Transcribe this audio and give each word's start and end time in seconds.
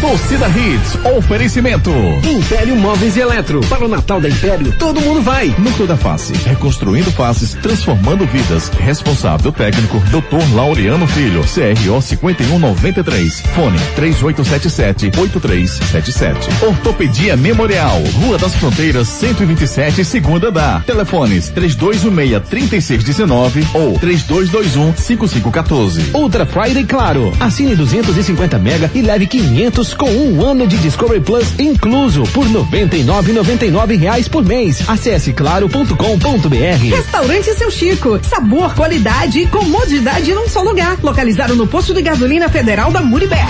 Torcida 0.00 0.48
Hits, 0.48 0.98
oferecimento. 1.16 1.90
Império 2.24 2.74
Móveis 2.76 3.16
e 3.16 3.20
Eletro. 3.20 3.60
Para 3.68 3.84
o 3.84 3.88
Natal 3.88 4.20
da 4.20 4.28
Império, 4.28 4.72
todo 4.78 5.00
mundo 5.00 5.20
vai. 5.22 5.54
Núcleo 5.58 5.86
da 5.86 5.96
Face, 5.96 6.32
reconstruindo 6.32 7.12
faces, 7.12 7.54
transformando 7.54 8.26
vidas. 8.26 8.68
Responsável 8.80 9.52
técnico, 9.52 9.98
Dr. 10.10 10.42
Laureano 10.54 11.06
Filho, 11.06 11.42
CRO 11.42 12.02
5193. 12.02 13.42
Fone 13.54 13.78
3877-8377. 13.96 16.36
Ortopedia 16.66 17.36
Memorial, 17.36 18.02
Rua 18.20 18.36
das 18.38 18.56
Fronteiras, 18.56 19.06
127, 19.06 20.04
segunda 20.04 20.50
da. 20.50 20.80
Telefones 20.80 21.52
3216-3619 21.52 23.64
ou 23.74 23.96
3221-5514. 24.00 26.14
Ultra 26.14 26.44
Friday 26.46 26.82
Claro. 26.84 27.32
Assine 27.38 27.76
250 27.76 28.58
mega 28.58 28.90
e 28.94 29.02
leve 29.02 29.26
500 29.26 29.67
com 29.96 30.10
um 30.10 30.42
ano 30.42 30.66
de 30.66 30.78
Discovery 30.78 31.20
Plus 31.20 31.58
incluso 31.58 32.22
por 32.32 32.46
99,99 32.46 33.98
reais 33.98 34.26
por 34.26 34.44
mês. 34.44 34.82
Acesse 34.88 35.32
claro.com.br. 35.32 36.96
Restaurante 36.96 37.54
Seu 37.54 37.70
Chico. 37.70 38.18
Sabor, 38.22 38.74
qualidade 38.74 39.40
e 39.40 39.46
comodidade 39.46 40.32
num 40.32 40.48
só 40.48 40.62
lugar. 40.62 40.98
Localizado 41.02 41.54
no 41.54 41.66
posto 41.66 41.92
de 41.92 42.00
gasolina 42.00 42.48
federal 42.48 42.90
da 42.90 43.02
Muribeca. 43.02 43.44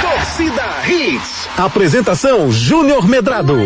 Torcida 0.00 0.62
Hits. 0.88 1.48
Apresentação 1.58 2.52
Júnior 2.52 3.08
Medrado. 3.08 3.56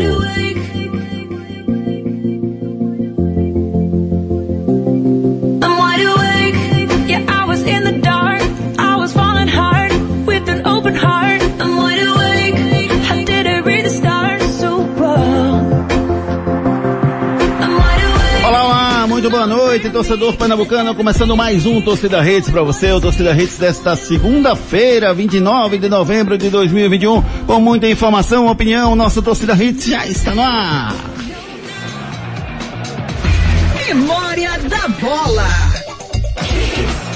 Noite, 19.78 19.90
torcedor 19.90 20.36
pernambucano, 20.36 20.92
começando 20.94 21.36
mais 21.36 21.64
um 21.64 21.80
Torcida 21.80 22.20
Redes 22.20 22.50
para 22.50 22.62
você, 22.62 22.90
o 22.90 23.00
Torcida 23.00 23.32
Redes 23.32 23.58
desta 23.58 23.94
segunda-feira, 23.94 25.14
29 25.14 25.78
de 25.78 25.88
novembro 25.88 26.36
de 26.36 26.50
2021, 26.50 27.22
com 27.46 27.60
muita 27.60 27.88
informação, 27.88 28.48
opinião, 28.48 28.96
nosso 28.96 29.22
Torcida 29.22 29.54
Redes 29.54 29.86
já 29.86 30.04
está 30.06 30.34
no 30.34 30.42
ar. 30.42 30.94
Memória 33.86 34.58
da 34.68 34.88
Bola. 34.88 35.67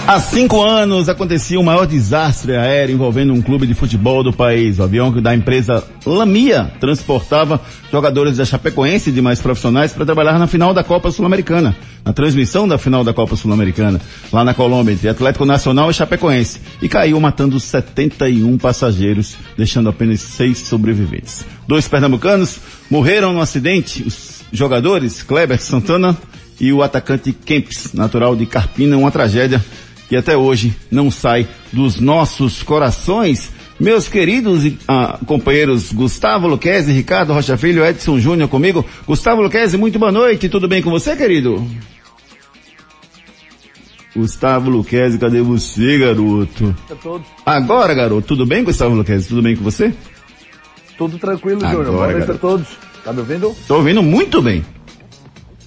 Há 0.05 0.19
cinco 0.19 0.61
anos 0.61 1.09
acontecia 1.09 1.61
o 1.61 1.63
maior 1.63 1.87
desastre 1.87 2.57
aéreo 2.57 2.95
envolvendo 2.95 3.33
um 3.33 3.41
clube 3.41 3.69
de 3.69 3.73
futebol 3.73 4.25
do 4.25 4.33
país. 4.33 4.81
O 4.81 4.83
avião 4.83 5.13
da 5.23 5.33
empresa 5.33 5.85
Lamia 6.05 6.73
transportava 6.81 7.61
jogadores 7.91 8.37
da 8.37 8.45
Chapecoense 8.45 9.11
e 9.11 9.13
demais 9.13 9.41
profissionais 9.41 9.93
para 9.93 10.05
trabalhar 10.05 10.41
na 10.41 10.49
final 10.49 10.75
da 10.75 10.83
Copa 10.83 11.13
Sul-Americana, 11.13 11.77
na 12.05 12.13
transmissão 12.13 12.67
da 12.67 12.79
final 12.79 13.05
da 13.05 13.15
Copa 13.15 13.37
Sul-Americana, 13.37 14.01
lá 14.33 14.43
na 14.43 14.53
Colômbia, 14.53 14.93
entre 14.93 15.09
Atlético 15.09 15.45
Nacional 15.45 15.89
e 15.89 15.95
Chapecoense. 15.95 16.61
E 16.83 16.89
caiu 16.89 17.19
matando 17.21 17.61
71 17.61 18.59
passageiros, 18.59 19.37
deixando 19.57 19.89
apenas 19.89 20.21
seis 20.21 20.59
sobreviventes. 20.59 21.45
Dois 21.67 21.87
pernambucanos 21.87 22.59
morreram 22.91 23.33
no 23.33 23.41
acidente, 23.41 24.03
os 24.03 24.43
jogadores 24.53 25.23
Kleber 25.23 25.63
Santana 25.63 26.19
e 26.61 26.73
o 26.73 26.83
atacante 26.83 27.33
Kempis, 27.33 27.93
natural 27.95 28.35
de 28.35 28.47
Carpina, 28.47 28.97
uma 28.97 29.11
tragédia 29.11 29.65
que 30.13 30.17
até 30.19 30.37
hoje 30.37 30.77
não 30.91 31.11
sai 31.11 31.49
dos 31.73 31.99
nossos 31.99 32.63
corações. 32.63 33.51
Meus 33.81 34.09
queridos 34.11 34.71
ah, 34.87 35.19
companheiros 35.25 35.91
Gustavo 35.91 36.47
Luquezzi, 36.47 36.93
Ricardo 36.93 37.33
Rocha 37.33 37.57
Filho, 37.57 37.83
Edson 37.83 38.19
Júnior 38.19 38.47
comigo. 38.47 38.85
Gustavo 39.07 39.41
Luquezzi, 39.41 39.79
muito 39.79 39.99
boa 39.99 40.13
noite, 40.13 40.51
tudo 40.51 40.69
bem 40.69 40.83
com 40.83 40.91
você, 40.91 41.17
querido? 41.17 41.67
Gustavo 44.15 44.69
Luquezzi, 44.69 45.19
cadê 45.19 45.41
você, 45.41 45.97
garoto? 45.97 46.77
Agora, 47.47 47.95
garoto, 47.95 48.29
tudo 48.29 48.45
bem, 48.45 48.65
Gustavo 48.65 48.95
Luquezzi? 48.95 49.29
Tudo 49.29 49.41
bem 49.41 49.57
com 49.57 49.65
você? 49.65 49.95
Tudo 50.99 51.17
tranquilo, 51.17 51.61
Júnior. 51.63 51.87
Boa 51.87 52.13
noite 52.13 52.31
a 52.31 52.35
todos. 52.35 52.69
Tá 53.03 53.15
me 53.15 53.21
ouvindo? 53.21 53.57
Tô 53.67 53.77
ouvindo 53.77 54.03
muito 54.03 54.43
bem. 54.43 54.63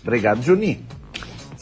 Obrigado, 0.03 0.43
Juninho. 0.43 0.77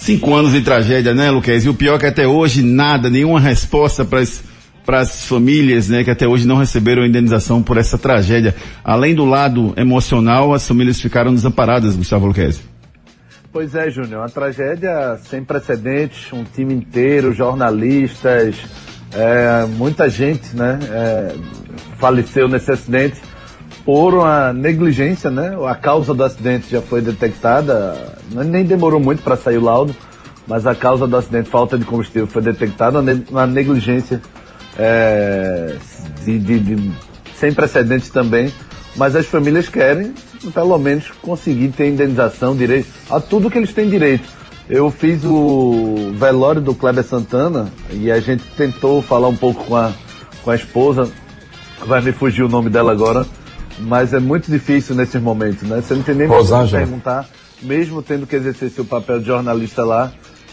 Cinco 0.03 0.35
anos 0.35 0.51
de 0.51 0.59
tragédia, 0.59 1.15
né, 1.15 1.31
Luquez? 1.31 1.63
E 1.63 1.69
o 1.69 1.73
pior 1.73 1.95
é 1.95 1.99
que 1.99 2.05
até 2.05 2.27
hoje 2.27 2.61
nada, 2.61 3.09
nenhuma 3.09 3.39
resposta 3.39 4.03
para 4.03 4.99
as 4.99 5.25
famílias, 5.25 5.87
né, 5.87 6.03
que 6.03 6.11
até 6.11 6.27
hoje 6.27 6.45
não 6.45 6.57
receberam 6.57 7.05
indenização 7.05 7.63
por 7.63 7.77
essa 7.77 7.97
tragédia. 7.97 8.53
Além 8.83 9.15
do 9.15 9.23
lado 9.23 9.73
emocional, 9.77 10.53
as 10.53 10.67
famílias 10.67 10.99
ficaram 10.99 11.33
desamparadas, 11.33 11.95
Gustavo 11.95 12.25
Luquez. 12.25 12.61
Pois 13.49 13.73
é, 13.75 13.89
Júnior, 13.89 14.19
uma 14.19 14.29
tragédia 14.29 15.17
sem 15.23 15.41
precedentes, 15.41 16.33
um 16.33 16.43
time 16.43 16.73
inteiro, 16.73 17.31
jornalistas, 17.31 18.57
é, 19.13 19.65
muita 19.67 20.09
gente, 20.09 20.53
né, 20.53 20.79
é, 20.91 21.35
faleceu 21.97 22.49
nesse 22.49 22.69
acidente 22.69 23.21
por 23.85 24.13
uma 24.13 24.53
negligência, 24.53 25.29
né? 25.29 25.55
A 25.67 25.75
causa 25.75 26.13
do 26.13 26.23
acidente 26.23 26.69
já 26.71 26.81
foi 26.81 27.01
detectada, 27.01 27.95
nem 28.31 28.63
demorou 28.63 28.99
muito 28.99 29.21
para 29.23 29.35
sair 29.35 29.57
o 29.57 29.63
laudo, 29.63 29.94
mas 30.47 30.66
a 30.66 30.73
causa 30.73 31.05
do 31.07 31.16
acidente, 31.17 31.49
falta 31.49 31.77
de 31.77 31.83
combustível, 31.85 32.27
foi 32.27 32.41
detectada, 32.41 32.99
uma 33.29 33.45
negligência 33.45 34.21
é, 34.77 35.75
de, 36.23 36.39
de- 36.39 36.59
de- 36.59 36.91
sem 37.35 37.53
precedentes 37.53 38.09
também, 38.09 38.51
mas 38.95 39.16
as 39.16 39.25
famílias 39.25 39.67
querem, 39.67 40.13
pelo 40.53 40.77
menos, 40.77 41.11
conseguir 41.21 41.69
ter 41.69 41.89
indenização, 41.89 42.55
direito 42.55 42.88
a 43.09 43.19
tudo 43.19 43.50
que 43.50 43.57
eles 43.57 43.73
têm 43.73 43.89
direito. 43.89 44.23
Eu 44.69 44.89
fiz 44.89 45.23
o 45.25 46.13
velório 46.15 46.61
do 46.61 46.73
Kleber 46.73 47.03
Santana 47.03 47.67
e 47.91 48.09
a 48.09 48.19
gente 48.21 48.44
tentou 48.55 49.01
falar 49.01 49.27
um 49.27 49.35
pouco 49.35 49.65
com 49.65 49.75
a, 49.75 49.91
com 50.41 50.51
a 50.51 50.55
esposa, 50.55 51.11
vai 51.85 52.01
me 52.01 52.13
fugir 52.13 52.44
o 52.44 52.50
nome 52.50 52.69
dela 52.69 52.91
agora, 52.94 53.25
mas 53.79 54.13
é 54.13 54.19
muito 54.19 54.50
difícil 54.51 54.95
nesses 54.95 55.22
momentos, 55.22 55.63
né? 55.67 55.81
Você 55.81 55.94
não 55.95 56.03
tem 56.03 56.16
nem 56.16 56.28
mais 56.28 56.41
o 56.41 56.45
que 56.45 56.51
Rosângela. 56.51 56.81
perguntar, 56.85 57.29
mesmo 57.61 58.01
tendo 58.01 58.25
que 58.28 58.35
exercer 58.35 58.69
seu 58.69 58.85
papel 58.85 59.19
de 59.19 59.28
jornalista 59.28 59.84
lá, 59.84 60.11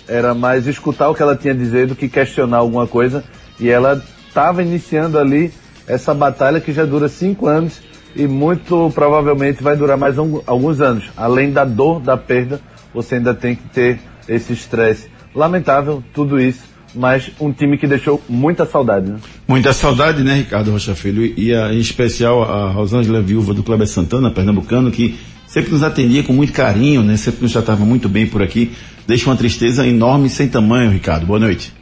era 0.09 0.35
mais 0.35 0.67
escutar 0.67 1.09
o 1.09 1.15
que 1.15 1.23
ela 1.23 1.37
tinha 1.37 1.53
a 1.55 1.57
dizer 1.57 1.87
do 1.87 1.95
que 1.95 2.09
questionar 2.09 2.59
alguma 2.59 2.87
coisa. 2.87 3.23
E 3.59 3.69
ela 3.69 4.03
estava 4.29 4.63
iniciando 4.63 5.19
ali 5.19 5.53
essa 5.87 6.15
batalha 6.15 6.61
que 6.61 6.73
já 6.73 6.85
dura 6.85 7.09
cinco 7.09 7.47
anos 7.47 7.81
e 8.17 8.27
muito 8.27 8.91
provavelmente 8.95 9.63
vai 9.63 9.77
durar 9.77 9.97
mais 9.97 10.19
um- 10.19 10.41
alguns 10.47 10.81
anos. 10.81 11.11
Além 11.17 11.53
da 11.53 11.65
dor 11.65 12.01
da 12.01 12.17
perda, 12.17 12.61
você 12.93 13.17
ainda 13.17 13.35
tem 13.35 13.55
que 13.55 13.69
ter 13.69 14.01
esse 14.29 14.53
estresse. 14.53 15.09
Lamentável 15.35 16.03
tudo 16.13 16.41
isso, 16.41 16.63
mas 16.95 17.31
um 17.41 17.53
time 17.53 17.77
que 17.79 17.87
deixou 17.87 18.21
muita 18.29 18.65
saudade. 18.67 19.11
Né? 19.11 19.19
Muita 19.47 19.73
saudade, 19.73 20.23
né, 20.23 20.35
Ricardo 20.35 20.71
Rocha 20.73 20.95
Filho? 20.95 21.25
E 21.25 21.55
a- 21.55 21.73
em 21.73 21.79
especial 21.79 22.43
a 22.43 22.71
Rosângela 22.71 23.21
Viúva 23.21 23.55
do 23.55 23.63
Kleber 23.63 23.87
Santana, 23.87 24.31
pernambucano, 24.31 24.91
que 24.91 25.19
sempre 25.47 25.71
nos 25.73 25.83
atendia 25.83 26.23
com 26.23 26.33
muito 26.33 26.53
carinho, 26.53 27.03
né? 27.03 27.17
Sempre 27.17 27.43
nos 27.43 27.53
tratava 27.53 27.85
muito 27.85 28.09
bem 28.09 28.27
por 28.27 28.43
aqui. 28.43 28.73
Deixa 29.07 29.29
uma 29.29 29.37
tristeza 29.37 29.87
enorme 29.87 30.29
sem 30.29 30.49
tamanho, 30.49 30.91
Ricardo. 30.91 31.27
Boa 31.27 31.39
noite. 31.41 31.73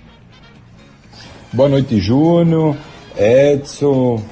Boa 1.52 1.68
noite, 1.68 1.98
Júnior, 1.98 2.76
Edson, 3.16 4.22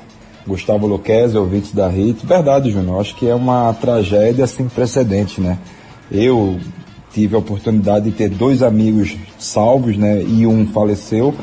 Gustavo 0.47 0.87
Luquezzi, 0.87 1.37
ouvintes 1.37 1.73
da 1.73 1.89
RIT. 1.89 2.25
Verdade, 2.27 2.71
Júnior, 2.71 3.01
acho 3.01 3.17
que 3.17 3.27
é 3.27 3.35
uma 3.35 3.73
tragédia 3.75 4.47
sem 4.47 4.69
precedente, 4.69 5.41
né? 5.41 5.59
Eu 6.11 6.59
tive 7.17 7.35
a 7.35 7.39
oportunidade 7.39 8.11
de 8.11 8.13
ter 8.13 8.29
dois 8.29 8.63
amigos 8.63 9.17
salvos, 9.39 9.97
né? 9.97 10.23
E 10.23 10.47
um 10.47 10.67
faleceu, 10.67 11.35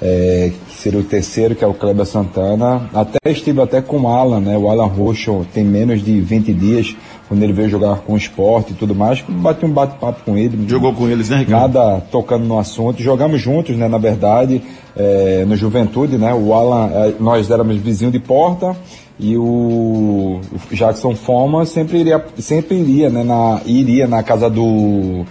é, 0.00 0.52
que 0.68 0.74
seria 0.74 1.00
o 1.00 1.02
terceiro, 1.02 1.56
que 1.56 1.64
é 1.64 1.66
o 1.66 1.74
Kleber 1.74 2.06
Santana. 2.06 2.88
Até 2.94 3.18
estive 3.32 3.60
até 3.60 3.82
com 3.82 4.02
o 4.02 4.06
Alan, 4.06 4.38
né? 4.38 4.56
O 4.56 4.70
Alan 4.70 4.86
Roxo 4.86 5.44
tem 5.52 5.64
menos 5.64 6.04
de 6.04 6.20
20 6.20 6.54
dias, 6.54 6.94
quando 7.26 7.42
ele 7.42 7.52
veio 7.52 7.68
jogar 7.68 7.96
com 8.02 8.12
o 8.12 8.16
esporte 8.16 8.70
e 8.70 8.76
tudo 8.76 8.94
mais. 8.94 9.20
Bati 9.28 9.66
um 9.66 9.70
bate-papo 9.72 10.22
com 10.24 10.36
ele. 10.36 10.68
Jogou 10.68 10.94
com 10.94 11.08
eles, 11.08 11.28
né, 11.28 11.38
Ricardo? 11.38 11.74
Nada 11.74 12.00
tocando 12.08 12.44
no 12.44 12.56
assunto. 12.56 13.02
Jogamos 13.02 13.40
juntos, 13.40 13.76
né, 13.76 13.88
na 13.88 13.98
verdade, 13.98 14.62
é, 14.96 15.44
no 15.44 15.56
Juventude, 15.56 16.16
né? 16.16 16.32
O 16.32 16.54
Alan, 16.54 16.88
é, 16.92 17.14
nós 17.18 17.50
éramos 17.50 17.76
vizinho 17.78 18.12
de 18.12 18.20
porta 18.20 18.76
e 19.18 19.36
o, 19.36 20.40
Jackson 20.70 21.14
Foma 21.14 21.64
sempre 21.64 21.98
iria, 21.98 22.24
sempre 22.38 22.76
iria, 22.76 23.08
né, 23.08 23.24
na, 23.24 23.60
iria 23.64 24.06
na 24.06 24.22
casa 24.22 24.50
do 24.50 25.24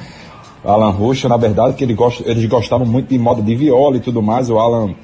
Alan 0.63 0.89
Rocha, 0.89 1.29
na 1.29 1.37
verdade, 1.37 1.75
que 1.75 1.83
ele 1.83 1.93
gosta, 1.93 2.23
eles 2.29 2.45
gostavam 2.45 2.85
muito 2.85 3.09
de 3.09 3.19
moda 3.19 3.41
de 3.41 3.55
viola 3.55 3.97
e 3.97 3.99
tudo 3.99 4.21
mais. 4.21 4.49
O 4.49 4.57
Alan 4.57 4.95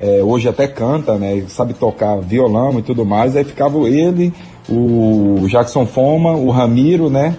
é, 0.00 0.22
hoje 0.22 0.48
até 0.48 0.68
canta, 0.68 1.16
né? 1.16 1.44
Sabe 1.48 1.74
tocar 1.74 2.20
violão 2.20 2.78
e 2.78 2.82
tudo 2.82 3.04
mais. 3.04 3.36
Aí 3.36 3.42
ficava 3.42 3.78
ele, 3.88 4.32
o 4.68 5.44
Jackson 5.48 5.84
Foma, 5.84 6.32
o 6.32 6.50
Ramiro, 6.50 7.10
né? 7.10 7.36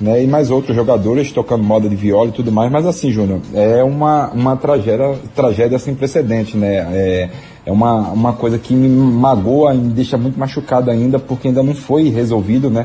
né? 0.00 0.22
E 0.22 0.26
mais 0.26 0.50
outros 0.50 0.74
jogadores 0.74 1.30
tocando 1.30 1.62
moda 1.62 1.88
de 1.88 1.94
viola 1.94 2.30
e 2.30 2.32
tudo 2.32 2.50
mais. 2.50 2.72
Mas 2.72 2.86
assim, 2.86 3.10
Júnior, 3.10 3.40
é 3.52 3.84
uma, 3.84 4.30
uma 4.30 4.56
tragédia, 4.56 5.14
tragédia 5.34 5.78
sem 5.78 5.94
precedente, 5.94 6.56
né? 6.56 6.88
É, 6.92 7.28
é 7.70 7.72
uma, 7.72 8.10
uma 8.10 8.32
coisa 8.32 8.58
que 8.58 8.74
me 8.74 8.88
magoa 8.88 9.72
e 9.72 9.78
me 9.78 9.92
deixa 9.92 10.18
muito 10.18 10.36
machucado 10.36 10.90
ainda, 10.90 11.20
porque 11.20 11.46
ainda 11.46 11.62
não 11.62 11.72
foi 11.72 12.08
resolvido, 12.08 12.68
né? 12.68 12.84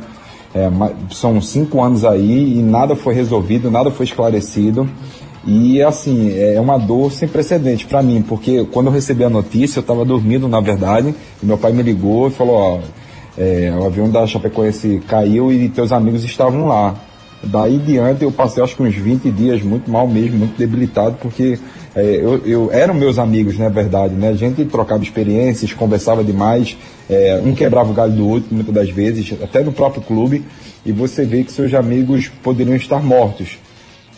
É, 0.54 0.70
são 1.10 1.42
cinco 1.42 1.82
anos 1.82 2.06
aí 2.06 2.60
e 2.60 2.62
nada 2.62 2.96
foi 2.96 3.16
resolvido, 3.16 3.72
nada 3.72 3.90
foi 3.90 4.06
esclarecido. 4.06 4.88
E 5.44 5.82
assim, 5.82 6.32
é 6.38 6.62
uma 6.62 6.78
dor 6.78 7.12
sem 7.12 7.28
precedente 7.28 7.88
para 7.88 8.04
mim, 8.04 8.22
porque 8.22 8.64
quando 8.66 8.88
eu 8.88 8.94
recebi 8.94 9.24
a 9.24 9.30
notícia, 9.30 9.80
eu 9.80 9.82
estava 9.82 10.06
dormindo 10.06 10.48
na 10.48 10.60
verdade, 10.60 11.16
e 11.42 11.46
meu 11.46 11.58
pai 11.58 11.72
me 11.72 11.82
ligou 11.82 12.28
e 12.28 12.32
falou, 12.32 12.56
ó, 12.56 12.80
é, 13.36 13.74
o 13.80 13.86
avião 13.86 14.08
da 14.08 14.26
Chapecoense 14.28 15.02
caiu 15.08 15.52
e 15.52 15.68
teus 15.68 15.92
amigos 15.92 16.24
estavam 16.24 16.68
lá. 16.68 16.94
Daí 17.44 17.80
diante 17.80 18.24
eu 18.24 18.32
passei 18.32 18.64
acho 18.64 18.76
que 18.76 18.84
uns 18.84 18.96
20 18.96 19.32
dias 19.32 19.64
muito 19.64 19.90
mal 19.90 20.08
mesmo, 20.08 20.38
muito 20.38 20.56
debilitado, 20.56 21.18
porque 21.20 21.58
é, 21.96 22.18
eu, 22.18 22.46
eu, 22.46 22.72
eram 22.74 22.94
meus 22.94 23.18
amigos, 23.18 23.58
na 23.58 23.66
né, 23.66 23.72
verdade, 23.72 24.14
né? 24.14 24.30
A 24.30 24.34
gente 24.34 24.66
trocava 24.66 25.02
experiências, 25.02 25.72
conversava 25.72 26.26
demais, 26.26 26.76
é, 27.10 27.42
um 27.42 27.56
quebrava 27.56 27.90
o 27.90 27.94
galho 27.94 28.12
do 28.12 28.28
outro 28.28 28.54
muitas 28.54 28.74
das 28.74 28.90
vezes, 28.90 29.34
até 29.42 29.64
no 29.64 29.72
próprio 29.72 30.02
clube, 30.02 30.44
e 30.86 30.92
você 30.92 31.24
vê 31.24 31.44
que 31.44 31.54
seus 31.54 31.74
amigos 31.74 32.28
poderiam 32.44 32.76
estar 32.76 33.02
mortos. 33.02 33.58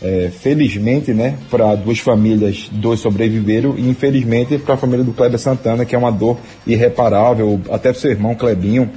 É, 0.02 0.30
felizmente, 0.30 1.12
né, 1.12 1.36
para 1.50 1.74
duas 1.76 1.98
famílias, 1.98 2.68
dois 2.72 2.98
sobreviveram, 2.98 3.76
e 3.76 3.88
infelizmente 3.88 4.58
para 4.58 4.74
a 4.74 4.76
família 4.76 5.04
do 5.04 5.12
Kleber 5.12 5.38
Santana, 5.38 5.84
que 5.84 5.94
é 5.94 5.98
uma 5.98 6.10
dor 6.10 6.36
irreparável, 6.66 7.60
até 7.70 7.90
para 7.92 8.00
seu 8.00 8.10
irmão 8.10 8.34
Clebinho, 8.34 8.90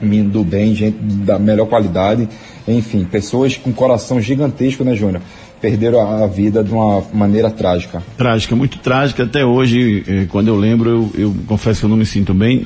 menino 0.00 0.30
do 0.30 0.44
bem, 0.44 0.74
gente 0.74 0.98
da 0.98 1.38
melhor 1.38 1.66
qualidade, 1.66 2.28
enfim, 2.66 3.04
pessoas 3.04 3.56
com 3.56 3.72
coração 3.72 4.20
gigantesco, 4.20 4.84
né, 4.84 4.94
Júnior? 4.94 5.22
Perderam 5.60 6.22
a 6.22 6.26
vida 6.26 6.62
de 6.62 6.70
uma 6.72 7.02
maneira 7.12 7.50
trágica. 7.50 8.02
Trágica, 8.16 8.54
muito 8.54 8.78
trágica. 8.78 9.22
Até 9.22 9.44
hoje, 9.44 10.04
eh, 10.06 10.26
quando 10.28 10.48
eu 10.48 10.56
lembro, 10.56 10.90
eu, 10.90 11.10
eu, 11.16 11.34
confesso 11.46 11.80
que 11.80 11.86
eu 11.86 11.90
não 11.90 11.96
me 11.96 12.04
sinto 12.04 12.34
bem. 12.34 12.62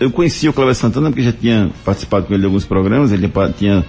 Eu 0.00 0.10
conheci 0.10 0.48
o 0.48 0.52
Cláudio 0.52 0.74
Santana 0.74 1.10
porque 1.10 1.22
já 1.22 1.32
tinha 1.32 1.70
participado 1.84 2.26
com 2.26 2.32
ele 2.32 2.40
de 2.40 2.46
alguns 2.46 2.64
programas, 2.64 3.12
ele 3.12 3.30
tinha 3.56 3.84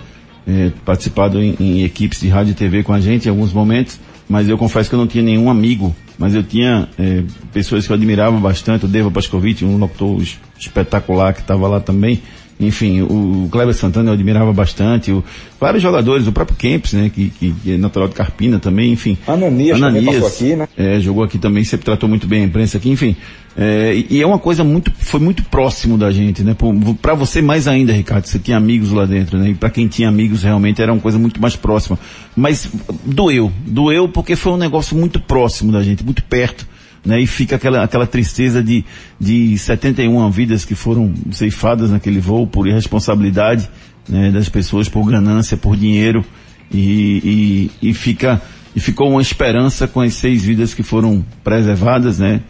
eh, 0.48 0.71
participado 0.83 1.42
em, 1.42 1.56
em, 1.59 1.83
equipes 1.83 2.19
de 2.19 2.27
rádio 2.27 2.51
e 2.51 2.56
TV 2.56 2.83
com 2.83 2.94
a 2.94 3.00
gente 3.00 3.25
em 3.25 3.30
alguns 3.30 3.53
momentos, 3.53 4.00
mas 4.27 4.50
eu 4.50 4.57
confesso 4.57 4.89
que 4.89 4.95
eu 4.95 5.00
não 5.00 5.07
tinha 5.07 5.24
nenhum 5.24 5.50
amigo, 5.50 5.95
mas 6.18 6.33
eu 6.33 6.42
tinha 6.42 6.89
eh, 6.98 7.24
pessoas 7.53 7.86
que 7.86 7.92
eu 7.92 7.95
admirava 7.95 8.38
bastante, 8.38 8.86
o 8.86 8.88
Deva 8.88 9.12
Pascovitch, 9.12 9.62
um 9.62 9.77
locutor 9.77 10.21
espetacular 10.59 11.33
que 11.33 11.42
estava 11.42 11.68
lá 11.68 11.80
também, 11.80 12.21
enfim, 12.65 13.01
o, 13.01 13.49
Kleber 13.51 13.73
Santana 13.73 14.09
eu 14.09 14.13
admirava 14.13 14.53
bastante, 14.53 15.11
o, 15.11 15.23
vários 15.59 15.81
jogadores, 15.81 16.27
o 16.27 16.31
próprio 16.31 16.57
Kempis, 16.57 16.93
né, 16.93 17.11
que, 17.13 17.29
que, 17.29 17.53
é 17.71 17.77
natural 17.77 18.07
de 18.07 18.15
Carpina 18.15 18.59
também, 18.59 18.91
enfim. 18.91 19.17
Ananias, 19.27 19.77
Ananias 19.77 20.05
também 20.05 20.27
aqui, 20.27 20.55
né? 20.55 20.67
É, 20.77 20.99
jogou 20.99 21.23
aqui 21.23 21.37
também, 21.37 21.63
sempre 21.63 21.85
tratou 21.85 22.07
muito 22.07 22.27
bem 22.27 22.43
a 22.43 22.45
imprensa 22.45 22.77
aqui, 22.77 22.89
enfim. 22.89 23.15
É, 23.57 23.93
e, 23.93 24.17
e, 24.17 24.21
é 24.21 24.25
uma 24.25 24.39
coisa 24.39 24.63
muito, 24.63 24.91
foi 24.97 25.19
muito 25.19 25.43
próximo 25.43 25.97
da 25.97 26.11
gente, 26.11 26.41
né? 26.43 26.55
Para 27.01 27.13
você 27.13 27.41
mais 27.41 27.67
ainda, 27.67 27.91
Ricardo, 27.91 28.25
você 28.25 28.39
tinha 28.39 28.55
amigos 28.55 28.91
lá 28.91 29.05
dentro, 29.05 29.37
né? 29.37 29.49
E 29.49 29.53
para 29.53 29.69
quem 29.69 29.87
tinha 29.87 30.07
amigos 30.07 30.43
realmente 30.43 30.81
era 30.81 30.91
uma 30.91 31.01
coisa 31.01 31.19
muito 31.19 31.41
mais 31.41 31.55
próxima. 31.55 31.99
Mas 32.35 32.69
doeu, 33.05 33.51
doeu 33.65 34.07
porque 34.07 34.35
foi 34.35 34.53
um 34.53 34.57
negócio 34.57 34.95
muito 34.95 35.19
próximo 35.19 35.71
da 35.71 35.83
gente, 35.83 36.03
muito 36.03 36.23
perto 36.23 36.70
né? 37.06 37.19
E 37.19 37.27
fica 37.27 37.56
aquela, 37.56 37.83
aquela 37.83 38.07
tristeza 38.07 38.63
de, 38.63 38.86
de 39.19 39.57
71 39.57 40.30
vidas 40.30 40.65
que 40.65 40.75
foram 40.75 41.13
ceifadas 41.31 41.92
naquele 41.92 42.19
voo 42.19 42.45
por 42.45 42.68
irresponsabilidade, 42.68 43.69
né? 44.07 44.31
Das 44.31 44.50
pessoas 44.50 44.88
por 44.88 45.06
ganância, 45.09 45.57
por 45.57 45.75
dinheiro 45.75 46.24
e, 46.71 47.69
e, 47.81 47.89
e 47.89 47.94
fica, 47.94 48.42
e 48.75 48.80
ficou 48.80 49.09
uma 49.09 49.21
esperança 49.21 49.88
com 49.88 50.01
as 50.01 50.13
seis 50.13 50.44
vidas 50.44 50.74
que 50.74 50.83
foram 50.83 51.25
preservadas, 51.44 52.19
né? 52.19 52.42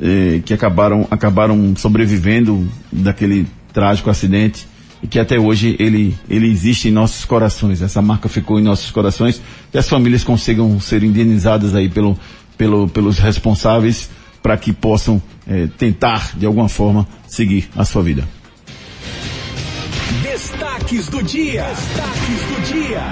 É, 0.00 0.40
que 0.44 0.52
acabaram, 0.52 1.06
acabaram 1.10 1.74
sobrevivendo 1.76 2.68
daquele 2.90 3.46
trágico 3.72 4.10
acidente 4.10 4.66
e 5.00 5.06
que 5.06 5.18
até 5.20 5.38
hoje 5.38 5.76
ele, 5.78 6.16
ele 6.28 6.50
existe 6.50 6.88
em 6.88 6.90
nossos 6.90 7.24
corações. 7.24 7.80
Essa 7.80 8.02
marca 8.02 8.28
ficou 8.28 8.58
em 8.58 8.62
nossos 8.64 8.90
corações 8.90 9.40
e 9.72 9.78
as 9.78 9.88
famílias 9.88 10.24
consigam 10.24 10.80
ser 10.80 11.04
indenizadas 11.04 11.72
aí 11.74 11.88
pelo, 11.88 12.18
pelo, 12.58 12.88
pelos 12.88 13.18
responsáveis 13.18 14.10
para 14.42 14.56
que 14.56 14.72
possam 14.72 15.22
é, 15.46 15.68
tentar, 15.78 16.36
de 16.36 16.44
alguma 16.44 16.68
forma, 16.68 17.06
seguir 17.26 17.70
a 17.76 17.84
sua 17.84 18.02
vida. 18.02 18.28
Destaques 20.22 21.08
do 21.08 21.22
dia. 21.22 21.64
Destaques 21.64 22.42
do 22.42 22.72
dia. 22.72 23.02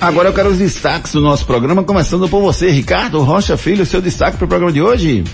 Agora 0.00 0.28
eu 0.28 0.32
quero 0.32 0.50
os 0.50 0.58
destaques 0.58 1.12
do 1.12 1.20
nosso 1.20 1.46
programa, 1.46 1.82
começando 1.82 2.28
por 2.28 2.40
você, 2.40 2.70
Ricardo 2.70 3.22
Rocha 3.22 3.56
Filho, 3.56 3.86
seu 3.86 4.02
destaque 4.02 4.36
para 4.36 4.44
o 4.44 4.48
programa 4.48 4.72
de 4.72 4.82
hoje. 4.82 5.24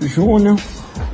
Júnior, 0.00 0.58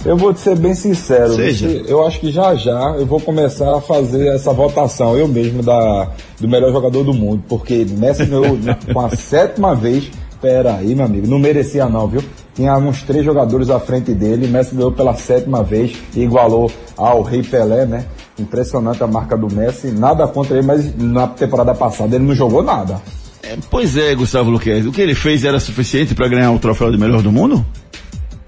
eu 0.05 0.17
vou 0.17 0.33
te 0.33 0.41
ser 0.41 0.56
bem 0.56 0.75
sincero. 0.75 1.35
Seja. 1.35 1.69
Eu 1.69 2.06
acho 2.06 2.19
que 2.19 2.33
já 2.33 2.55
já 2.55 2.94
eu 2.99 3.05
vou 3.05 3.21
começar 3.21 3.77
a 3.77 3.81
fazer 3.81 4.29
essa 4.29 4.53
votação, 4.53 5.17
eu 5.17 5.29
mesmo, 5.29 5.62
da, 5.62 6.11
do 6.41 6.49
melhor 6.49 6.73
jogador 6.73 7.05
do 7.05 7.12
mundo, 7.12 7.44
porque 7.49 7.85
Messi 7.85 8.25
ganhou 8.25 8.59
com 8.93 9.00
a 9.00 9.11
sétima 9.11 9.75
vez 9.75 10.11
Pera 10.43 10.75
aí, 10.75 10.93
meu 10.93 11.05
amigo, 11.05 11.29
não 11.29 11.39
merecia 11.39 11.89
não, 11.89 12.09
viu? 12.09 12.21
Tinha 12.53 12.77
uns 12.77 13.05
três 13.05 13.25
jogadores 13.25 13.71
à 13.71 13.79
frente 13.79 14.12
dele, 14.12 14.49
Messi 14.49 14.75
ganhou 14.75 14.91
pela 14.91 15.15
sétima 15.15 15.62
vez 15.62 15.97
e 16.17 16.25
igualou 16.25 16.69
ao 16.97 17.23
Rei 17.23 17.44
Pelé, 17.44 17.87
né? 17.87 18.05
Impressionante 18.37 19.00
a 19.05 19.06
marca 19.06 19.37
do 19.37 19.47
Messi, 19.55 19.93
nada 19.93 20.27
contra 20.27 20.59
ele, 20.59 20.67
mas 20.67 20.97
na 20.99 21.29
temporada 21.29 21.73
passada 21.77 22.17
ele 22.17 22.25
não 22.25 22.35
jogou 22.35 22.61
nada. 22.61 23.00
É, 23.41 23.56
pois 23.71 23.97
é, 23.97 24.12
Gustavo 24.17 24.50
Luquez, 24.50 24.85
o 24.85 24.91
que 24.91 25.00
ele 25.00 25.15
fez 25.15 25.44
era 25.44 25.61
suficiente 25.61 26.12
para 26.12 26.27
ganhar 26.27 26.50
o 26.50 26.59
troféu 26.59 26.91
de 26.91 26.99
melhor 26.99 27.23
do 27.23 27.31
mundo? 27.31 27.65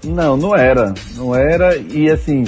Não, 0.03 0.35
não 0.35 0.53
era, 0.53 0.93
não 1.15 1.33
era, 1.33 1.77
e 1.77 2.11
assim, 2.11 2.43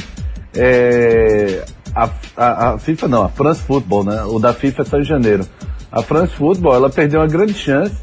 é, 0.54 1.64
a, 1.96 2.10
a, 2.36 2.70
a, 2.74 2.78
FIFA 2.78 3.08
não, 3.08 3.24
a 3.24 3.30
France 3.30 3.62
Football, 3.62 4.04
né? 4.04 4.24
O 4.26 4.40
da 4.40 4.54
FIFA 4.54 4.82
é 4.82 4.86
só 4.86 5.00
em 5.00 5.06
janeiro. 5.06 5.48
A 5.90 6.02
France 6.02 6.34
Football, 6.36 6.76
ela 6.76 6.90
perdeu 6.90 7.22
uma 7.22 7.28
grande 7.28 7.54
chance 7.54 7.96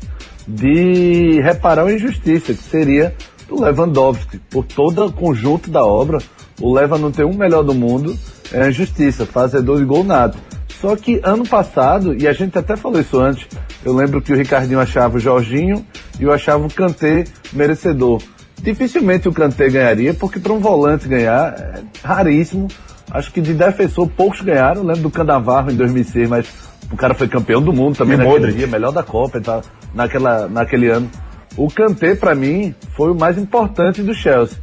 de 0.47 1.41
reparar 1.41 1.85
uma 1.85 1.93
injustiça, 1.93 2.53
que 2.53 2.63
seria 2.63 3.15
do 3.49 3.61
Lewandowski. 3.63 4.39
Por 4.51 4.65
todo 4.65 5.07
o 5.07 5.13
conjunto 5.13 5.71
da 5.71 5.85
obra, 5.85 6.19
o 6.61 6.73
Leva 6.73 6.99
não 6.99 7.11
ter 7.11 7.25
um 7.25 7.35
melhor 7.35 7.63
do 7.63 7.75
mundo 7.75 8.17
é 8.53 8.59
uma 8.59 8.69
injustiça, 8.69 9.27
fazedor 9.27 9.79
de 9.79 9.85
gol 9.85 10.05
nato. 10.05 10.39
Só 10.81 10.97
que 10.97 11.21
ano 11.25 11.47
passado, 11.47 12.15
e 12.15 12.29
a 12.29 12.33
gente 12.33 12.59
até 12.59 12.77
falou 12.77 13.01
isso 13.01 13.19
antes, 13.19 13.47
eu 13.85 13.95
lembro 13.95 14.21
que 14.21 14.33
o 14.33 14.37
Ricardinho 14.37 14.81
achava 14.81 15.17
o 15.17 15.21
Jorginho 15.21 15.85
e 16.21 16.25
eu 16.25 16.33
achava 16.33 16.67
o 16.67 16.73
Kanté 16.73 17.25
merecedor. 17.53 18.21
Dificilmente 18.63 19.29
o 19.29 19.33
Kanté 19.33 19.69
ganharia, 19.69 20.15
porque 20.15 20.39
para 20.39 20.53
um 20.53 20.59
volante 20.59 21.09
ganhar 21.09 21.55
é 21.55 21.83
raríssimo. 22.03 22.69
Acho 23.11 23.33
que 23.33 23.41
de 23.41 23.53
defensor 23.53 24.09
poucos 24.09 24.41
ganharam. 24.41 24.81
Eu 24.81 24.87
lembro 24.87 25.03
do 25.03 25.11
Canavarro 25.11 25.71
em 25.71 25.77
2006, 25.77 26.29
mas 26.29 26.47
o 26.95 26.97
cara 26.97 27.13
foi 27.13 27.27
campeão 27.27 27.61
do 27.61 27.73
mundo 27.73 27.97
também 27.97 28.15
e 28.15 28.19
naquele 28.19 28.39
Modric. 28.39 28.57
dia, 28.57 28.67
melhor 28.69 28.93
da 28.93 29.03
Copa, 29.03 29.41
tá, 29.41 29.61
naquela, 29.93 30.49
naquele 30.49 30.89
ano. 30.89 31.11
O 31.57 31.69
Kanté, 31.69 32.15
para 32.15 32.35
mim, 32.37 32.73
foi 32.97 33.11
o 33.11 33.15
mais 33.15 33.37
importante 33.37 34.01
do 34.01 34.15
Chelsea. 34.15 34.57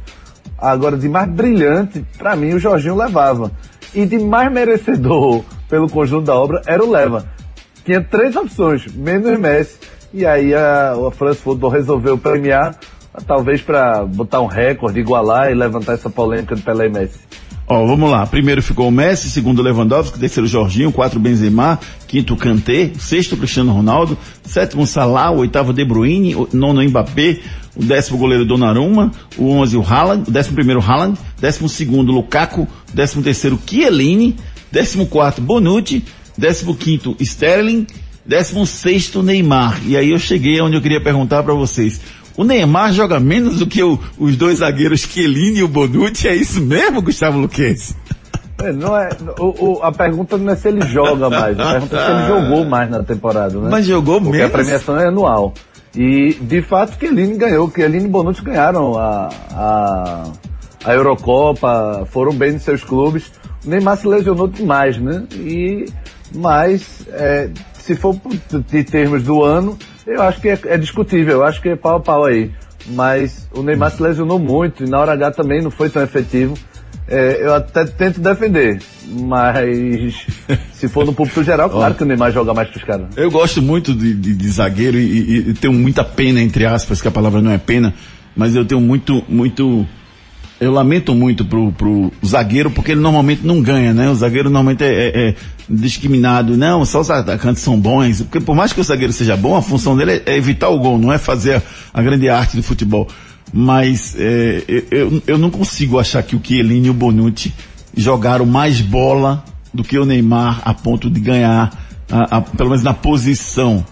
Agora, 0.56 0.96
de 0.96 1.08
mais 1.08 1.28
brilhante, 1.30 2.04
para 2.16 2.34
mim, 2.34 2.54
o 2.54 2.58
Jorginho 2.58 2.96
levava. 2.96 3.52
E 3.94 4.06
de 4.06 4.18
mais 4.18 4.50
merecedor 4.50 5.44
pelo 5.68 5.90
conjunto 5.90 6.24
da 6.24 6.34
obra 6.34 6.62
era 6.66 6.82
o 6.82 6.90
Leva. 6.90 7.26
Tinha 7.84 8.00
três 8.02 8.34
opções, 8.34 8.86
menos 8.94 9.38
Messi. 9.38 9.78
E 10.14 10.24
aí 10.24 10.54
a, 10.54 10.92
a 10.92 11.10
France 11.10 11.40
Football 11.40 11.70
resolveu 11.70 12.16
premiar, 12.16 12.76
talvez 13.26 13.60
para 13.60 14.04
botar 14.04 14.40
um 14.40 14.46
recorde, 14.46 15.00
igualar 15.00 15.50
e 15.50 15.54
levantar 15.54 15.94
essa 15.94 16.10
polêmica 16.10 16.54
de 16.54 16.62
Pelé 16.62 16.86
e 16.86 16.90
Messi. 16.90 17.18
Ó, 17.66 17.86
vamos 17.86 18.10
lá. 18.10 18.26
Primeiro 18.26 18.62
ficou 18.62 18.88
o 18.88 18.90
Messi, 18.90 19.30
segundo 19.30 19.62
Lewandowski, 19.62 20.18
terceiro 20.18 20.46
Jorginho, 20.46 20.92
quarto 20.92 21.18
Benzema, 21.18 21.78
quinto 22.08 22.36
Kanté, 22.36 22.90
sexto 22.98 23.36
Cristiano 23.36 23.72
Ronaldo, 23.72 24.18
sétimo 24.44 24.86
Salah, 24.86 25.30
oitavo 25.30 25.72
De 25.72 25.84
Bruyne, 25.84 26.34
nono 26.52 26.82
Mbappé, 26.82 27.38
o 27.76 27.82
décimo 27.84 28.18
goleiro 28.18 28.44
Donnarumma, 28.44 29.12
o 29.38 29.50
onze 29.50 29.76
o 29.76 29.82
Haaland, 29.82 30.28
o 30.28 30.30
décimo 30.30 30.56
primeiro 30.56 30.80
Haaland, 30.80 31.18
décimo 31.40 31.68
segundo 31.68 32.12
Lukaku, 32.12 32.66
décimo 32.92 33.22
terceiro 33.22 33.58
Chiellini, 33.64 34.36
décimo 34.70 35.06
quarto 35.06 35.40
Bonucci, 35.40 36.04
décimo 36.36 36.74
quinto 36.74 37.16
Sterling, 37.20 37.86
décimo 38.26 38.66
sexto 38.66 39.22
Neymar. 39.22 39.80
E 39.86 39.96
aí 39.96 40.10
eu 40.10 40.18
cheguei 40.18 40.60
onde 40.60 40.76
eu 40.76 40.82
queria 40.82 41.00
perguntar 41.00 41.42
para 41.42 41.54
vocês. 41.54 42.00
O 42.36 42.44
Neymar 42.44 42.92
joga 42.92 43.20
menos 43.20 43.58
do 43.58 43.66
que 43.66 43.82
o, 43.82 43.98
os 44.18 44.36
dois 44.36 44.58
zagueiros 44.58 45.00
Chiellini 45.00 45.58
e 45.58 45.62
o 45.62 45.68
Bonucci, 45.68 46.28
é 46.28 46.34
isso 46.34 46.60
mesmo, 46.60 47.02
Gustavo 47.02 47.38
Luquez? 47.38 47.94
É, 48.62 48.72
não 48.72 48.96
é, 48.96 49.08
o, 49.38 49.72
o, 49.72 49.82
a 49.82 49.90
pergunta 49.90 50.38
não 50.38 50.52
é 50.52 50.56
se 50.56 50.68
ele 50.68 50.86
joga 50.86 51.28
mais, 51.28 51.58
a 51.58 51.72
pergunta 51.72 51.96
é 51.96 52.04
se 52.04 52.10
ele 52.12 52.26
jogou 52.26 52.64
mais 52.64 52.90
na 52.90 53.02
temporada, 53.02 53.58
né? 53.58 53.68
Mas 53.70 53.86
jogou 53.86 54.20
Porque 54.20 54.38
menos? 54.38 54.54
a 54.54 54.58
premiação 54.58 54.98
é 54.98 55.08
anual. 55.08 55.52
E, 55.94 56.34
de 56.40 56.62
fato, 56.62 56.98
Chiellini 56.98 57.36
ganhou, 57.36 57.70
Chiellini 57.70 58.06
e 58.06 58.08
Bonucci 58.08 58.42
ganharam 58.42 58.96
a, 58.96 59.28
a, 59.50 60.24
a 60.84 60.94
Eurocopa, 60.94 62.06
foram 62.10 62.32
bem 62.32 62.52
nos 62.52 62.62
seus 62.62 62.82
clubes. 62.82 63.30
O 63.64 63.68
Neymar 63.68 63.96
se 63.98 64.06
lesionou 64.06 64.48
demais, 64.48 64.96
né? 64.96 65.24
E, 65.34 65.86
mas, 66.34 67.06
é, 67.10 67.50
se 67.74 67.94
for 67.94 68.16
de 68.70 68.84
termos 68.84 69.22
do 69.22 69.42
ano, 69.42 69.76
eu 70.06 70.22
acho 70.22 70.40
que 70.40 70.48
é, 70.48 70.58
é, 70.66 70.78
discutível, 70.78 71.38
eu 71.38 71.44
acho 71.44 71.60
que 71.60 71.70
é 71.70 71.76
pau 71.76 71.96
a 71.96 72.00
pau 72.00 72.24
aí. 72.24 72.50
mas 72.88 73.48
o 73.54 73.62
Neymar 73.62 73.90
se 73.90 74.02
lesionou 74.02 74.38
muito 74.38 74.84
e 74.84 74.88
na 74.88 74.98
hora 74.98 75.12
H 75.12 75.32
também 75.32 75.62
não 75.62 75.70
foi 75.70 75.88
tão 75.88 76.02
efetivo. 76.02 76.56
É, 77.08 77.44
eu 77.44 77.54
até 77.54 77.84
tento 77.84 78.20
defender, 78.20 78.80
mas 79.06 80.26
se 80.72 80.88
for 80.88 81.04
no 81.04 81.12
público 81.12 81.42
geral, 81.42 81.68
claro 81.68 81.94
que 81.94 82.02
o 82.02 82.06
Neymar 82.06 82.32
joga 82.32 82.54
mais 82.54 82.70
que 82.70 82.78
os 82.78 82.84
caras. 82.84 83.08
Eu 83.16 83.30
gosto 83.30 83.60
muito 83.60 83.92
de, 83.92 84.14
de, 84.14 84.34
de 84.34 84.48
zagueiro 84.48 84.96
e, 84.96 85.02
e, 85.02 85.50
e, 85.50 85.54
tenho 85.54 85.72
muita 85.74 86.04
pena, 86.04 86.40
entre 86.40 86.64
aspas, 86.64 87.02
que 87.02 87.08
a 87.08 87.10
palavra 87.10 87.42
não 87.42 87.50
é 87.50 87.58
pena, 87.58 87.92
mas 88.36 88.54
eu 88.54 88.64
tenho 88.64 88.80
muito, 88.80 89.22
muito, 89.28 89.86
eu 90.62 90.72
lamento 90.72 91.14
muito 91.14 91.44
pro, 91.44 91.72
pro 91.72 92.12
zagueiro 92.24 92.70
porque 92.70 92.92
ele 92.92 93.00
normalmente 93.00 93.46
não 93.46 93.60
ganha, 93.60 93.92
né? 93.92 94.08
O 94.10 94.14
zagueiro 94.14 94.48
normalmente 94.48 94.84
é, 94.84 94.88
é, 94.88 95.28
é 95.28 95.34
discriminado. 95.68 96.56
Não, 96.56 96.84
só 96.84 97.00
os 97.00 97.10
atacantes 97.10 97.62
são 97.62 97.78
bons, 97.78 98.22
porque 98.22 98.40
por 98.40 98.54
mais 98.54 98.72
que 98.72 98.80
o 98.80 98.84
zagueiro 98.84 99.12
seja 99.12 99.36
bom, 99.36 99.56
a 99.56 99.62
função 99.62 99.96
dele 99.96 100.12
é, 100.12 100.22
é 100.26 100.36
evitar 100.36 100.68
o 100.68 100.78
gol, 100.78 100.98
não 100.98 101.12
é 101.12 101.18
fazer 101.18 101.56
a, 101.56 101.62
a 101.94 102.02
grande 102.02 102.28
arte 102.28 102.56
do 102.56 102.62
futebol 102.62 103.08
mas 103.52 104.14
é, 104.18 104.62
eu, 104.90 105.22
eu 105.26 105.36
não 105.36 105.50
consigo 105.50 105.98
achar 105.98 106.22
que 106.22 106.34
o 106.34 106.40
Chiellini 106.42 106.86
e 106.86 106.90
o 106.90 106.94
Bonucci 106.94 107.52
jogaram 107.94 108.46
mais 108.46 108.80
bola 108.80 109.44
do 109.74 109.84
que 109.84 109.98
o 109.98 110.06
Neymar 110.06 110.62
a 110.64 110.72
ponto 110.72 111.10
de 111.10 111.20
ganhar, 111.20 111.70
a, 112.10 112.38
a, 112.38 112.40
pelo 112.40 112.70
menos 112.70 112.82
na 112.82 112.94
posição. 112.94 113.84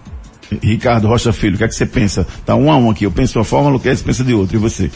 Ricardo 0.61 1.07
Rocha 1.07 1.31
Filho, 1.31 1.55
o 1.55 1.57
que 1.57 1.63
é 1.63 1.67
que 1.67 1.75
você 1.75 1.85
pensa? 1.85 2.27
Tá 2.45 2.55
um 2.55 2.71
a 2.71 2.75
um 2.75 2.89
aqui, 2.89 3.05
eu 3.05 3.11
penso 3.11 3.33
de 3.33 3.39
uma 3.39 3.45
forma, 3.45 3.69
o 3.69 3.73
Luquez 3.73 4.01
pensa 4.01 4.23
de 4.23 4.33
outra, 4.33 4.57
e 4.57 4.59
você? 4.59 4.91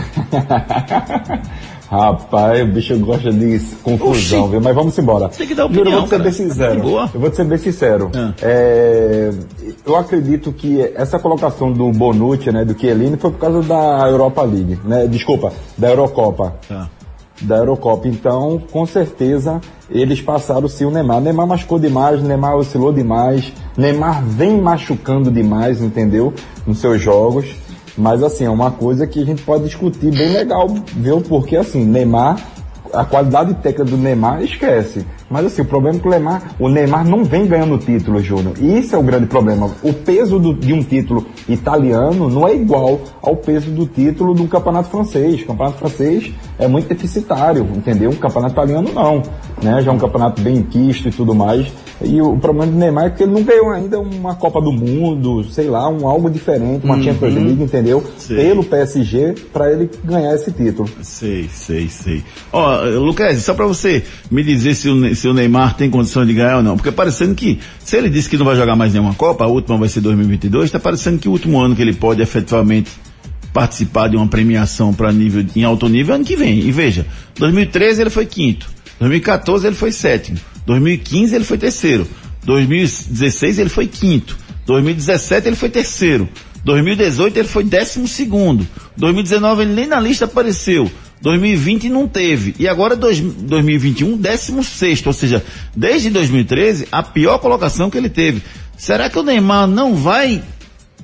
Rapaz, 1.88 2.62
o 2.62 2.66
bicho 2.66 2.98
gosta 2.98 3.32
de 3.32 3.60
confusão, 3.82 4.40
Oxi. 4.42 4.50
viu? 4.50 4.60
Mas 4.60 4.74
vamos 4.74 4.98
embora. 4.98 5.28
Tem 5.28 5.46
que 5.46 5.54
dar 5.54 5.66
opinião, 5.66 5.92
eu 5.92 6.00
vou 6.00 6.08
ser 6.08 6.22
bem 6.22 6.32
sincero. 6.32 6.80
Boa. 6.80 7.10
Eu 7.14 7.20
vou 7.20 7.32
ser 7.32 7.44
bem 7.44 7.58
sincero. 7.58 8.10
Ah. 8.14 8.32
É, 8.42 9.30
eu 9.86 9.96
acredito 9.96 10.52
que 10.52 10.82
essa 10.96 11.18
colocação 11.18 11.72
do 11.72 11.90
Bonucci, 11.92 12.50
né, 12.50 12.64
do 12.64 12.78
Chiellini, 12.78 13.16
foi 13.16 13.30
por 13.30 13.38
causa 13.38 13.62
da 13.62 14.08
Europa 14.08 14.42
League, 14.42 14.78
né? 14.84 15.06
Desculpa, 15.06 15.52
da 15.78 15.88
Eurocopa. 15.88 16.56
Ah. 16.68 16.88
Da 17.40 17.58
Eurocopa. 17.58 18.08
Então, 18.08 18.60
com 18.72 18.84
certeza, 18.84 19.60
eles 19.88 20.20
passaram 20.20 20.66
sim 20.68 20.86
o 20.86 20.90
Neymar. 20.90 21.20
Neymar 21.20 21.46
machucou 21.46 21.78
demais, 21.78 22.20
Neymar 22.20 22.56
oscilou 22.56 22.92
demais, 22.92 23.52
Neymar 23.76 24.24
vem 24.24 24.60
machucando 24.60 25.30
demais, 25.30 25.80
entendeu? 25.80 26.34
Nos 26.66 26.78
seus 26.78 27.00
jogos. 27.00 27.46
Mas 27.96 28.22
assim, 28.22 28.44
é 28.44 28.50
uma 28.50 28.70
coisa 28.70 29.06
que 29.06 29.22
a 29.22 29.24
gente 29.24 29.42
pode 29.42 29.64
discutir 29.64 30.10
bem 30.10 30.32
legal, 30.32 30.68
viu? 30.96 31.20
Porque 31.20 31.56
assim, 31.56 31.84
Neymar, 31.84 32.36
a 32.92 33.04
qualidade 33.04 33.54
técnica 33.54 33.84
do 33.84 33.96
Neymar 33.96 34.42
esquece. 34.42 35.06
Mas 35.28 35.46
assim, 35.46 35.62
o 35.62 35.64
problema 35.64 35.96
é 35.96 36.00
que 36.00 36.06
o 36.06 36.10
Neymar, 36.10 36.42
o 36.58 36.68
Neymar 36.68 37.06
não 37.06 37.24
vem 37.24 37.46
ganhando 37.46 37.78
título, 37.78 38.20
Júnior. 38.20 38.54
E 38.60 38.78
isso 38.78 38.94
é 38.94 38.98
o 38.98 39.02
grande 39.02 39.26
problema. 39.26 39.70
O 39.82 39.92
peso 39.92 40.38
do, 40.38 40.54
de 40.54 40.72
um 40.72 40.82
título 40.82 41.26
italiano 41.48 42.28
não 42.28 42.46
é 42.46 42.54
igual 42.54 43.00
ao 43.20 43.36
peso 43.36 43.70
do 43.70 43.86
título 43.86 44.34
do 44.34 44.46
campeonato 44.46 44.88
francês. 44.88 45.42
O 45.42 45.46
campeonato 45.46 45.78
francês 45.78 46.32
é 46.58 46.66
muito 46.66 46.88
deficitário, 46.88 47.66
entendeu? 47.74 48.10
O 48.10 48.16
campeonato 48.16 48.54
italiano 48.54 48.90
não. 48.94 49.22
Né? 49.62 49.82
Já 49.82 49.90
é 49.90 49.94
um 49.94 49.98
campeonato 49.98 50.40
bem 50.40 50.62
quisto 50.62 51.08
e 51.08 51.12
tudo 51.12 51.34
mais. 51.34 51.66
E 52.02 52.20
o 52.20 52.36
problema 52.38 52.70
do 52.70 52.78
Neymar 52.78 53.06
é 53.06 53.10
que 53.10 53.22
ele 53.22 53.32
não 53.32 53.42
ganhou 53.42 53.70
ainda 53.70 53.98
uma 53.98 54.34
Copa 54.34 54.60
do 54.60 54.70
Mundo, 54.70 55.44
sei 55.44 55.68
lá, 55.68 55.88
um 55.88 56.06
algo 56.06 56.28
diferente, 56.30 56.84
uma 56.84 56.96
uhum. 56.96 57.02
Champions 57.02 57.34
League, 57.34 57.62
entendeu? 57.62 58.04
Sei. 58.18 58.36
Pelo 58.36 58.64
PSG, 58.64 59.34
para 59.52 59.72
ele 59.72 59.90
ganhar 60.04 60.34
esse 60.34 60.52
título. 60.52 60.88
Sei, 61.02 61.48
sei, 61.48 61.88
sei. 61.88 62.22
Ó, 62.52 62.82
Lucas, 62.98 63.38
só 63.38 63.54
para 63.54 63.66
você 63.66 64.04
me 64.30 64.42
dizer 64.42 64.74
se 64.74 64.88
o, 64.88 65.14
se 65.14 65.26
o 65.26 65.32
Neymar 65.32 65.74
tem 65.74 65.88
condição 65.88 66.24
de 66.26 66.34
ganhar 66.34 66.58
ou 66.58 66.62
não, 66.62 66.76
porque 66.76 66.92
parecendo 66.92 67.34
que, 67.34 67.60
se 67.82 67.96
ele 67.96 68.10
disse 68.10 68.28
que 68.28 68.36
não 68.36 68.44
vai 68.44 68.56
jogar 68.56 68.76
mais 68.76 68.92
nenhuma 68.92 69.14
Copa, 69.14 69.44
a 69.44 69.48
última 69.48 69.78
vai 69.78 69.88
ser 69.88 70.02
2022, 70.02 70.70
tá 70.70 70.78
parecendo 70.78 71.18
que 71.18 71.28
o 71.28 71.32
último 71.32 71.58
ano 71.58 71.74
que 71.74 71.80
ele 71.80 71.94
pode 71.94 72.20
efetivamente 72.20 72.90
participar 73.56 74.08
de 74.08 74.18
uma 74.18 74.28
premiação 74.28 74.92
para 74.92 75.10
nível 75.10 75.42
em 75.56 75.64
alto 75.64 75.88
nível 75.88 76.12
é 76.12 76.16
ano 76.16 76.26
que 76.26 76.36
vem. 76.36 76.58
E 76.58 76.70
veja, 76.70 77.06
2013 77.38 78.02
ele 78.02 78.10
foi 78.10 78.26
quinto, 78.26 78.68
2014 79.00 79.66
ele 79.66 79.74
foi 79.74 79.90
sétimo. 79.90 80.38
2015 80.66 81.34
ele 81.34 81.44
foi 81.44 81.56
terceiro. 81.56 82.06
2016 82.44 83.58
ele 83.58 83.70
foi 83.70 83.86
quinto. 83.86 84.36
2017 84.66 85.46
ele 85.48 85.56
foi 85.56 85.70
terceiro. 85.70 86.28
2018 86.64 87.38
ele 87.38 87.48
foi 87.48 87.64
décimo 87.64 88.06
segundo. 88.06 88.68
2019 88.94 89.62
ele 89.62 89.72
nem 89.72 89.86
na 89.86 90.00
lista 90.00 90.26
apareceu. 90.26 90.90
2020 91.22 91.88
não 91.88 92.06
teve. 92.06 92.54
E 92.58 92.68
agora 92.68 92.94
dois, 92.94 93.18
2021, 93.20 94.18
décimo 94.18 94.62
sexto. 94.62 95.06
Ou 95.06 95.14
seja, 95.14 95.42
desde 95.74 96.10
2013, 96.10 96.88
a 96.92 97.02
pior 97.02 97.38
colocação 97.38 97.88
que 97.88 97.96
ele 97.96 98.10
teve. 98.10 98.42
Será 98.76 99.08
que 99.08 99.18
o 99.18 99.22
Neymar 99.22 99.66
não 99.66 99.94
vai 99.94 100.42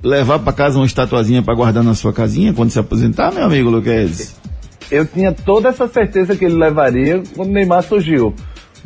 levar 0.03 0.39
para 0.41 0.53
casa 0.53 0.79
uma 0.79 0.87
estatuazinha 0.87 1.43
para 1.43 1.55
guardar 1.55 1.85
na 1.85 1.95
sua 1.95 2.13
casinha 2.13 2.53
quando 2.53 2.71
se 2.71 2.79
aposentar, 2.79 3.33
meu 3.33 3.45
amigo 3.45 3.71
Luquez? 3.71 4.37
Eu 4.91 5.07
tinha 5.07 5.33
toda 5.33 5.69
essa 5.69 5.89
certeza 5.89 6.37
que 6.37 6.45
ele 6.45 6.57
levaria 6.57 7.23
quando 7.35 7.51
Neymar 7.51 7.83
surgiu. 7.83 8.35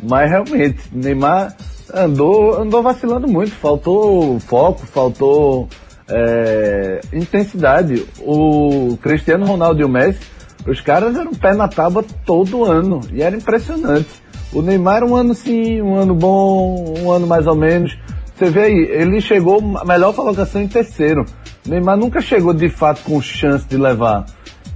Mas 0.01 0.29
realmente, 0.29 0.79
Neymar 0.91 1.55
andou, 1.93 2.61
andou 2.61 2.83
vacilando 2.83 3.27
muito, 3.27 3.51
faltou 3.51 4.39
foco, 4.39 4.85
faltou 4.85 5.67
é, 6.07 7.01
intensidade. 7.11 8.05
O 8.19 8.97
Cristiano 9.01 9.45
Ronaldo 9.45 9.81
e 9.81 9.83
o 9.83 9.89
Messi, 9.89 10.19
os 10.65 10.79
caras 10.81 11.15
eram 11.15 11.33
pé 11.33 11.53
na 11.53 11.67
tábua 11.67 12.05
todo 12.25 12.63
ano 12.63 13.01
e 13.11 13.21
era 13.21 13.35
impressionante. 13.35 14.09
O 14.53 14.61
Neymar 14.61 15.03
um 15.03 15.15
ano 15.15 15.33
sim, 15.33 15.81
um 15.81 15.95
ano 15.95 16.15
bom, 16.15 16.95
um 16.99 17.11
ano 17.11 17.27
mais 17.27 17.47
ou 17.47 17.55
menos. 17.55 17.97
Você 18.37 18.51
vê 18.51 18.61
aí, 18.61 18.87
ele 18.91 19.19
chegou 19.19 19.59
melhor 19.83 20.13
colocação 20.13 20.61
em 20.61 20.67
terceiro. 20.67 21.25
Neymar 21.65 21.97
nunca 21.97 22.21
chegou 22.21 22.53
de 22.53 22.69
fato 22.69 23.01
com 23.03 23.19
chance 23.19 23.67
de 23.67 23.77
levar. 23.77 24.25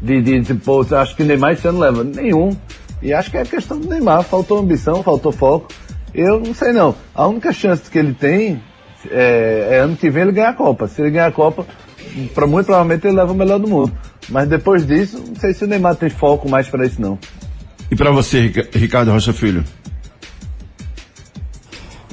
De, 0.01 0.20
de, 0.20 0.39
de 0.39 0.53
pô, 0.56 0.84
acho 0.96 1.15
que 1.15 1.24
Neymar 1.24 1.51
esse 1.51 1.68
ano 1.68 1.77
leva. 1.77 2.03
Nenhum. 2.03 2.50
E 3.03 3.13
acho 3.13 3.30
que 3.30 3.38
é 3.38 3.44
questão 3.44 3.80
do 3.80 3.88
Neymar, 3.88 4.24
faltou 4.24 4.58
ambição, 4.58 5.03
faltou 5.03 5.32
foco. 5.32 5.68
Eu 6.12 6.39
não 6.39 6.56
sei 6.56 6.74
não. 6.74 6.96
A 7.13 7.27
única 7.27 7.53
chance 7.53 7.89
que 7.89 8.00
ele 8.00 8.13
tem 8.15 8.60
é, 9.12 9.70
é 9.74 9.77
ano 9.77 9.96
que 9.96 10.10
vem 10.10 10.24
ele 10.24 10.32
ganhar 10.32 10.50
a 10.50 10.53
Copa. 10.53 10.88
Se 10.88 11.00
ele 11.00 11.12
ganhar 11.12 11.27
a 11.27 11.32
Copa, 11.32 11.65
pra, 12.34 12.48
muito 12.48 12.65
provavelmente 12.65 13.06
ele 13.06 13.15
leva 13.15 13.32
o 13.32 13.36
melhor 13.36 13.60
do 13.60 13.68
mundo. 13.68 13.91
Mas 14.27 14.50
depois 14.50 14.88
disso, 14.88 15.24
não 15.27 15.36
sei 15.36 15.53
se 15.53 15.63
o 15.63 15.68
Neymar 15.68 15.96
tem 15.96 16.10
foco 16.10 16.50
mais 16.50 16.68
para 16.68 16.84
isso 16.84 17.00
não. 17.00 17.20
E 17.91 17.96
para 17.96 18.12
você, 18.12 18.51
Ricardo 18.74 19.12
Rocha 19.12 19.34
Filho? 19.34 19.63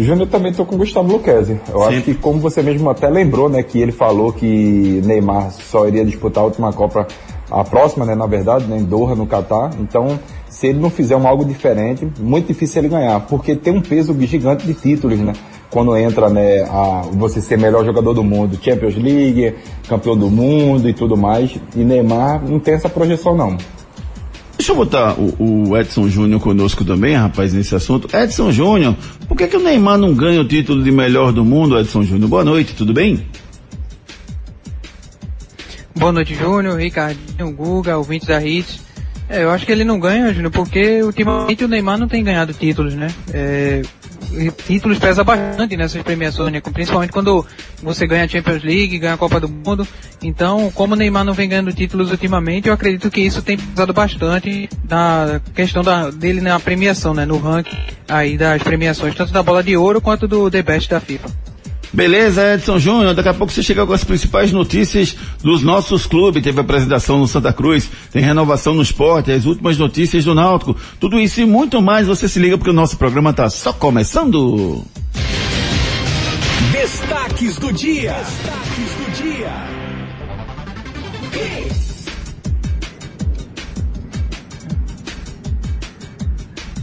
Júnior 0.04 0.28
também 0.28 0.50
estou 0.50 0.64
com 0.64 0.76
o 0.76 0.78
Gustavo 0.78 1.10
Luquezzi. 1.10 1.60
Eu 1.68 1.80
Sim. 1.80 1.86
acho 1.88 2.02
que 2.02 2.14
como 2.14 2.38
você 2.38 2.62
mesmo 2.62 2.88
até 2.88 3.08
lembrou, 3.08 3.48
né, 3.48 3.62
que 3.62 3.80
ele 3.80 3.92
falou 3.92 4.32
que 4.32 5.02
Neymar 5.04 5.50
só 5.50 5.86
iria 5.88 6.04
disputar 6.04 6.44
a 6.44 6.46
última 6.46 6.72
Copa, 6.72 7.06
a 7.50 7.64
próxima, 7.64 8.04
né, 8.04 8.14
na 8.14 8.26
verdade, 8.26 8.66
né, 8.66 8.78
em 8.78 8.84
Doha, 8.84 9.14
no 9.14 9.26
Catar. 9.26 9.70
Então, 9.80 10.18
se 10.48 10.68
ele 10.68 10.78
não 10.78 10.90
fizer 10.90 11.16
um 11.16 11.26
algo 11.26 11.44
diferente, 11.44 12.06
muito 12.20 12.46
difícil 12.46 12.80
ele 12.80 12.88
ganhar, 12.88 13.20
porque 13.20 13.56
tem 13.56 13.72
um 13.72 13.80
peso 13.80 14.16
gigante 14.20 14.66
de 14.66 14.74
títulos, 14.74 15.18
né? 15.18 15.32
Quando 15.70 15.96
entra, 15.96 16.30
né, 16.30 16.62
a, 16.62 17.02
você 17.12 17.40
ser 17.40 17.58
melhor 17.58 17.84
jogador 17.84 18.14
do 18.14 18.24
mundo, 18.24 18.58
Champions 18.62 18.96
League, 18.96 19.54
campeão 19.88 20.16
do 20.16 20.30
mundo 20.30 20.88
e 20.88 20.94
tudo 20.94 21.16
mais, 21.16 21.56
e 21.76 21.84
Neymar 21.84 22.42
não 22.48 22.58
tem 22.58 22.74
essa 22.74 22.88
projeção 22.88 23.36
não. 23.36 23.56
Deixa 24.68 24.78
eu 24.78 24.84
botar 24.84 25.14
o, 25.18 25.70
o 25.70 25.76
Edson 25.78 26.10
Júnior 26.10 26.42
conosco 26.42 26.84
também, 26.84 27.14
rapaz, 27.14 27.54
nesse 27.54 27.74
assunto. 27.74 28.14
Edson 28.14 28.52
Júnior, 28.52 28.94
por 29.26 29.34
que, 29.34 29.46
que 29.46 29.56
o 29.56 29.62
Neymar 29.62 29.96
não 29.96 30.12
ganha 30.12 30.42
o 30.42 30.44
título 30.44 30.84
de 30.84 30.92
melhor 30.92 31.32
do 31.32 31.42
mundo, 31.42 31.78
Edson 31.78 32.02
Júnior? 32.02 32.28
Boa 32.28 32.44
noite, 32.44 32.74
tudo 32.74 32.92
bem? 32.92 33.26
Boa 35.96 36.12
noite, 36.12 36.34
Júnior, 36.34 36.78
Ricardinho, 36.78 37.50
Guga, 37.50 37.96
ouvintes 37.96 38.28
da 38.28 38.44
Hits. 38.44 38.80
É, 39.26 39.42
eu 39.42 39.50
acho 39.50 39.64
que 39.64 39.72
ele 39.72 39.84
não 39.84 39.98
ganha, 39.98 40.34
Júnior, 40.34 40.52
porque 40.52 41.02
ultimamente 41.02 41.64
o 41.64 41.68
Neymar 41.68 41.96
não 41.96 42.06
tem 42.06 42.22
ganhado 42.22 42.52
títulos, 42.52 42.92
né? 42.92 43.08
É, 43.32 43.80
títulos 44.66 44.98
pesa 44.98 45.24
bastante 45.24 45.76
nessas 45.76 46.02
premiações, 46.02 46.52
né? 46.52 46.60
Principalmente 46.60 47.12
quando 47.12 47.44
você 47.82 48.06
ganha 48.06 48.24
a 48.24 48.28
Champions 48.28 48.62
League, 48.62 48.98
ganha 48.98 49.14
a 49.14 49.18
Copa 49.18 49.40
do 49.40 49.48
Mundo. 49.48 49.86
Então, 50.22 50.70
como 50.72 50.94
o 50.94 50.96
Neymar 50.96 51.24
não 51.24 51.32
vem 51.32 51.48
ganhando 51.48 51.72
títulos 51.72 52.10
ultimamente, 52.10 52.68
eu 52.68 52.74
acredito 52.74 53.10
que 53.10 53.20
isso 53.20 53.42
tem 53.42 53.56
pesado 53.56 53.92
bastante 53.92 54.68
na 54.88 55.40
questão 55.54 55.82
da, 55.82 56.10
dele 56.10 56.40
na 56.40 56.58
premiação, 56.60 57.14
né? 57.14 57.24
No 57.24 57.38
ranking 57.38 57.76
aí 58.08 58.36
das 58.36 58.62
premiações, 58.62 59.14
tanto 59.14 59.32
da 59.32 59.42
bola 59.42 59.62
de 59.62 59.76
ouro 59.76 60.00
quanto 60.00 60.26
do 60.26 60.50
The 60.50 60.62
Best 60.62 60.90
da 60.90 61.00
FIFA. 61.00 61.28
Beleza, 61.92 62.54
Edson 62.54 62.78
Júnior. 62.78 63.14
Daqui 63.14 63.28
a 63.28 63.34
pouco 63.34 63.52
você 63.52 63.62
chega 63.62 63.86
com 63.86 63.92
as 63.92 64.04
principais 64.04 64.52
notícias 64.52 65.16
dos 65.42 65.62
nossos 65.62 66.06
clubes. 66.06 66.42
Teve 66.42 66.60
apresentação 66.60 67.18
no 67.18 67.26
Santa 67.28 67.52
Cruz, 67.52 67.88
tem 68.12 68.22
renovação 68.22 68.74
no 68.74 68.82
esporte, 68.82 69.32
as 69.32 69.44
últimas 69.44 69.78
notícias 69.78 70.24
do 70.24 70.34
Náutico. 70.34 70.76
Tudo 71.00 71.18
isso 71.18 71.40
e 71.40 71.46
muito 71.46 71.80
mais 71.80 72.06
você 72.06 72.28
se 72.28 72.38
liga 72.38 72.56
porque 72.58 72.70
o 72.70 72.74
nosso 72.74 72.96
programa 72.96 73.30
está 73.30 73.48
só 73.48 73.72
começando. 73.72 74.84
Destaques 76.72 77.56
do 77.56 77.72
dia. 77.72 78.12
Destaques 78.12 78.92
do 78.94 79.22
dia. 79.22 79.77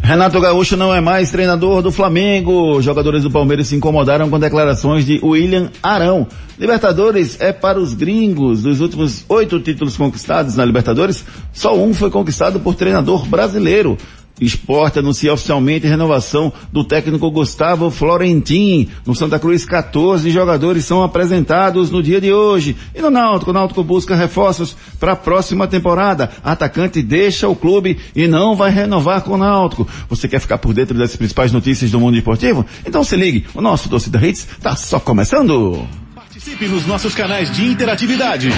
Renato 0.05 0.39
Gaúcho 0.39 0.77
não 0.77 0.93
é 0.93 1.01
mais 1.01 1.31
treinador 1.31 1.81
do 1.81 1.91
Flamengo. 1.91 2.79
Jogadores 2.79 3.23
do 3.23 3.31
Palmeiras 3.31 3.65
se 3.65 3.75
incomodaram 3.75 4.29
com 4.29 4.37
declarações 4.37 5.03
de 5.03 5.19
William 5.23 5.71
Arão. 5.81 6.27
Libertadores 6.59 7.41
é 7.41 7.51
para 7.51 7.79
os 7.79 7.95
gringos. 7.95 8.61
Dos 8.61 8.81
últimos 8.81 9.25
oito 9.27 9.59
títulos 9.59 9.97
conquistados 9.97 10.55
na 10.55 10.63
Libertadores, 10.63 11.25
só 11.51 11.75
um 11.75 11.91
foi 11.91 12.11
conquistado 12.11 12.59
por 12.59 12.75
treinador 12.75 13.25
brasileiro. 13.25 13.97
Esporte 14.39 14.99
anuncia 14.99 15.33
oficialmente 15.33 15.87
a 15.87 15.89
renovação 15.89 16.53
do 16.71 16.83
técnico 16.83 17.31
Gustavo 17.31 17.89
Florentin. 17.89 18.89
No 19.05 19.15
Santa 19.15 19.39
Cruz, 19.39 19.65
14 19.65 20.29
jogadores 20.29 20.83
são 20.83 21.01
apresentados 21.03 21.89
no 21.89 22.03
dia 22.03 22.19
de 22.19 22.33
hoje. 22.33 22.75
E 22.93 23.01
no 23.01 23.09
Náutico, 23.09 23.51
o 23.51 23.53
Náutico 23.53 23.81
busca 23.83 24.13
reforços 24.15 24.75
para 24.99 25.13
a 25.13 25.15
próxima 25.15 25.67
temporada. 25.67 26.29
Atacante 26.43 27.01
deixa 27.01 27.47
o 27.47 27.55
clube 27.55 27.97
e 28.13 28.27
não 28.27 28.55
vai 28.55 28.71
renovar 28.71 29.21
com 29.21 29.31
o 29.33 29.37
Náutico. 29.37 29.87
Você 30.09 30.27
quer 30.27 30.39
ficar 30.39 30.57
por 30.57 30.73
dentro 30.73 30.97
das 30.97 31.15
principais 31.15 31.53
notícias 31.53 31.91
do 31.91 31.99
mundo 31.99 32.17
esportivo? 32.17 32.65
Então 32.85 33.03
se 33.03 33.15
ligue, 33.15 33.45
o 33.53 33.61
nosso 33.61 33.87
Torcida 33.87 34.25
Hits 34.25 34.47
está 34.57 34.75
só 34.75 34.99
começando. 34.99 35.87
Participe 36.13 36.67
nos 36.67 36.85
nossos 36.85 37.15
canais 37.15 37.49
de 37.49 37.65
interatividade. 37.65 38.49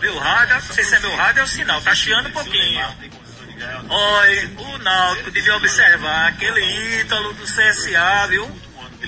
Meu 0.01 0.17
rádio, 0.17 0.55
não 0.55 0.61
sei 0.61 0.83
se 0.83 0.95
é 0.95 0.99
meu 0.99 1.15
rádio 1.15 1.41
ou 1.41 1.45
o 1.45 1.49
sinal, 1.49 1.81
tá 1.81 1.95
chiando 1.95 2.27
um 2.27 2.31
pouquinho. 2.31 2.85
Olha, 3.89 4.51
o 4.57 4.77
Náutico 4.79 5.31
devia 5.31 5.55
observar 5.55 6.27
aquele 6.27 7.01
Ítalo 7.01 7.33
do 7.33 7.43
CSA, 7.43 8.27
viu? 8.29 8.45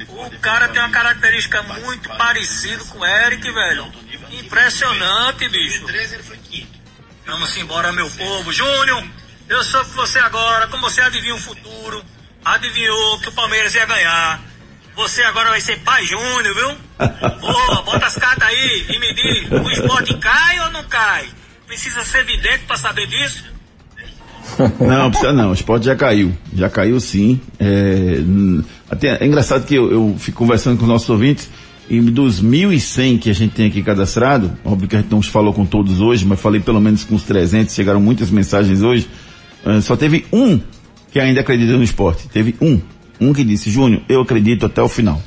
O 0.07 0.39
cara 0.39 0.67
tem 0.67 0.81
uma 0.81 0.91
característica 0.91 1.61
muito 1.63 2.09
parecida 2.09 2.83
com 2.85 2.99
o 2.99 3.05
Eric, 3.05 3.49
velho. 3.49 3.91
Impressionante, 4.31 5.47
bicho. 5.49 5.85
Vamos 7.25 7.55
embora, 7.57 7.91
meu 7.93 8.09
povo. 8.11 8.51
Júnior, 8.51 9.07
eu 9.47 9.63
sou 9.63 9.83
com 9.85 9.91
você 9.91 10.19
agora. 10.19 10.67
Como 10.67 10.81
você 10.81 11.01
adivinha 11.01 11.35
o 11.35 11.39
futuro, 11.39 12.03
adivinhou 12.43 13.19
que 13.19 13.29
o 13.29 13.31
Palmeiras 13.31 13.73
ia 13.73 13.85
ganhar. 13.85 14.41
Você 14.95 15.23
agora 15.23 15.49
vai 15.49 15.61
ser 15.61 15.79
pai 15.79 16.05
Júnior, 16.05 16.53
viu? 16.55 16.77
Boa, 17.39 17.81
bota 17.81 18.05
as 18.05 18.15
cartas 18.15 18.47
aí 18.47 18.85
e 18.89 18.99
me 18.99 19.13
diz, 19.13 19.51
o 19.51 19.71
esporte 19.71 20.17
cai 20.17 20.59
ou 20.61 20.71
não 20.71 20.83
cai? 20.85 21.29
Precisa 21.67 22.03
ser 22.03 22.23
vidente 22.23 22.65
pra 22.65 22.77
saber 22.77 23.07
disso? 23.07 23.43
Não, 24.79 25.09
precisa 25.09 25.33
não. 25.33 25.49
O 25.49 25.53
esporte 25.53 25.85
já 25.85 25.95
caiu. 25.95 26.31
Já 26.55 26.69
caiu 26.69 26.99
sim. 26.99 27.39
É, 27.59 28.19
hum, 28.19 28.63
até, 28.89 29.17
é 29.21 29.25
engraçado 29.25 29.65
que 29.65 29.75
eu, 29.75 29.91
eu 29.91 30.15
fico 30.17 30.37
conversando 30.37 30.77
com 30.77 30.83
os 30.83 30.89
nossos 30.89 31.09
ouvintes 31.09 31.49
e 31.89 31.99
dos 32.01 32.41
1.100 32.41 33.19
que 33.19 33.29
a 33.29 33.33
gente 33.33 33.53
tem 33.53 33.67
aqui 33.67 33.83
cadastrado, 33.83 34.51
óbvio 34.63 34.87
que 34.87 34.95
a 34.95 35.01
gente 35.01 35.11
não 35.11 35.21
falou 35.21 35.53
com 35.53 35.65
todos 35.65 36.01
hoje, 36.01 36.25
mas 36.25 36.39
falei 36.39 36.59
pelo 36.59 36.81
menos 36.81 37.03
com 37.03 37.15
os 37.15 37.23
300, 37.23 37.73
chegaram 37.73 37.99
muitas 37.99 38.31
mensagens 38.31 38.81
hoje, 38.81 39.07
eh, 39.65 39.81
só 39.81 39.95
teve 39.95 40.25
um 40.33 40.59
que 41.11 41.19
ainda 41.19 41.41
acredita 41.41 41.77
no 41.77 41.83
esporte. 41.83 42.27
Teve 42.27 42.55
um. 42.59 42.79
Um 43.21 43.33
que 43.33 43.43
disse, 43.43 43.69
Júnior, 43.69 44.01
eu 44.09 44.21
acredito 44.21 44.65
até 44.65 44.81
o 44.81 44.89
final. 44.89 45.21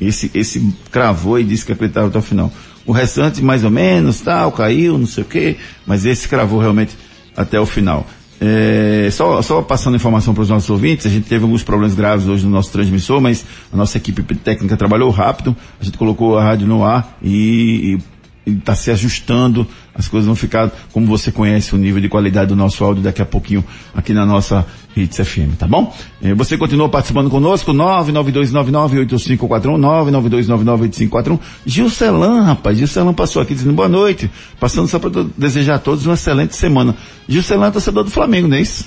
Esse, 0.00 0.30
esse 0.32 0.72
cravou 0.90 1.38
e 1.38 1.44
disse 1.44 1.66
que 1.66 1.72
acreditava 1.72 2.06
até 2.06 2.18
o 2.18 2.22
final. 2.22 2.52
O 2.86 2.92
restante, 2.92 3.42
mais 3.42 3.62
ou 3.64 3.70
menos, 3.70 4.20
tal, 4.20 4.50
caiu, 4.52 4.96
não 4.96 5.06
sei 5.06 5.24
o 5.24 5.26
quê, 5.26 5.56
mas 5.86 6.06
esse 6.06 6.26
cravou 6.26 6.58
realmente 6.58 6.96
até 7.36 7.60
o 7.60 7.66
final. 7.66 8.06
É, 8.40 9.10
só, 9.10 9.42
só 9.42 9.60
passando 9.60 9.96
informação 9.96 10.32
para 10.32 10.42
os 10.42 10.48
nossos 10.48 10.70
ouvintes, 10.70 11.04
a 11.06 11.10
gente 11.10 11.28
teve 11.28 11.44
alguns 11.44 11.62
problemas 11.62 11.94
graves 11.94 12.26
hoje 12.26 12.44
no 12.44 12.50
nosso 12.50 12.72
transmissor, 12.72 13.20
mas 13.20 13.44
a 13.70 13.76
nossa 13.76 13.98
equipe 13.98 14.22
técnica 14.34 14.76
trabalhou 14.78 15.10
rápido, 15.10 15.54
a 15.78 15.84
gente 15.84 15.98
colocou 15.98 16.38
a 16.38 16.42
rádio 16.42 16.66
no 16.66 16.82
ar 16.82 17.18
e 17.22 17.98
está 18.46 18.74
se 18.74 18.90
ajustando, 18.90 19.66
as 19.94 20.08
coisas 20.08 20.26
vão 20.26 20.34
ficar, 20.34 20.70
como 20.92 21.06
você 21.06 21.30
conhece 21.30 21.74
o 21.74 21.78
nível 21.78 22.00
de 22.00 22.08
qualidade 22.08 22.48
do 22.48 22.56
nosso 22.56 22.82
áudio 22.82 23.02
daqui 23.02 23.20
a 23.20 23.26
pouquinho 23.26 23.62
aqui 23.94 24.12
na 24.12 24.24
nossa 24.24 24.66
Hits 24.96 25.18
FM, 25.18 25.56
tá 25.58 25.68
bom? 25.68 25.94
Eh, 26.22 26.34
Você 26.34 26.56
continua 26.56 26.88
participando 26.88 27.28
conosco, 27.30 27.72
992998541, 27.72 29.78
992998541. 29.78 31.38
Gilcelan, 31.66 32.42
rapaz, 32.42 32.78
Gilcelan 32.78 33.14
passou 33.14 33.42
aqui 33.42 33.54
dizendo 33.54 33.74
boa 33.74 33.88
noite, 33.88 34.30
passando 34.58 34.88
só 34.88 34.98
para 34.98 35.10
desejar 35.36 35.76
a 35.76 35.78
todos 35.78 36.06
uma 36.06 36.14
excelente 36.14 36.56
semana. 36.56 36.96
Gilcelan 37.28 37.68
é 37.68 37.70
torcedor 37.70 38.04
do 38.04 38.10
Flamengo, 38.10 38.48
não 38.48 38.56
é 38.56 38.62
isso? 38.62 38.86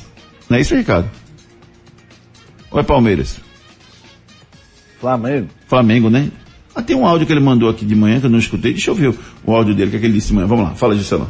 Não 0.49 0.57
é 0.57 0.61
isso, 0.61 0.75
Ricardo? 0.75 1.09
Ou 2.71 2.79
é 2.79 2.83
Palmeiras? 2.83 3.39
Flamengo. 4.99 5.47
Flamengo, 5.67 6.09
né? 6.09 6.29
Ah, 6.75 6.81
tem 6.81 6.95
um 6.95 7.05
áudio 7.05 7.27
que 7.27 7.33
ele 7.33 7.39
mandou 7.39 7.69
aqui 7.69 7.85
de 7.85 7.95
manhã 7.95 8.19
que 8.19 8.25
eu 8.25 8.29
não 8.29 8.39
escutei. 8.39 8.73
Deixa 8.73 8.89
eu 8.89 8.95
ver 8.95 9.15
o, 9.45 9.53
áudio 9.53 9.75
dele, 9.75 9.91
que 9.91 9.97
é 9.97 9.99
que 9.99 10.05
ele 10.07 10.13
disse 10.13 10.27
de 10.27 10.33
manhã. 10.33 10.47
Vamos 10.47 10.65
lá, 10.65 10.75
fala, 10.75 10.95
Gilcelan. 10.95 11.29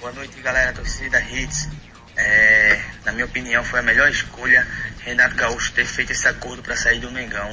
Boa 0.00 0.12
noite, 0.12 0.40
galera, 0.40 0.72
torcida 0.72 1.20
Hits. 1.20 1.68
É, 2.16 2.80
na 3.04 3.12
minha 3.12 3.26
opinião, 3.26 3.62
foi 3.62 3.80
a 3.80 3.82
melhor 3.82 4.08
escolha 4.08 4.66
Renato 5.00 5.34
Gaúcho 5.34 5.72
ter 5.72 5.84
feito 5.84 6.12
esse 6.12 6.26
acordo 6.26 6.62
para 6.62 6.74
sair 6.74 7.00
do 7.00 7.10
Mengão. 7.10 7.50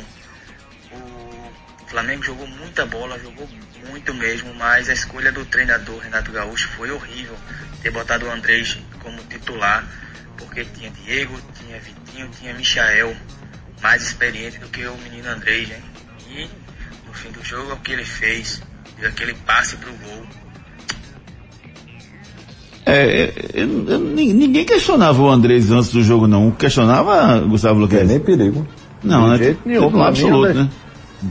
O 0.93 1.88
Flamengo 1.88 2.23
jogou 2.23 2.47
muita 2.47 2.86
bola, 2.86 3.19
jogou 3.19 3.49
muito 3.89 4.13
mesmo, 4.13 4.53
mas 4.53 4.88
a 4.88 4.93
escolha 4.93 5.31
do 5.31 5.43
treinador 5.43 5.99
Renato 5.99 6.31
Gaúcho 6.31 6.69
foi 6.69 6.89
horrível. 6.89 7.36
Ter 7.81 7.91
botado 7.91 8.27
o 8.27 8.31
Andrés 8.31 8.77
como 8.99 9.21
titular, 9.23 9.86
porque 10.38 10.63
tinha 10.63 10.89
Diego, 10.91 11.38
tinha 11.60 11.79
Vitinho, 11.79 12.29
tinha 12.39 12.53
Michael, 12.53 13.13
mais 13.81 14.03
experiente 14.03 14.57
do 14.60 14.69
que 14.69 14.86
o 14.86 14.95
menino 14.99 15.27
Andrés, 15.27 15.67
né? 15.67 15.81
E 16.36 16.48
no 17.08 17.13
fim 17.13 17.30
do 17.32 17.44
jogo, 17.44 17.72
é 17.72 17.74
o 17.74 17.78
que 17.78 17.91
ele 17.91 18.04
fez, 18.06 18.62
deu 19.00 19.10
aquele 19.10 19.34
passe 19.46 19.76
pro 19.78 19.91
gol. 19.91 20.24
É, 22.86 22.94
é, 23.24 23.34
eu- 23.54 23.86
eu- 23.88 24.00
nin- 24.00 24.34
ninguém 24.34 24.65
questionava 24.65 25.22
o 25.22 25.30
Andrés 25.30 25.70
antes 25.72 25.91
do 25.91 26.04
jogo, 26.04 26.28
não. 26.28 26.50
Questionava 26.52 27.39
Gustavo 27.41 27.80
É 27.80 27.82
Luquez? 27.84 28.08
nem 28.08 28.20
perigo. 28.20 28.67
Não, 29.04 29.26
De 29.26 29.30
né? 29.30 29.38
jeito 29.46 29.60
nenhum, 29.65 29.89
mim, 29.91 30.02
absoluto, 30.02 30.54
né? 30.54 30.63
né? 30.63 30.70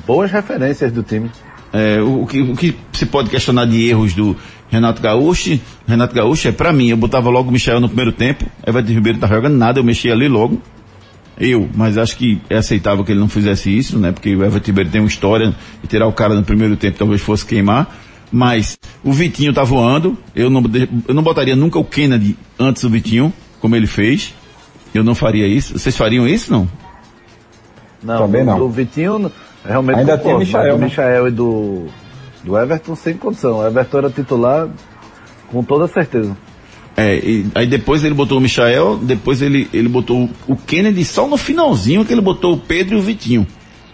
Boas 0.06 0.30
referências 0.30 0.92
do 0.92 1.02
time. 1.02 1.30
É, 1.72 2.00
o, 2.00 2.22
o 2.22 2.26
que, 2.26 2.40
o 2.40 2.56
que 2.56 2.76
se 2.92 3.06
pode 3.06 3.30
questionar 3.30 3.64
de 3.64 3.88
erros 3.88 4.12
do 4.14 4.36
Renato 4.68 5.00
Gaúcho, 5.02 5.58
Renato 5.86 6.14
Gaúcho 6.14 6.48
é 6.48 6.52
pra 6.52 6.72
mim, 6.72 6.88
eu 6.88 6.96
botava 6.96 7.28
logo 7.30 7.48
o 7.48 7.52
Michel 7.52 7.80
no 7.80 7.88
primeiro 7.88 8.12
tempo, 8.12 8.44
Everton 8.66 8.92
Ribeiro 8.92 9.18
tá 9.18 9.26
jogando 9.26 9.56
nada, 9.56 9.78
eu 9.80 9.84
mexia 9.84 10.12
ali 10.12 10.28
logo. 10.28 10.60
Eu, 11.40 11.70
mas 11.74 11.96
acho 11.96 12.18
que 12.18 12.38
é 12.50 12.58
aceitável 12.58 13.02
que 13.02 13.12
ele 13.12 13.18
não 13.18 13.28
fizesse 13.28 13.74
isso, 13.74 13.98
né? 13.98 14.12
Porque 14.12 14.36
o 14.36 14.44
Everton 14.44 14.66
Ribeiro 14.66 14.90
tem 14.90 15.00
uma 15.00 15.08
história 15.08 15.54
e 15.82 15.86
tirar 15.86 16.06
o 16.06 16.12
cara 16.12 16.34
no 16.34 16.44
primeiro 16.44 16.76
tempo 16.76 16.98
talvez 16.98 17.22
fosse 17.22 17.46
queimar. 17.46 17.96
Mas 18.30 18.78
o 19.02 19.10
Vitinho 19.10 19.52
tá 19.52 19.64
voando, 19.64 20.18
eu 20.36 20.50
não, 20.50 20.62
eu 21.08 21.14
não 21.14 21.22
botaria 21.22 21.56
nunca 21.56 21.78
o 21.78 21.84
Kennedy 21.84 22.36
antes 22.58 22.82
do 22.82 22.90
Vitinho, 22.90 23.32
como 23.58 23.74
ele 23.74 23.86
fez. 23.86 24.34
Eu 24.94 25.02
não 25.02 25.14
faria 25.14 25.46
isso. 25.46 25.78
Vocês 25.78 25.96
fariam 25.96 26.28
isso, 26.28 26.52
não? 26.52 26.68
Não, 28.02 28.18
Também 28.18 28.44
não. 28.44 28.58
do 28.58 28.68
Vitinho, 28.68 29.32
realmente 29.64 30.00
Ainda 30.00 30.18
concordo, 30.18 30.38
tem 30.38 30.46
Michael, 30.46 30.64
mas 30.64 30.74
do 30.74 30.80
né? 30.80 30.86
Michael 30.86 31.28
e 31.28 31.30
do, 31.30 31.86
do 32.44 32.58
Everton 32.58 32.94
sem 32.94 33.16
condição. 33.16 33.58
O 33.58 33.66
Everton 33.66 33.98
era 33.98 34.10
titular 34.10 34.68
com 35.50 35.64
toda 35.64 35.86
certeza. 35.88 36.36
É, 36.96 37.16
e 37.16 37.46
aí 37.54 37.66
depois 37.66 38.04
ele 38.04 38.14
botou 38.14 38.38
o 38.38 38.40
Michael, 38.40 38.98
depois 39.02 39.40
ele, 39.40 39.68
ele 39.72 39.88
botou 39.88 40.28
o 40.46 40.56
Kennedy 40.56 41.04
só 41.04 41.26
no 41.26 41.36
finalzinho 41.36 42.04
que 42.04 42.12
ele 42.12 42.20
botou 42.20 42.54
o 42.54 42.58
Pedro 42.58 42.96
e 42.96 42.98
o 42.98 43.02
Vitinho. 43.02 43.46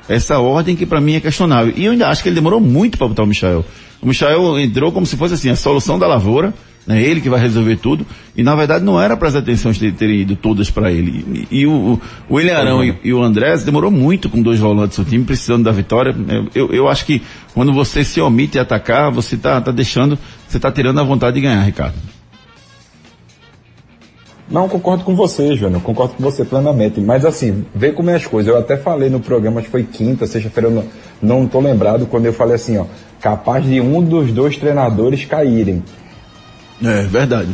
essa 0.09 0.39
ordem 0.39 0.75
que 0.75 0.87
para 0.87 1.01
mim 1.01 1.15
é 1.15 1.21
questionável. 1.21 1.73
E 1.77 1.85
eu 1.85 1.93
ainda 1.93 2.09
acho 2.09 2.23
que 2.23 2.29
ele 2.29 2.37
demorou 2.37 2.61
muito 2.61 2.99
para 2.99 3.09
botar 3.09 3.23
o 3.23 3.27
Michel. 3.27 3.65
O 4.01 4.07
Michel 4.07 4.59
entrou 4.59 4.93
como 4.93 5.07
se 5.07 5.17
fosse 5.17 5.35
assim, 5.35 5.51
a 5.51 5.57
solução 5.57 5.99
da 5.99 6.07
lavoura, 6.07 6.55
né? 6.87 7.03
Ele 7.03 7.21
que 7.21 7.29
vai 7.29 7.41
resolver 7.41 7.77
tudo. 7.77 8.07
E 8.37 8.43
na 8.43 8.55
verdade 8.55 8.85
não 8.85 9.01
era 9.01 9.17
para 9.17 9.29
as 9.29 9.35
atenções 9.35 9.79
terem, 9.79 9.95
terem 9.95 10.21
ido 10.21 10.37
todas 10.37 10.71
para 10.71 10.93
ele. 10.93 11.47
E, 11.51 11.61
e 11.61 11.67
o, 11.67 12.01
o 12.29 12.35
William 12.35 12.57
Arão 12.57 12.85
e, 12.85 12.97
e, 13.03 13.13
o 13.13 13.23
Andrés 13.23 13.65
demorou 13.65 13.91
muito 13.91 14.29
com 14.29 14.41
dois 14.41 14.61
volantes 14.61 14.99
do 14.99 15.05
time, 15.05 15.25
precisando 15.25 15.65
da 15.65 15.73
vitória. 15.73 16.15
Eu, 16.55 16.73
eu 16.73 16.89
acho 16.89 17.05
que 17.05 17.21
quando 17.53 17.73
você 17.73 18.05
se 18.05 18.21
omite 18.21 18.59
atacar, 18.59 19.11
você 19.11 19.37
tá, 19.37 19.61
tá 19.61 19.73
deixando, 19.73 20.19
você 20.47 20.61
tá 20.61 20.71
tirando 20.71 21.01
a 21.01 21.03
vontade 21.03 21.35
de 21.35 21.43
ganhar, 21.43 21.63
Ricardo. 21.63 21.97
Não, 24.49 24.69
concordo 24.69 25.03
com 25.03 25.15
você, 25.17 25.57
Júnior, 25.57 25.83
concordo 25.83 26.15
com 26.15 26.23
você 26.23 26.45
plenamente. 26.45 27.01
Mas 27.01 27.25
assim, 27.25 27.65
vê 27.75 27.91
como 27.91 28.11
é 28.11 28.15
as 28.15 28.27
coisas. 28.27 28.53
Eu 28.53 28.59
até 28.59 28.77
falei 28.77 29.11
no 29.11 29.19
programa, 29.19 29.59
acho 29.59 29.67
que 29.67 29.73
foi 29.73 29.83
quinta, 29.83 30.27
sexta-feira, 30.27 30.69
eu 30.69 30.75
não, 30.75 30.85
não 31.21 31.47
tô 31.49 31.59
lembrado, 31.61 32.07
quando 32.07 32.27
eu 32.27 32.33
falei 32.33 32.55
assim, 32.55 32.79
ó, 32.79 32.87
capaz 33.21 33.65
de 33.65 33.81
um 33.81 34.03
dos 34.03 34.31
dois 34.31 34.57
treinadores 34.57 35.25
caírem. 35.25 35.83
É, 36.83 37.03
verdade. 37.03 37.51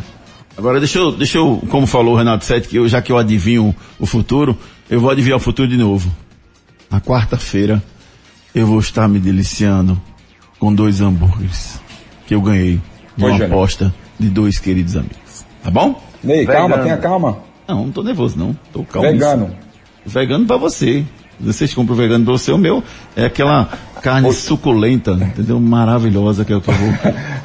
Agora 0.56 0.78
deixa 0.78 0.98
eu, 0.98 1.12
deixa 1.12 1.38
eu, 1.38 1.62
como 1.70 1.86
falou 1.86 2.14
o 2.14 2.16
Renato 2.18 2.44
Sete, 2.44 2.68
que 2.68 2.76
eu, 2.76 2.86
já 2.86 3.00
que 3.00 3.10
eu 3.10 3.16
adivinho 3.16 3.74
o 3.98 4.04
futuro, 4.04 4.56
eu 4.90 5.00
vou 5.00 5.10
adivinhar 5.10 5.38
o 5.38 5.40
futuro 5.40 5.66
de 5.66 5.78
novo. 5.78 6.12
Na 6.90 7.00
quarta-feira, 7.00 7.82
eu 8.54 8.66
vou 8.66 8.78
estar 8.78 9.08
me 9.08 9.18
deliciando 9.18 9.98
com 10.58 10.74
dois 10.74 11.00
hambúrgueres 11.00 11.80
que 12.26 12.34
eu 12.34 12.42
ganhei 12.42 12.80
de 13.16 13.24
uma 13.24 13.42
aposta 13.42 13.94
de 14.20 14.28
dois 14.28 14.58
queridos 14.58 14.94
amigos. 14.94 15.44
Tá 15.62 15.70
bom? 15.70 16.11
Ney, 16.22 16.46
calma, 16.46 16.78
tenha 16.78 16.96
calma. 16.96 17.38
Não, 17.66 17.84
não 17.84 17.92
tô 17.92 18.02
nervoso 18.02 18.38
não. 18.38 18.56
Tô 18.72 18.84
calmo. 18.84 19.08
Vegano. 19.08 19.50
Vegano 20.04 20.46
pra 20.46 20.56
você. 20.56 21.04
Vocês 21.40 21.74
compram 21.74 21.96
vegano 21.96 22.24
pra 22.24 22.32
você, 22.34 22.52
o 22.52 22.58
meu 22.58 22.84
é 23.16 23.24
aquela 23.24 23.68
carne 24.00 24.32
suculenta, 24.32 25.12
entendeu? 25.12 25.58
Maravilhosa 25.58 26.44
que 26.44 26.52
é 26.52 26.56
o 26.56 26.60
que 26.60 26.70
eu 26.70 26.74
vou 26.74 26.92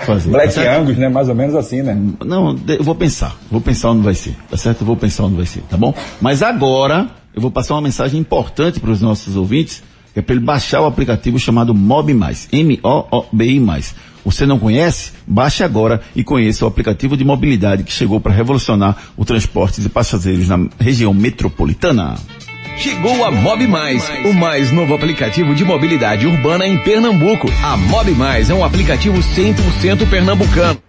fazer. 0.05 0.29
Black 0.29 0.53
tá 0.53 0.77
Angus, 0.77 0.97
né? 0.97 1.09
Mais 1.09 1.29
ou 1.29 1.35
menos 1.35 1.55
assim, 1.55 1.81
né? 1.81 1.97
Não, 2.23 2.55
eu 2.67 2.83
vou 2.83 2.93
pensar. 2.93 3.35
Vou 3.49 3.59
pensar 3.59 3.91
onde 3.91 4.03
vai 4.03 4.13
ser. 4.13 4.35
Tá 4.49 4.57
certo? 4.57 4.81
Eu 4.81 4.87
vou 4.87 4.95
pensar 4.95 5.23
onde 5.23 5.35
vai 5.35 5.45
ser, 5.47 5.61
tá 5.61 5.77
bom? 5.77 5.95
Mas 6.21 6.43
agora, 6.43 7.07
eu 7.33 7.41
vou 7.41 7.49
passar 7.49 7.73
uma 7.73 7.81
mensagem 7.81 8.19
importante 8.19 8.79
para 8.79 8.91
os 8.91 9.01
nossos 9.01 9.35
ouvintes, 9.35 9.81
que 10.13 10.19
é 10.19 10.21
para 10.21 10.35
ele 10.35 10.45
baixar 10.45 10.81
o 10.81 10.85
aplicativo 10.85 11.39
chamado 11.39 11.73
Mob 11.73 12.13
Mais. 12.13 12.47
M-O-O-B-I 12.51 13.59
Mais. 13.59 13.95
Você 14.25 14.45
não 14.45 14.59
conhece? 14.59 15.11
Baixe 15.25 15.63
agora 15.63 16.01
e 16.15 16.23
conheça 16.23 16.65
o 16.65 16.67
aplicativo 16.67 17.15
de 17.15 17.23
mobilidade 17.23 17.83
que 17.83 17.91
chegou 17.91 18.19
para 18.19 18.33
revolucionar 18.33 18.97
o 19.15 19.25
transporte 19.25 19.81
de 19.81 19.89
passageiros 19.89 20.47
na 20.47 20.67
região 20.79 21.13
metropolitana. 21.13 22.15
Chegou 22.77 23.25
a 23.25 23.31
Mob 23.31 23.65
Mais, 23.65 24.07
o 24.23 24.33
mais 24.33 24.71
novo 24.71 24.93
aplicativo 24.93 25.55
de 25.55 25.65
mobilidade 25.65 26.27
urbana 26.27 26.67
em 26.67 26.77
Pernambuco. 26.77 27.51
A 27.63 27.75
Mob 27.75 28.11
Mais 28.11 28.49
é 28.51 28.53
um 28.53 28.63
aplicativo 28.63 29.17
100% 29.17 30.07
pernambucano. 30.09 30.86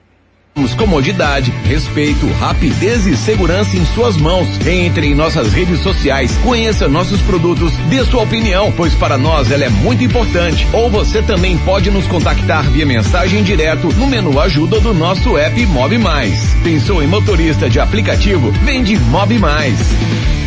Comodidade, 0.75 1.53
respeito, 1.65 2.27
rapidez 2.39 3.07
e 3.07 3.17
segurança 3.17 3.77
em 3.77 3.85
suas 3.87 4.17
mãos. 4.17 4.49
Entre 4.67 5.07
em 5.07 5.15
nossas 5.15 5.53
redes 5.53 5.81
sociais, 5.81 6.37
conheça 6.43 6.89
nossos 6.89 7.21
produtos, 7.23 7.73
dê 7.89 8.05
sua 8.05 8.23
opinião, 8.23 8.73
pois 8.73 8.95
para 8.95 9.17
nós 9.17 9.51
ela 9.51 9.65
é 9.65 9.69
muito 9.69 10.03
importante. 10.03 10.67
Ou 10.73 10.91
você 10.91 11.23
também 11.23 11.57
pode 11.59 11.91
nos 11.91 12.07
contactar 12.07 12.69
via 12.71 12.87
mensagem 12.87 13.43
direto 13.43 13.89
no 13.95 14.07
menu 14.07 14.41
ajuda 14.41 14.81
do 14.81 14.93
nosso 14.93 15.37
app 15.37 15.67
Mob 15.67 15.97
Mais. 15.99 16.57
Pensou 16.63 17.03
em 17.03 17.07
motorista 17.07 17.69
de 17.69 17.79
aplicativo? 17.79 18.51
Vende 18.65 18.97
Mob 18.99 19.39
Mais. 19.39 20.38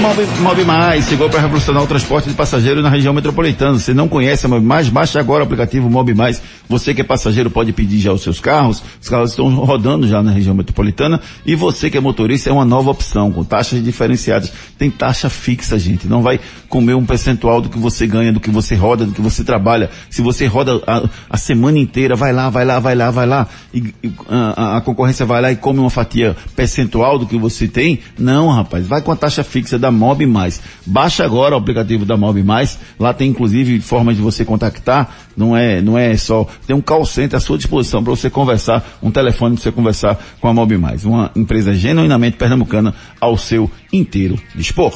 Mob, 0.00 0.26
Mob 0.40 0.64
Mais 0.64 1.06
chegou 1.06 1.30
para 1.30 1.40
revolucionar 1.40 1.82
o 1.82 1.86
transporte 1.86 2.28
de 2.28 2.34
passageiros 2.34 2.82
na 2.82 2.88
região 2.88 3.12
metropolitana. 3.14 3.78
Você 3.78 3.94
não 3.94 4.08
conhece 4.08 4.46
a 4.46 4.48
Mob 4.48 4.64
Mais? 4.64 4.88
Baixe 4.88 5.18
agora 5.18 5.42
o 5.42 5.46
aplicativo 5.46 5.88
Mob 5.88 6.12
Mais. 6.14 6.42
Você 6.68 6.94
que 6.94 7.00
é 7.00 7.04
passageiro 7.04 7.50
pode 7.50 7.72
pedir 7.72 7.98
já 7.98 8.12
os 8.12 8.22
seus 8.22 8.40
carros. 8.40 8.82
Os 9.00 9.08
carros 9.08 9.30
estão 9.30 9.48
rodando 9.54 10.06
já 10.06 10.22
na 10.22 10.30
região 10.30 10.54
metropolitana. 10.54 11.20
E 11.46 11.54
você 11.54 11.90
que 11.90 11.96
é 11.96 12.00
motorista 12.00 12.50
é 12.50 12.52
uma 12.52 12.64
nova 12.64 12.90
opção, 12.90 13.32
com 13.32 13.42
taxas 13.44 13.82
diferenciadas. 13.82 14.52
Tem 14.78 14.90
taxa 14.90 15.30
fixa, 15.30 15.78
gente. 15.78 16.06
Não 16.06 16.22
vai 16.22 16.38
comer 16.68 16.94
um 16.94 17.06
percentual 17.06 17.60
do 17.60 17.68
que 17.68 17.78
você 17.78 18.06
ganha, 18.06 18.32
do 18.32 18.40
que 18.40 18.50
você 18.50 18.74
roda, 18.74 19.06
do 19.06 19.12
que 19.12 19.20
você 19.22 19.42
trabalha. 19.42 19.90
Se 20.10 20.20
você 20.22 20.46
roda 20.46 20.80
a, 20.86 21.02
a 21.30 21.36
semana 21.36 21.78
inteira, 21.78 22.14
vai 22.14 22.32
lá, 22.32 22.50
vai 22.50 22.64
lá, 22.64 22.78
vai 22.78 22.94
lá, 22.94 23.10
vai 23.10 23.26
lá. 23.26 23.48
E 23.72 23.94
a, 24.28 24.76
a 24.76 24.80
concorrência 24.80 25.24
vai 25.24 25.40
lá 25.40 25.50
e 25.52 25.56
come 25.56 25.78
uma 25.78 25.90
fatia 25.90 26.36
percentual 26.54 27.18
do 27.18 27.26
que 27.26 27.38
você 27.38 27.66
tem. 27.66 28.00
Não, 28.18 28.48
rapaz. 28.50 28.86
Vai 28.86 29.00
com 29.00 29.12
a 29.12 29.16
taxa 29.16 29.42
fixa 29.42 29.53
da 29.78 29.90
Mob 29.90 30.26
Mais. 30.26 30.60
Baixa 30.84 31.24
agora 31.24 31.54
o 31.54 31.58
aplicativo 31.58 32.04
da 32.04 32.16
Mob 32.16 32.42
Mais. 32.42 32.78
Lá 32.98 33.12
tem 33.14 33.30
inclusive 33.30 33.80
formas 33.80 34.16
de 34.16 34.22
você 34.22 34.44
contactar. 34.44 35.14
Não 35.36 35.56
é, 35.56 35.80
não 35.80 35.98
é 35.98 36.16
só, 36.16 36.46
tem 36.66 36.74
um 36.74 36.80
call 36.80 37.04
center 37.04 37.36
à 37.36 37.40
sua 37.40 37.56
disposição 37.56 38.02
para 38.02 38.10
você 38.14 38.30
conversar, 38.30 38.98
um 39.02 39.10
telefone 39.10 39.54
para 39.54 39.62
você 39.62 39.72
conversar 39.72 40.18
com 40.40 40.48
a 40.48 40.54
Mob 40.54 40.76
Mais. 40.76 41.04
Uma 41.04 41.30
empresa 41.34 41.72
genuinamente 41.74 42.36
pernambucana 42.36 42.94
ao 43.20 43.36
seu 43.36 43.70
inteiro 43.92 44.38
dispor. 44.54 44.92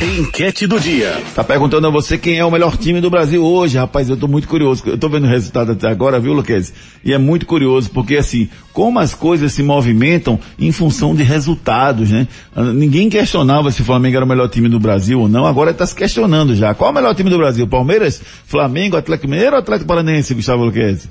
Enquete 0.00 0.66
do 0.66 0.80
dia. 0.80 1.20
Tá 1.34 1.44
perguntando 1.44 1.86
a 1.86 1.90
você 1.90 2.16
quem 2.16 2.38
é 2.38 2.44
o 2.44 2.50
melhor 2.50 2.74
time 2.76 3.02
do 3.02 3.10
Brasil 3.10 3.44
hoje, 3.44 3.76
rapaz. 3.76 4.08
Eu 4.08 4.16
tô 4.16 4.26
muito 4.26 4.48
curioso. 4.48 4.82
Eu 4.86 4.96
tô 4.96 5.10
vendo 5.10 5.24
o 5.24 5.28
resultado 5.28 5.72
até 5.72 5.88
agora, 5.88 6.18
viu, 6.18 6.32
Luquez? 6.32 6.72
E 7.04 7.12
é 7.12 7.18
muito 7.18 7.44
curioso, 7.44 7.90
porque 7.90 8.16
assim, 8.16 8.48
como 8.72 8.98
as 8.98 9.14
coisas 9.14 9.52
se 9.52 9.62
movimentam 9.62 10.40
em 10.58 10.72
função 10.72 11.14
de 11.14 11.22
resultados, 11.22 12.10
né? 12.10 12.26
Ninguém 12.74 13.10
questionava 13.10 13.70
se 13.70 13.82
o 13.82 13.84
Flamengo 13.84 14.16
era 14.16 14.24
o 14.24 14.28
melhor 14.28 14.48
time 14.48 14.70
do 14.70 14.80
Brasil 14.80 15.20
ou 15.20 15.28
não, 15.28 15.44
agora 15.44 15.70
está 15.70 15.84
se 15.86 15.94
questionando 15.94 16.54
já. 16.54 16.72
Qual 16.74 16.88
é 16.88 16.92
o 16.92 16.94
melhor 16.94 17.14
time 17.14 17.28
do 17.28 17.36
Brasil? 17.36 17.66
Palmeiras, 17.68 18.22
Flamengo, 18.46 18.96
Atlético 18.96 19.28
Mineiro 19.28 19.52
ou 19.52 19.58
Atlético 19.58 19.86
Paranense, 19.88 20.32
Gustavo 20.32 20.64
Luquez? 20.64 21.08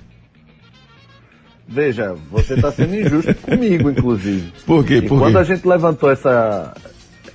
Veja, 1.67 2.15
você 2.31 2.55
está 2.55 2.71
sendo 2.71 2.95
injusto 2.95 3.35
comigo, 3.45 3.91
inclusive. 3.91 4.51
Por 4.65 4.83
quê? 4.83 4.95
E 4.97 5.01
Por 5.03 5.19
quando 5.19 5.33
quê? 5.33 5.37
a 5.37 5.43
gente 5.43 5.67
levantou 5.67 6.09
essa, 6.09 6.73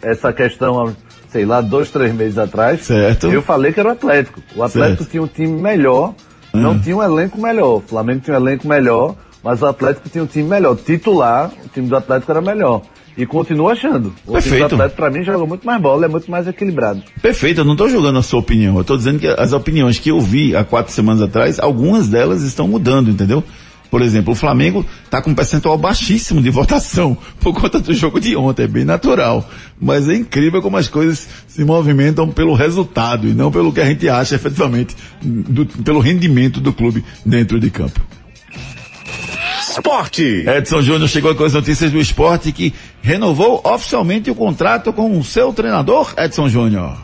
essa 0.02 0.32
questão, 0.32 0.92
sei 1.34 1.44
lá, 1.44 1.60
dois, 1.60 1.90
três 1.90 2.14
meses 2.14 2.38
atrás, 2.38 2.82
Certo. 2.82 3.26
eu 3.26 3.42
falei 3.42 3.72
que 3.72 3.80
era 3.80 3.88
o 3.88 3.92
Atlético. 3.92 4.40
O 4.54 4.62
Atlético 4.62 4.98
Certo. 4.98 5.10
tinha 5.10 5.22
um 5.24 5.26
time 5.26 5.60
melhor, 5.60 6.14
não 6.52 6.78
tinha 6.78 6.96
um 6.96 7.02
elenco 7.02 7.40
melhor. 7.42 7.78
O 7.78 7.80
Flamengo 7.80 8.20
tinha 8.20 8.38
um 8.38 8.40
elenco 8.40 8.68
melhor, 8.68 9.16
mas 9.42 9.60
o 9.60 9.66
Atlético 9.66 10.08
tinha 10.08 10.22
um 10.22 10.28
time 10.28 10.48
melhor. 10.48 10.76
Titular, 10.76 11.50
o 11.64 11.68
time 11.70 11.88
do 11.88 11.96
Atlético 11.96 12.30
era 12.30 12.40
melhor. 12.40 12.82
E 13.18 13.26
continuo 13.26 13.68
achando. 13.68 14.06
O 14.24 14.30
time 14.30 14.32
Perfeito. 14.34 14.68
do 14.68 14.74
Atlético, 14.76 14.96
pra 14.96 15.10
mim, 15.10 15.24
joga 15.24 15.44
muito 15.44 15.66
mais 15.66 15.82
bola, 15.82 16.04
é 16.04 16.08
muito 16.08 16.30
mais 16.30 16.46
equilibrado. 16.46 17.02
Perfeito, 17.20 17.62
eu 17.62 17.64
não 17.64 17.72
estou 17.72 17.88
julgando 17.88 18.20
a 18.20 18.22
sua 18.22 18.38
opinião. 18.38 18.76
Eu 18.76 18.82
estou 18.82 18.96
dizendo 18.96 19.18
que 19.18 19.26
as 19.26 19.52
opiniões 19.52 19.98
que 19.98 20.10
eu 20.12 20.20
vi 20.20 20.54
há 20.54 20.62
quatro 20.62 20.92
semanas 20.92 21.20
atrás, 21.20 21.58
algumas 21.58 22.06
delas 22.08 22.42
estão 22.42 22.68
mudando, 22.68 23.10
entendeu? 23.10 23.42
Por 23.94 24.02
exemplo, 24.02 24.32
o 24.32 24.34
Flamengo 24.34 24.84
está 25.04 25.22
com 25.22 25.30
um 25.30 25.34
percentual 25.36 25.78
baixíssimo 25.78 26.42
de 26.42 26.50
votação 26.50 27.16
por 27.38 27.54
conta 27.54 27.78
do 27.78 27.94
jogo 27.94 28.18
de 28.18 28.34
ontem, 28.34 28.64
é 28.64 28.66
bem 28.66 28.84
natural. 28.84 29.48
Mas 29.80 30.08
é 30.08 30.16
incrível 30.16 30.60
como 30.60 30.76
as 30.76 30.88
coisas 30.88 31.28
se 31.46 31.64
movimentam 31.64 32.28
pelo 32.28 32.54
resultado 32.54 33.28
e 33.28 33.32
não 33.32 33.52
pelo 33.52 33.72
que 33.72 33.80
a 33.80 33.86
gente 33.86 34.08
acha 34.08 34.34
efetivamente, 34.34 34.96
do- 35.22 35.64
pelo 35.64 36.00
rendimento 36.00 36.60
do 36.60 36.72
clube 36.72 37.04
dentro 37.24 37.60
de 37.60 37.70
campo. 37.70 38.00
Esporte. 39.60 40.44
Edson 40.44 40.82
Júnior 40.82 41.08
chegou 41.08 41.32
com 41.36 41.44
as 41.44 41.52
notícias 41.52 41.92
do 41.92 42.00
esporte 42.00 42.50
que 42.50 42.74
renovou 43.00 43.60
oficialmente 43.64 44.28
o 44.28 44.34
contrato 44.34 44.92
com 44.92 45.16
o 45.16 45.22
seu 45.22 45.52
treinador, 45.52 46.12
Edson 46.18 46.48
Júnior. 46.48 46.98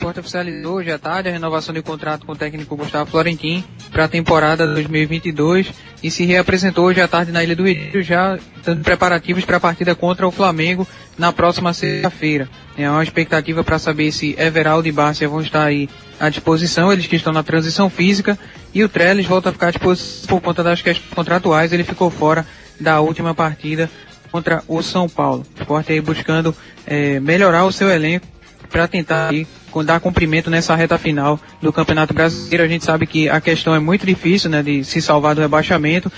O 0.00 0.02
esporte 0.02 0.20
oficializou 0.20 0.76
hoje 0.76 0.90
à 0.90 0.98
tarde 0.98 1.28
a 1.28 1.32
renovação 1.32 1.74
de 1.74 1.82
contrato 1.82 2.24
com 2.24 2.32
o 2.32 2.36
técnico 2.36 2.74
Gustavo 2.74 3.10
Florentin 3.10 3.62
para 3.92 4.06
a 4.06 4.08
temporada 4.08 4.66
2022 4.66 5.70
e 6.02 6.10
se 6.10 6.24
reapresentou 6.24 6.86
hoje 6.86 7.02
à 7.02 7.06
tarde 7.06 7.30
na 7.30 7.44
Ilha 7.44 7.54
do 7.54 7.64
Retiro, 7.64 8.02
já 8.02 8.38
dando 8.64 8.82
preparativos 8.82 9.44
para 9.44 9.58
a 9.58 9.60
partida 9.60 9.94
contra 9.94 10.26
o 10.26 10.30
Flamengo 10.30 10.88
na 11.18 11.34
próxima 11.34 11.74
sexta-feira. 11.74 12.48
É 12.78 12.88
uma 12.88 13.02
expectativa 13.02 13.62
para 13.62 13.78
saber 13.78 14.10
se 14.10 14.34
Everaldo 14.38 14.88
e 14.88 14.92
Bárcia 14.92 15.28
vão 15.28 15.42
estar 15.42 15.64
aí 15.64 15.86
à 16.18 16.30
disposição, 16.30 16.90
eles 16.90 17.06
que 17.06 17.16
estão 17.16 17.34
na 17.34 17.42
transição 17.42 17.90
física, 17.90 18.38
e 18.72 18.82
o 18.82 18.88
Trellis 18.88 19.26
volta 19.26 19.50
a 19.50 19.52
ficar 19.52 19.68
à 19.68 19.70
disposição 19.70 20.26
por 20.28 20.40
conta 20.40 20.64
das 20.64 20.80
questões 20.80 21.12
contratuais, 21.12 21.74
ele 21.74 21.84
ficou 21.84 22.08
fora 22.10 22.46
da 22.80 23.02
última 23.02 23.34
partida 23.34 23.90
contra 24.32 24.64
o 24.66 24.82
São 24.82 25.10
Paulo. 25.10 25.44
O 25.54 25.60
esporte 25.60 25.92
aí 25.92 26.00
buscando 26.00 26.56
eh, 26.86 27.20
melhorar 27.20 27.66
o 27.66 27.72
seu 27.72 27.90
elenco 27.90 28.26
para 28.70 28.86
tentar 28.86 29.28
aí, 29.28 29.46
dar 29.84 30.00
cumprimento 30.00 30.50
nessa 30.50 30.74
reta 30.74 30.98
final 30.98 31.38
do 31.60 31.72
Campeonato 31.72 32.12
Brasileiro. 32.12 32.64
A 32.64 32.68
gente 32.68 32.84
sabe 32.84 33.06
que 33.06 33.28
a 33.28 33.40
questão 33.40 33.74
é 33.74 33.78
muito 33.78 34.04
difícil, 34.04 34.50
né, 34.50 34.62
de 34.62 34.84
se 34.84 35.00
salvar 35.00 35.34
do 35.34 35.40
rebaixamento. 35.40 36.10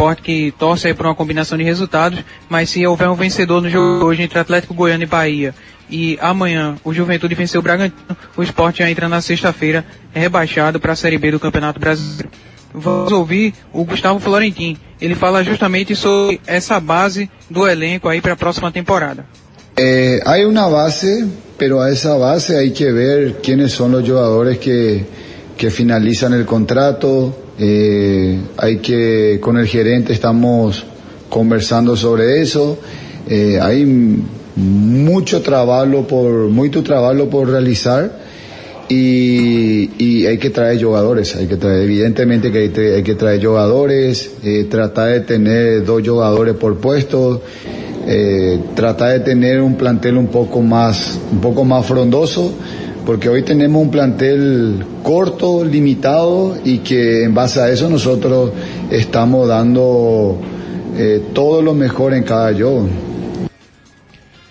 Sport 0.00 0.20
que 0.22 0.50
torce 0.58 0.86
aí 0.86 0.94
por 0.94 1.04
uma 1.04 1.14
combinação 1.14 1.58
de 1.58 1.64
resultados, 1.64 2.20
mas 2.48 2.70
se 2.70 2.86
houver 2.86 3.10
um 3.10 3.14
vencedor 3.14 3.60
no 3.60 3.68
jogo 3.68 4.06
hoje 4.06 4.22
entre 4.22 4.38
Atlético 4.38 4.72
Goiano 4.72 5.02
e 5.02 5.06
Bahia 5.06 5.54
e 5.90 6.16
amanhã 6.22 6.76
o 6.82 6.94
Juventude 6.94 7.34
venceu 7.34 7.60
o 7.60 7.62
Bragantino, 7.62 8.16
o 8.34 8.42
Sport 8.42 8.78
já 8.78 8.90
entra 8.90 9.08
na 9.10 9.20
sexta-feira 9.20 9.84
rebaixado 10.14 10.80
para 10.80 10.92
a 10.92 10.96
Série 10.96 11.18
B 11.18 11.32
do 11.32 11.40
Campeonato 11.40 11.78
Brasileiro. 11.78 12.30
Vamos 12.72 13.12
ouvir 13.12 13.52
o 13.72 13.84
Gustavo 13.84 14.20
Florentin. 14.20 14.78
Ele 15.00 15.14
fala 15.14 15.44
justamente 15.44 15.94
sobre 15.94 16.40
essa 16.46 16.78
base 16.80 17.28
do 17.50 17.68
elenco 17.68 18.08
aí 18.08 18.20
para 18.20 18.32
a 18.32 18.36
próxima 18.36 18.70
temporada. 18.70 19.26
Eh, 19.76 20.20
hay 20.24 20.44
una 20.44 20.66
base, 20.66 21.24
pero 21.56 21.80
a 21.80 21.90
esa 21.90 22.16
base 22.16 22.56
hay 22.56 22.72
que 22.72 22.92
ver 22.92 23.36
quiénes 23.42 23.72
son 23.72 23.92
los 23.92 24.08
jugadores 24.08 24.58
que, 24.58 25.04
que 25.56 25.70
finalizan 25.70 26.34
el 26.34 26.44
contrato. 26.44 27.34
Eh, 27.58 28.38
hay 28.56 28.78
que, 28.78 29.38
con 29.40 29.58
el 29.58 29.66
gerente 29.66 30.12
estamos 30.12 30.84
conversando 31.28 31.96
sobre 31.96 32.40
eso. 32.40 32.78
Eh, 33.28 33.58
hay 33.60 33.84
mucho 34.56 35.40
trabajo 35.40 36.06
por, 36.06 36.48
mucho 36.48 36.82
trabajo 36.82 37.28
por 37.28 37.48
realizar 37.48 38.10
y, 38.90 39.90
y 39.98 40.26
hay 40.26 40.38
que 40.38 40.50
traer 40.50 40.82
jugadores, 40.82 41.36
hay 41.36 41.46
que 41.46 41.56
traer, 41.56 41.84
evidentemente 41.84 42.50
que 42.50 42.58
hay, 42.58 42.94
hay 42.96 43.02
que 43.04 43.14
traer 43.14 43.44
jugadores, 43.44 44.32
eh, 44.42 44.66
tratar 44.68 45.12
de 45.12 45.20
tener 45.20 45.84
dos 45.84 46.02
jugadores 46.06 46.56
por 46.56 46.78
puesto, 46.78 47.40
eh, 48.06 48.60
tratar 48.74 49.12
de 49.12 49.20
tener 49.20 49.60
un 49.60 49.74
plantel 49.74 50.16
un 50.16 50.28
poco 50.28 50.60
más, 50.62 51.18
un 51.32 51.40
poco 51.40 51.64
más 51.64 51.86
frondoso, 51.86 52.52
porque 53.04 53.28
hoy 53.28 53.42
tenemos 53.42 53.82
un 53.82 53.90
plantel 53.90 54.84
corto, 55.02 55.64
limitado 55.64 56.56
y 56.64 56.78
que 56.78 57.24
en 57.24 57.34
base 57.34 57.60
a 57.60 57.70
eso 57.70 57.88
nosotros 57.88 58.52
estamos 58.90 59.48
dando 59.48 60.38
eh, 60.96 61.22
todo 61.32 61.62
lo 61.62 61.74
mejor 61.74 62.14
en 62.14 62.22
cada 62.22 62.52
jogo. 62.52 62.88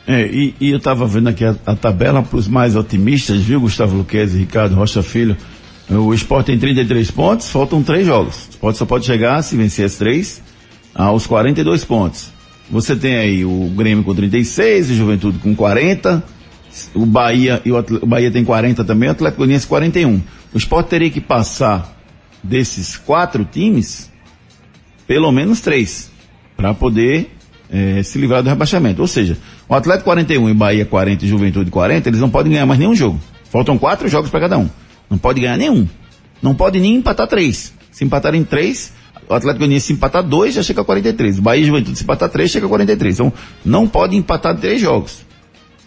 É, 0.08 0.26
e, 0.26 0.56
e 0.60 0.72
eu 0.72 0.78
estava 0.78 1.06
vendo 1.06 1.30
aqui 1.30 1.46
a, 1.46 1.56
a 1.68 1.76
tabela 1.76 2.24
para 2.24 2.36
os 2.36 2.48
mais 2.48 2.76
otimistas, 2.76 3.38
viu, 3.38 3.62
Gustavo 3.62 3.96
Luquez 3.96 4.34
Ricardo 4.34 4.74
Rocha 4.74 5.04
Filho? 5.04 5.38
O 5.88 6.14
Sport 6.16 6.48
tem 6.48 6.58
33 6.58 7.12
pontos, 7.12 7.50
faltam 7.50 7.82
três 7.84 8.06
jogos. 8.06 8.48
O 8.48 8.50
Sport 8.52 8.76
só 8.76 8.86
pode 8.86 9.06
chegar, 9.06 9.42
se 9.44 9.56
vencer 9.56 9.86
as 9.86 9.96
três, 9.96 10.42
aos 10.94 11.28
42 11.28 11.84
pontos. 11.84 12.32
Você 12.70 12.96
tem 12.96 13.16
aí 13.16 13.46
o 13.46 13.72
Grêmio 13.76 14.04
com 14.04 14.14
36, 14.14 14.92
o 14.92 14.94
Juventude 14.94 15.40
com 15.40 15.56
40, 15.56 16.24
o 16.94 17.06
Bahia 17.06 17.62
e 17.66 17.72
o, 17.72 17.80
o 17.80 18.06
Bahia 18.06 18.30
tem 18.30 18.46
40 18.46 18.84
também, 18.84 19.10
o 19.10 19.12
Atlético 19.12 19.40
Goianiense 19.40 19.66
41. 19.66 20.22
O 20.54 20.58
Sport 20.58 20.88
teria 20.88 21.10
que 21.10 21.20
passar 21.20 21.98
desses 22.44 22.96
quatro 22.96 23.44
times, 23.44 24.12
pelo 25.08 25.32
menos 25.32 25.62
três, 25.62 26.12
para 26.56 26.74
poder 26.74 27.32
eh, 27.72 28.04
se 28.04 28.20
livrar 28.20 28.44
do 28.44 28.50
rebaixamento. 28.50 29.02
Ou 29.02 29.08
seja, 29.08 29.38
o 29.68 29.74
Atlético 29.74 30.06
41 30.06 30.50
e 30.50 30.54
Bahia 30.54 30.86
40 30.86 31.26
e 31.26 31.28
Juventude 31.28 31.72
40, 31.72 32.10
eles 32.10 32.20
não 32.20 32.30
podem 32.30 32.52
ganhar 32.52 32.66
mais 32.66 32.80
nenhum 32.80 32.96
jogo. 32.96 33.20
Faltam 33.50 33.78
quatro 33.78 34.08
jogos 34.08 34.30
para 34.30 34.42
cada 34.42 34.58
um. 34.58 34.70
Não 35.10 35.18
pode 35.18 35.42
ganhar 35.42 35.58
nenhum. 35.58 35.88
Não 36.42 36.54
pode 36.54 36.80
nem 36.80 36.96
empatar 36.96 37.28
três. 37.28 37.74
Se 37.92 38.06
empatarem 38.06 38.44
três, 38.44 38.94
o 39.30 39.34
Atlético 39.36 39.60
Goianiense 39.60 39.88
se 39.88 39.94
empatar 39.94 40.24
dois, 40.24 40.56
já 40.56 40.64
chega 40.64 40.82
a 40.82 40.84
43. 40.84 41.38
O 41.38 41.42
Bahia 41.42 41.62
e 41.62 41.66
Juventude 41.68 41.98
se 41.98 42.04
empatar 42.04 42.30
três, 42.30 42.50
chega 42.50 42.66
a 42.66 42.70
43. 42.70 43.16
Então, 43.16 43.32
não 43.64 43.88
pode 43.88 44.16
empatar 44.18 44.58
três 44.58 44.82
jogos. 44.82 45.22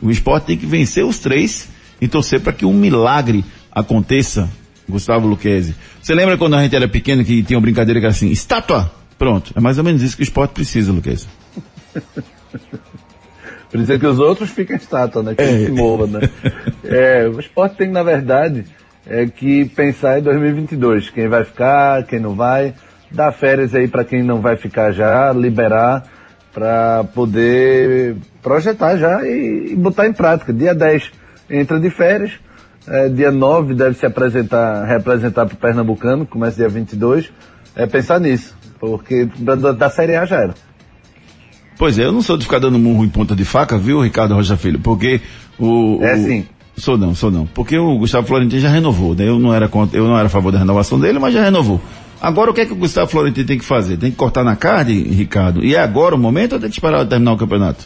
O 0.00 0.10
esporte 0.10 0.44
tem 0.46 0.56
que 0.56 0.64
vencer 0.66 1.04
os 1.04 1.18
três 1.18 1.68
e 2.00 2.08
torcer 2.08 2.40
para 2.40 2.52
que 2.52 2.64
um 2.64 2.72
milagre 2.72 3.44
aconteça, 3.70 4.48
Gustavo 4.88 5.26
Luquezzi. 5.26 5.74
Você 6.00 6.14
lembra 6.14 6.36
quando 6.38 6.54
a 6.54 6.62
gente 6.62 6.74
era 6.74 6.88
pequeno 6.88 7.24
que 7.24 7.42
tinha 7.42 7.56
uma 7.58 7.62
brincadeira 7.62 8.00
que 8.00 8.06
era 8.06 8.12
assim, 8.12 8.28
estátua? 8.30 8.90
Pronto. 9.18 9.52
É 9.56 9.60
mais 9.60 9.78
ou 9.78 9.84
menos 9.84 10.02
isso 10.02 10.16
que 10.16 10.22
o 10.22 10.24
esporte 10.24 10.52
precisa, 10.52 10.92
Luquezzi. 10.92 11.26
Precisa 13.70 13.98
que 13.98 14.06
os 14.06 14.18
outros 14.18 14.50
fiquem 14.50 14.76
estátua, 14.76 15.22
né? 15.22 15.34
Que 15.34 15.42
É. 15.42 15.64
se 15.64 15.70
mova, 15.72 16.06
né? 16.06 16.28
É, 16.84 17.26
o 17.26 17.40
esporte 17.40 17.76
tem, 17.76 17.88
na 17.88 18.02
verdade, 18.02 18.66
é 19.06 19.24
que 19.26 19.64
pensar 19.64 20.18
em 20.18 20.22
2022. 20.22 21.08
Quem 21.08 21.26
vai 21.26 21.42
ficar, 21.42 22.02
quem 22.04 22.20
não 22.20 22.34
vai. 22.34 22.74
Dar 23.12 23.32
férias 23.32 23.74
aí 23.74 23.86
para 23.88 24.04
quem 24.04 24.22
não 24.22 24.40
vai 24.40 24.56
ficar 24.56 24.92
já, 24.92 25.32
liberar 25.32 26.04
para 26.52 27.04
poder 27.14 28.16
projetar 28.42 28.96
já 28.96 29.22
e, 29.26 29.72
e 29.72 29.76
botar 29.76 30.06
em 30.06 30.12
prática. 30.12 30.52
Dia 30.52 30.74
10 30.74 31.10
entra 31.50 31.78
de 31.80 31.90
férias, 31.90 32.32
é, 32.86 33.08
dia 33.08 33.30
9 33.30 33.74
deve 33.74 33.94
se 33.96 34.06
apresentar, 34.06 34.84
representar 34.84 35.46
para 35.46 35.54
o 35.54 35.58
Pernambucano, 35.58 36.26
começa 36.26 36.56
dia 36.56 36.68
22. 36.68 37.30
É 37.74 37.86
pensar 37.86 38.20
nisso, 38.20 38.54
porque 38.78 39.28
da, 39.38 39.54
da- 39.54 39.88
Série 39.90 40.14
A 40.16 40.24
já 40.26 40.36
era. 40.36 40.54
Pois 41.78 41.98
é, 41.98 42.04
eu 42.04 42.12
não 42.12 42.22
sou 42.22 42.36
de 42.36 42.44
ficar 42.44 42.58
dando 42.58 42.78
murro 42.78 43.04
em 43.04 43.08
ponta 43.08 43.34
de 43.34 43.44
faca, 43.44 43.78
viu, 43.78 44.00
Ricardo 44.02 44.34
Rocha 44.34 44.56
Filho? 44.56 44.78
Porque 44.78 45.20
o. 45.58 45.98
É 46.02 46.14
o- 46.14 46.16
sim. 46.18 46.46
Sou 46.76 46.96
não, 46.96 47.14
sou 47.14 47.30
não. 47.30 47.46
Porque 47.46 47.76
o 47.76 47.98
Gustavo 47.98 48.26
Florentino 48.26 48.60
já 48.60 48.68
renovou, 48.70 49.14
né? 49.14 49.28
Eu 49.28 49.38
não 49.38 49.52
era 49.54 49.68
contra, 49.68 49.98
eu 49.98 50.06
não 50.06 50.16
era 50.16 50.26
a 50.26 50.30
favor 50.30 50.50
da 50.50 50.58
renovação 50.58 50.98
dele, 50.98 51.18
mas 51.18 51.34
já 51.34 51.42
renovou. 51.42 51.80
Agora 52.22 52.52
o 52.52 52.54
que 52.54 52.60
é 52.60 52.66
que 52.66 52.72
o 52.72 52.76
Gustavo 52.76 53.10
Florentino 53.10 53.48
tem 53.48 53.58
que 53.58 53.64
fazer? 53.64 53.96
Tem 53.96 54.08
que 54.08 54.16
cortar 54.16 54.44
na 54.44 54.54
carne, 54.54 54.92
Ricardo? 55.02 55.64
E 55.64 55.74
é 55.74 55.80
agora 55.80 56.14
o 56.14 56.18
momento 56.18 56.52
ou 56.52 56.60
tem 56.60 56.70
que 56.70 56.76
esperar 56.76 57.04
terminar 57.04 57.32
o 57.32 57.36
campeonato? 57.36 57.84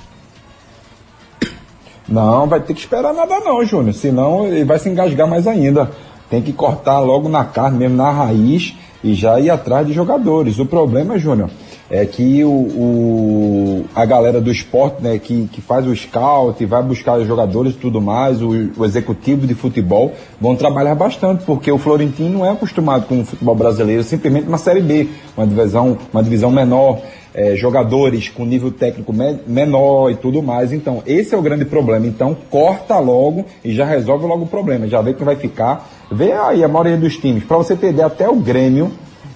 Não, 2.06 2.46
vai 2.46 2.60
ter 2.60 2.74
que 2.74 2.80
esperar 2.80 3.14
nada 3.14 3.40
não, 3.40 3.64
Júnior. 3.64 3.94
Senão 3.94 4.46
ele 4.46 4.62
vai 4.62 4.78
se 4.78 4.90
engasgar 4.90 5.26
mais 5.26 5.46
ainda. 5.46 5.90
Tem 6.28 6.42
que 6.42 6.52
cortar 6.52 7.00
logo 7.00 7.30
na 7.30 7.46
carne, 7.46 7.78
mesmo 7.78 7.96
na 7.96 8.10
raiz, 8.10 8.74
e 9.02 9.14
já 9.14 9.40
ir 9.40 9.48
atrás 9.48 9.86
de 9.86 9.94
jogadores. 9.94 10.58
O 10.58 10.66
problema, 10.66 11.18
Júnior, 11.18 11.48
é 11.90 12.04
que 12.04 12.42
o, 12.44 12.50
o- 12.50 13.84
a 13.94 14.04
galera 14.04 14.40
do 14.40 14.50
esporte, 14.50 15.02
né, 15.02 15.18
que, 15.18 15.48
que 15.52 15.60
faz 15.60 15.86
o 15.86 15.94
scout, 15.94 16.64
vai 16.66 16.82
buscar 16.82 17.18
os 17.18 17.26
jogadores 17.26 17.74
e 17.74 17.76
tudo 17.76 18.00
mais, 18.00 18.42
o, 18.42 18.70
o 18.76 18.84
executivo 18.84 19.46
de 19.46 19.54
futebol, 19.54 20.12
vão 20.40 20.56
trabalhar 20.56 20.94
bastante, 20.94 21.44
porque 21.44 21.70
o 21.70 21.78
Florentino 21.78 22.28
não 22.38 22.46
é 22.46 22.50
acostumado 22.50 23.06
com 23.06 23.20
o 23.20 23.24
futebol 23.24 23.54
brasileiro, 23.54 24.02
simplesmente 24.02 24.48
uma 24.48 24.58
Série 24.58 24.80
B, 24.80 25.08
uma 25.36 25.46
divisão, 25.46 25.96
uma 26.12 26.22
divisão 26.22 26.50
menor, 26.50 26.98
é, 27.34 27.54
jogadores 27.54 28.28
com 28.30 28.44
nível 28.46 28.70
técnico 28.72 29.12
me- 29.12 29.38
menor 29.46 30.10
e 30.10 30.16
tudo 30.16 30.42
mais. 30.42 30.72
Então, 30.72 31.02
esse 31.06 31.34
é 31.34 31.38
o 31.38 31.42
grande 31.42 31.66
problema. 31.66 32.06
Então, 32.06 32.34
corta 32.50 32.98
logo 32.98 33.44
e 33.62 33.74
já 33.74 33.84
resolve 33.84 34.24
logo 34.26 34.44
o 34.44 34.48
problema. 34.48 34.88
Já 34.88 35.02
vê 35.02 35.12
que 35.12 35.22
vai 35.22 35.36
ficar. 35.36 35.86
Vê 36.10 36.32
aí 36.32 36.64
a 36.64 36.68
maioria 36.68 36.96
dos 36.96 37.18
times. 37.18 37.44
Para 37.44 37.58
você 37.58 37.76
ter 37.76 37.90
ideia, 37.90 38.06
até 38.06 38.26
o 38.26 38.36
Grêmio 38.36 38.90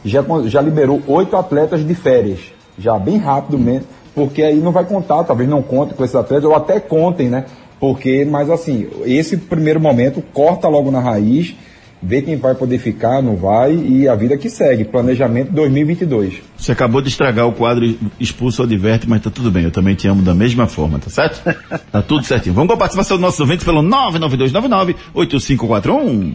já, 0.05 0.25
já 0.47 0.61
liberou 0.61 1.03
oito 1.07 1.37
atletas 1.37 1.87
de 1.87 1.95
férias. 1.95 2.41
Já 2.79 2.99
bem 2.99 3.19
rápido 3.19 3.59
mesmo. 3.59 3.87
Porque 4.15 4.43
aí 4.43 4.57
não 4.57 4.73
vai 4.73 4.85
contar, 4.85 5.25
talvez 5.25 5.49
não 5.49 5.63
conte 5.63 5.95
com 5.95 6.05
esses 6.05 6.17
atletas, 6.17 6.45
ou 6.45 6.55
até 6.55 6.81
contem, 6.81 7.29
né? 7.29 7.45
Porque, 7.79 8.25
mas 8.25 8.51
assim, 8.51 8.89
esse 9.05 9.37
primeiro 9.37 9.81
momento 9.81 10.23
corta 10.33 10.69
logo 10.69 10.91
na 10.91 11.01
raiz, 11.01 11.55
vê 12.03 12.21
quem 12.21 12.37
vai 12.37 12.55
poder 12.55 12.79
ficar, 12.79 13.23
não 13.23 13.37
vai, 13.37 13.75
e 13.75 14.07
a 14.09 14.15
vida 14.15 14.37
que 14.37 14.51
segue. 14.51 14.85
Planejamento 14.85 15.53
2022. 15.53 16.43
Você 16.57 16.73
acabou 16.73 17.01
de 17.01 17.09
estragar 17.09 17.47
o 17.47 17.53
quadro 17.53 17.97
expulso 18.19 18.63
ou 18.63 18.69
diverte, 18.69 19.09
mas 19.09 19.23
tá 19.23 19.31
tudo 19.31 19.51
bem. 19.51 19.65
Eu 19.65 19.71
também 19.71 19.95
te 19.95 20.09
amo 20.09 20.21
da 20.23 20.35
mesma 20.35 20.67
forma, 20.67 20.99
tá 20.99 21.09
certo? 21.09 21.43
tá 21.91 22.03
tudo 22.03 22.25
certinho. 22.25 22.55
Vamos 22.55 22.69
com 22.69 22.75
a 22.75 22.79
participação 22.79 23.17
dos 23.17 23.23
nossos 23.23 23.41
ouvintes 23.41 23.65
pelo 23.65 23.81
99299-8541. 23.83 26.35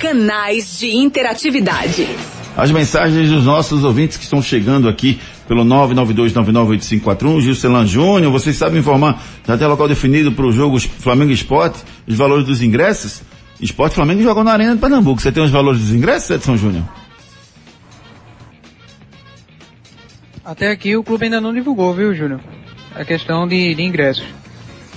Canais 0.00 0.78
de 0.78 0.94
interatividade. 0.94 2.06
As 2.58 2.72
mensagens 2.72 3.30
dos 3.30 3.44
nossos 3.44 3.84
ouvintes 3.84 4.16
que 4.16 4.24
estão 4.24 4.42
chegando 4.42 4.88
aqui 4.88 5.20
pelo 5.46 5.64
992998541, 5.64 7.40
Gilcelan 7.40 7.86
Júnior, 7.86 8.32
vocês 8.32 8.56
sabem 8.56 8.80
informar, 8.80 9.22
já 9.46 9.56
tem 9.56 9.68
local 9.68 9.86
definido 9.86 10.32
para 10.32 10.44
o 10.44 10.50
jogo 10.50 10.80
Flamengo 10.80 11.30
Esporte, 11.30 11.84
os 12.04 12.16
valores 12.16 12.44
dos 12.44 12.60
ingressos? 12.60 13.22
Esporte 13.60 13.94
Flamengo 13.94 14.24
jogou 14.24 14.42
na 14.42 14.54
Arena 14.54 14.74
de 14.74 14.80
Pernambuco. 14.80 15.22
Você 15.22 15.30
tem 15.30 15.40
os 15.40 15.52
valores 15.52 15.82
dos 15.82 15.92
ingressos, 15.92 16.30
Edson 16.30 16.56
Júnior? 16.56 16.82
Até 20.44 20.72
aqui 20.72 20.96
o 20.96 21.04
clube 21.04 21.26
ainda 21.26 21.40
não 21.40 21.54
divulgou, 21.54 21.94
viu, 21.94 22.12
Júnior? 22.12 22.40
A 22.92 23.04
questão 23.04 23.46
de, 23.46 23.72
de 23.72 23.82
ingressos. 23.84 24.26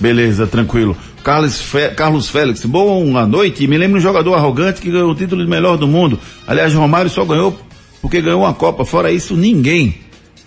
Beleza, 0.00 0.46
tranquilo. 0.46 0.96
Carlos, 1.22 1.60
Fe- 1.60 1.90
Carlos 1.90 2.28
Félix, 2.28 2.64
boa 2.64 3.26
noite. 3.26 3.66
Me 3.68 3.78
lembro 3.78 3.98
um 3.98 4.00
jogador 4.02 4.34
arrogante 4.34 4.80
que 4.80 4.90
ganhou 4.90 5.10
o 5.10 5.14
título 5.14 5.44
de 5.44 5.48
melhor 5.50 5.76
do 5.76 5.86
mundo. 5.86 6.18
Aliás, 6.46 6.74
Romário 6.74 7.10
só 7.10 7.24
ganhou 7.24 7.56
porque 8.00 8.20
ganhou 8.20 8.40
uma 8.42 8.52
Copa. 8.52 8.84
Fora 8.84 9.12
isso, 9.12 9.36
ninguém. 9.36 9.94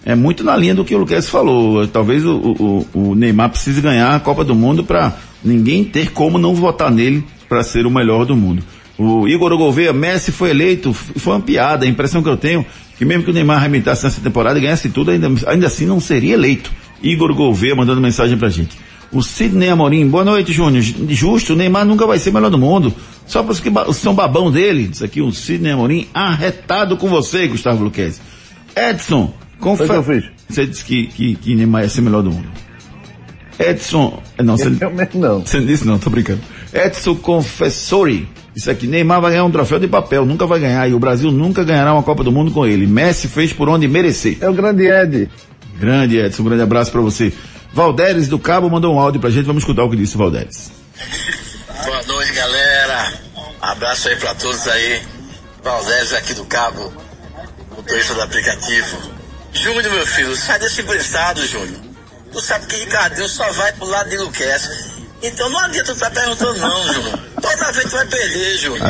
É 0.05 0.13
muito 0.13 0.43
na 0.43 0.55
linha 0.57 0.75
do 0.75 0.83
que 0.83 0.93
o 0.93 0.97
Lucas 0.99 1.29
falou. 1.29 1.87
Talvez 1.87 2.25
o, 2.25 2.35
o- 2.35 2.87
o 3.11 3.15
Neymar 3.15 3.49
precise 3.51 3.79
ganhar 3.81 4.13
a 4.15 4.19
Copa 4.19 4.43
do 4.43 4.53
Mundo 4.53 4.83
para 4.83 5.13
ninguém 5.43 5.83
ter 5.85 6.11
como 6.11 6.37
não 6.37 6.53
votar 6.53 6.91
nele 6.91 7.23
para 7.47 7.63
ser 7.63 7.85
o 7.85 7.91
melhor 7.91 8.25
do 8.25 8.35
mundo. 8.35 8.61
O 8.97 9.27
Igor 9.27 9.55
Gouveia, 9.57 9.91
Messi 9.93 10.31
foi 10.31 10.49
eleito, 10.49 10.93
foi 10.93 11.33
uma 11.33 11.41
piada. 11.41 11.85
A 11.85 11.87
impressão 11.89 12.21
que 12.21 12.29
eu 12.29 12.37
tenho 12.37 12.65
que 12.97 13.03
mesmo 13.05 13.23
que 13.23 13.29
o 13.29 13.33
Neymar 13.33 13.57
arrebentasse 13.57 14.03
nessa 14.05 14.21
temporada 14.21 14.57
e 14.57 14.61
ganhasse 14.61 14.89
tudo, 14.89 15.11
ainda, 15.11 15.29
ainda 15.47 15.67
assim 15.67 15.85
não 15.85 15.99
seria 15.99 16.33
eleito. 16.33 16.71
Igor 17.03 17.33
Gouveia 17.33 17.75
mandando 17.75 17.99
mensagem 18.01 18.37
pra 18.37 18.47
gente. 18.49 18.77
O 19.11 19.21
Sidney 19.21 19.69
Amorim, 19.69 20.07
boa 20.07 20.25
noite, 20.25 20.51
Júnior. 20.51 20.83
Justo, 21.09 21.53
o 21.53 21.55
Neymar 21.55 21.85
nunca 21.85 22.05
vai 22.05 22.19
ser 22.19 22.31
melhor 22.31 22.49
do 22.49 22.57
mundo. 22.57 22.93
Só 23.25 23.41
para 23.41 23.51
os 23.53 23.59
que 23.59 23.69
ba- 23.69 23.91
são 23.93 24.13
babão 24.13 24.51
dele. 24.51 24.89
Isso 24.91 25.05
aqui, 25.05 25.21
o 25.21 25.31
Sidney 25.31 25.71
Amorim, 25.71 26.07
arretado 26.13 26.97
com 26.97 27.07
você, 27.07 27.47
Gustavo 27.47 27.83
Luquez. 27.83 28.19
Edson, 28.75 29.33
confere. 29.59 29.89
Você 30.49 30.65
disse 30.67 30.83
que, 30.83 31.07
que, 31.07 31.35
que 31.35 31.55
Neymar 31.55 31.83
ia 31.83 31.89
ser 31.89 32.01
melhor 32.01 32.23
do 32.23 32.31
mundo. 32.31 32.47
Edson, 33.57 34.21
não, 34.43 34.57
você, 34.57 34.69
não. 34.69 35.39
você 35.39 35.61
disse 35.61 35.87
não, 35.87 35.97
tô 35.97 36.09
brincando. 36.09 36.41
Edson 36.73 37.15
Confessori, 37.15 38.27
isso 38.53 38.69
aqui, 38.69 38.85
Neymar 38.85 39.21
vai 39.21 39.31
ganhar 39.31 39.45
um 39.45 39.51
troféu 39.51 39.79
de 39.79 39.87
papel, 39.87 40.25
nunca 40.25 40.45
vai 40.45 40.59
ganhar, 40.59 40.89
e 40.89 40.93
o 40.93 40.99
Brasil 40.99 41.31
nunca 41.31 41.63
ganhará 41.63 41.93
uma 41.93 42.03
Copa 42.03 42.21
do 42.21 42.33
Mundo 42.33 42.51
com 42.51 42.65
ele. 42.65 42.85
Messi 42.85 43.29
fez 43.29 43.53
por 43.53 43.69
onde 43.69 43.87
merecer. 43.87 44.37
É 44.41 44.49
o 44.49 44.53
grande 44.53 44.85
Ed. 44.85 45.29
Grande 45.79 46.17
Edson, 46.17 46.41
um 46.41 46.45
grande 46.45 46.63
abraço 46.63 46.91
para 46.91 46.99
você. 46.99 47.31
Valderes 47.75 48.29
do 48.29 48.39
Cabo 48.39 48.69
mandou 48.69 48.95
um 48.95 48.97
áudio 48.97 49.19
pra 49.19 49.29
gente, 49.29 49.45
vamos 49.45 49.63
escutar 49.63 49.83
o 49.83 49.89
que 49.89 49.97
disse 49.97 50.15
o 50.15 50.17
Valderes. 50.17 50.71
Boa 51.83 52.03
noite, 52.03 52.31
galera. 52.31 53.13
Abraço 53.61 54.07
aí 54.07 54.15
pra 54.15 54.33
todos 54.33 54.65
aí. 54.65 55.01
Valdez 55.61 56.13
aqui 56.13 56.33
do 56.35 56.45
Cabo, 56.45 56.93
motorista 57.75 58.13
do 58.13 58.21
aplicativo. 58.21 58.97
Júnior, 59.51 59.91
meu 59.91 60.07
filho, 60.07 60.33
sai 60.37 60.57
desse 60.57 60.83
emprestado, 60.83 61.45
Júnior. 61.45 61.81
Tu 62.31 62.39
sabe 62.39 62.65
que 62.65 62.77
Ricardinho 62.77 63.27
só 63.27 63.51
vai 63.51 63.73
pro 63.73 63.87
lado 63.87 64.09
de 64.09 64.17
Luquez. 64.19 64.69
Então 65.21 65.49
não 65.49 65.59
adianta 65.59 65.87
tu 65.87 65.95
estar 65.95 66.11
perguntando 66.11 66.57
não, 66.57 66.93
Júnior. 66.93 67.19
Toda 67.41 67.71
vez 67.73 67.89
tu 67.89 67.91
vai 67.91 68.05
perder, 68.05 68.57
Júnior. 68.57 68.87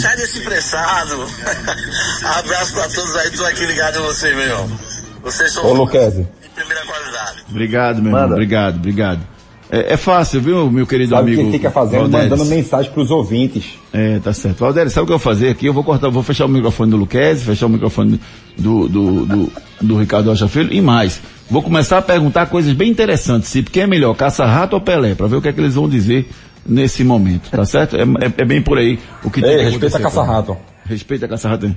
Sai 0.00 0.16
desse 0.16 0.38
emprestado. 0.38 1.26
Abraço 2.38 2.72
pra 2.72 2.88
todos 2.88 3.16
aí, 3.16 3.32
tô 3.32 3.44
aqui 3.44 3.66
ligado 3.66 3.98
em 3.98 4.02
vocês, 4.02 4.36
meu 4.36 4.44
irmão. 4.44 4.80
Vocês 5.22 5.50
são 5.50 5.66
Ô, 5.66 5.72
Luquezzi. 5.72 6.37
Primeira 6.58 6.84
qualidade. 6.86 7.38
Obrigado, 7.50 7.96
meu 7.96 8.06
irmão, 8.06 8.20
Manda. 8.22 8.34
obrigado, 8.34 8.76
obrigado. 8.76 9.20
É, 9.70 9.92
é 9.92 9.96
fácil, 9.98 10.40
viu, 10.40 10.70
meu 10.70 10.86
querido 10.86 11.10
Sabe 11.10 11.30
o 11.30 11.34
amigo? 11.34 11.50
que 11.50 11.58
fica 11.58 11.70
fazendo? 11.70 12.00
Valderes? 12.08 12.30
Mandando 12.30 12.46
mensagem 12.46 12.90
pros 12.90 13.10
ouvintes. 13.10 13.78
É, 13.92 14.18
tá 14.18 14.32
certo. 14.32 14.60
Valdério, 14.60 14.90
sabe 14.90 15.04
o 15.04 15.06
que 15.06 15.12
eu 15.12 15.18
vou 15.18 15.24
fazer 15.32 15.50
aqui? 15.50 15.66
Eu 15.66 15.74
vou 15.74 15.84
cortar, 15.84 16.08
vou 16.08 16.22
fechar 16.22 16.46
o 16.46 16.48
microfone 16.48 16.90
do 16.90 16.96
Luquezzi, 16.96 17.44
fechar 17.44 17.66
o 17.66 17.68
microfone 17.68 18.18
do, 18.56 18.88
do, 18.88 19.26
do, 19.26 19.52
do 19.82 19.98
Ricardo 19.98 20.30
Rocha 20.30 20.48
Filho 20.48 20.72
e 20.72 20.80
mais. 20.80 21.20
Vou 21.50 21.62
começar 21.62 21.98
a 21.98 22.02
perguntar 22.02 22.46
coisas 22.46 22.72
bem 22.72 22.90
interessantes, 22.90 23.50
se 23.50 23.62
quem 23.62 23.82
é 23.82 23.86
melhor, 23.86 24.14
caça-rato 24.14 24.74
ou 24.74 24.80
Pelé, 24.80 25.14
para 25.14 25.26
ver 25.26 25.36
o 25.36 25.42
que 25.42 25.48
é 25.48 25.52
que 25.52 25.60
eles 25.60 25.74
vão 25.74 25.86
dizer 25.86 26.26
nesse 26.66 27.04
momento, 27.04 27.50
tá 27.50 27.64
certo? 27.66 27.94
É, 27.96 28.02
é- 28.02 28.32
é 28.38 28.44
bem 28.46 28.62
por 28.62 28.78
aí 28.78 28.98
o 29.22 29.30
que 29.30 29.40
Ei, 29.40 29.44
tem 29.46 29.56
que 29.58 29.64
respeita 29.64 29.96
acontecer, 29.96 29.96
a 29.98 30.00
caça-rato. 30.22 30.52
tá? 30.54 30.58
Respeita 30.86 31.26
a 31.26 31.28
caça-rato. 31.28 31.76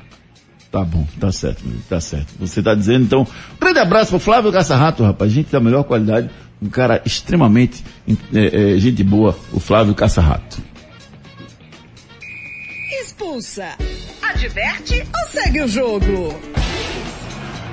Tá 0.71 0.85
bom, 0.85 1.05
tá 1.19 1.31
certo, 1.33 1.61
tá 1.89 1.99
certo. 1.99 2.33
Você 2.39 2.63
tá 2.63 2.73
dizendo, 2.73 3.03
então, 3.03 3.27
grande 3.59 3.79
abraço 3.79 4.11
pro 4.11 4.19
Flávio 4.19 4.53
Caça-Rato, 4.53 5.03
rapaz, 5.03 5.29
gente 5.29 5.51
da 5.51 5.59
melhor 5.59 5.83
qualidade, 5.83 6.29
um 6.61 6.69
cara 6.69 7.01
extremamente 7.05 7.83
é, 8.33 8.75
é, 8.75 8.79
gente 8.79 9.03
boa, 9.03 9.37
o 9.51 9.59
Flávio 9.59 9.93
Caça-Rato. 9.93 10.61
Expulsa. 13.01 13.75
Adverte 14.21 15.03
ou 15.13 15.29
segue 15.29 15.61
o 15.61 15.67
jogo? 15.67 16.39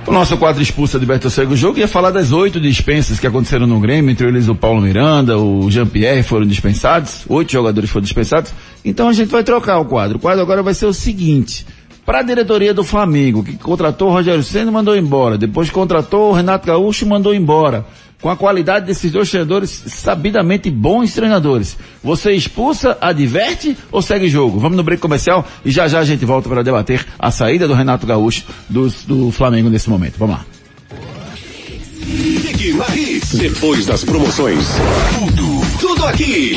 O 0.05 0.11
nosso 0.11 0.37
quadro 0.39 0.63
expulsa 0.63 0.99
de 0.99 1.05
Beto 1.05 1.29
Segue 1.29 1.53
o 1.53 1.57
jogo 1.57 1.79
ia 1.79 1.87
falar 1.87 2.11
das 2.11 2.33
oito 2.33 2.59
dispensas 2.59 3.21
que 3.21 3.27
aconteceram 3.27 3.67
no 3.67 3.79
Grêmio, 3.79 4.11
entre 4.11 4.27
eles 4.27 4.49
o 4.49 4.55
Paulo 4.55 4.81
Miranda, 4.81 5.39
o 5.39 5.71
Jean-Pierre 5.71 6.23
foram 6.23 6.47
dispensados, 6.47 7.25
oito 7.29 7.53
jogadores 7.53 7.91
foram 7.91 8.05
dispensados. 8.05 8.53
Então 8.85 9.09
a 9.09 9.13
gente 9.13 9.29
vai 9.29 9.45
trocar 9.45 9.79
o 9.79 9.85
quadro. 9.85 10.17
O 10.17 10.21
quadro 10.21 10.43
agora 10.43 10.63
vai 10.63 10.73
ser 10.73 10.87
o 10.87 10.95
seguinte. 10.95 11.67
Para 12.09 12.21
a 12.21 12.23
diretoria 12.23 12.73
do 12.73 12.83
Flamengo, 12.83 13.45
que 13.45 13.59
contratou 13.59 14.09
o 14.09 14.13
Rogério 14.13 14.43
Senna 14.43 14.71
e 14.71 14.73
mandou 14.73 14.97
embora. 14.97 15.37
Depois 15.37 15.69
contratou 15.69 16.31
o 16.31 16.33
Renato 16.33 16.67
Gaúcho 16.67 17.05
e 17.05 17.07
mandou 17.07 17.35
embora. 17.35 17.85
Com 18.19 18.31
a 18.31 18.37
qualidade 18.37 18.87
desses 18.87 19.13
dois 19.13 19.29
treinadores, 19.29 19.69
sabidamente 19.89 20.71
bons 20.71 21.13
treinadores. 21.13 21.77
Você 22.03 22.33
expulsa, 22.33 22.97
adverte 22.99 23.77
ou 23.93 24.01
segue 24.01 24.27
jogo? 24.27 24.59
Vamos 24.59 24.79
no 24.79 24.83
break 24.83 25.03
comercial 25.03 25.47
e 25.63 25.71
já 25.71 25.87
já 25.87 25.99
a 25.99 26.05
gente 26.05 26.25
volta 26.25 26.49
para 26.49 26.63
debater 26.63 27.07
a 27.19 27.31
saída 27.31 27.69
do 27.69 27.75
Renato 27.75 28.07
Gaúcho 28.07 28.43
do, 28.71 28.89
do 29.07 29.31
Flamengo 29.31 29.69
nesse 29.69 29.91
momento. 29.91 30.15
Vamos 30.17 30.37
lá. 30.37 30.47
Depois 33.35 33.85
das 33.85 34.03
promoções. 34.03 34.67
Tudo, 35.19 35.79
tudo 35.79 36.07
aqui. 36.07 36.57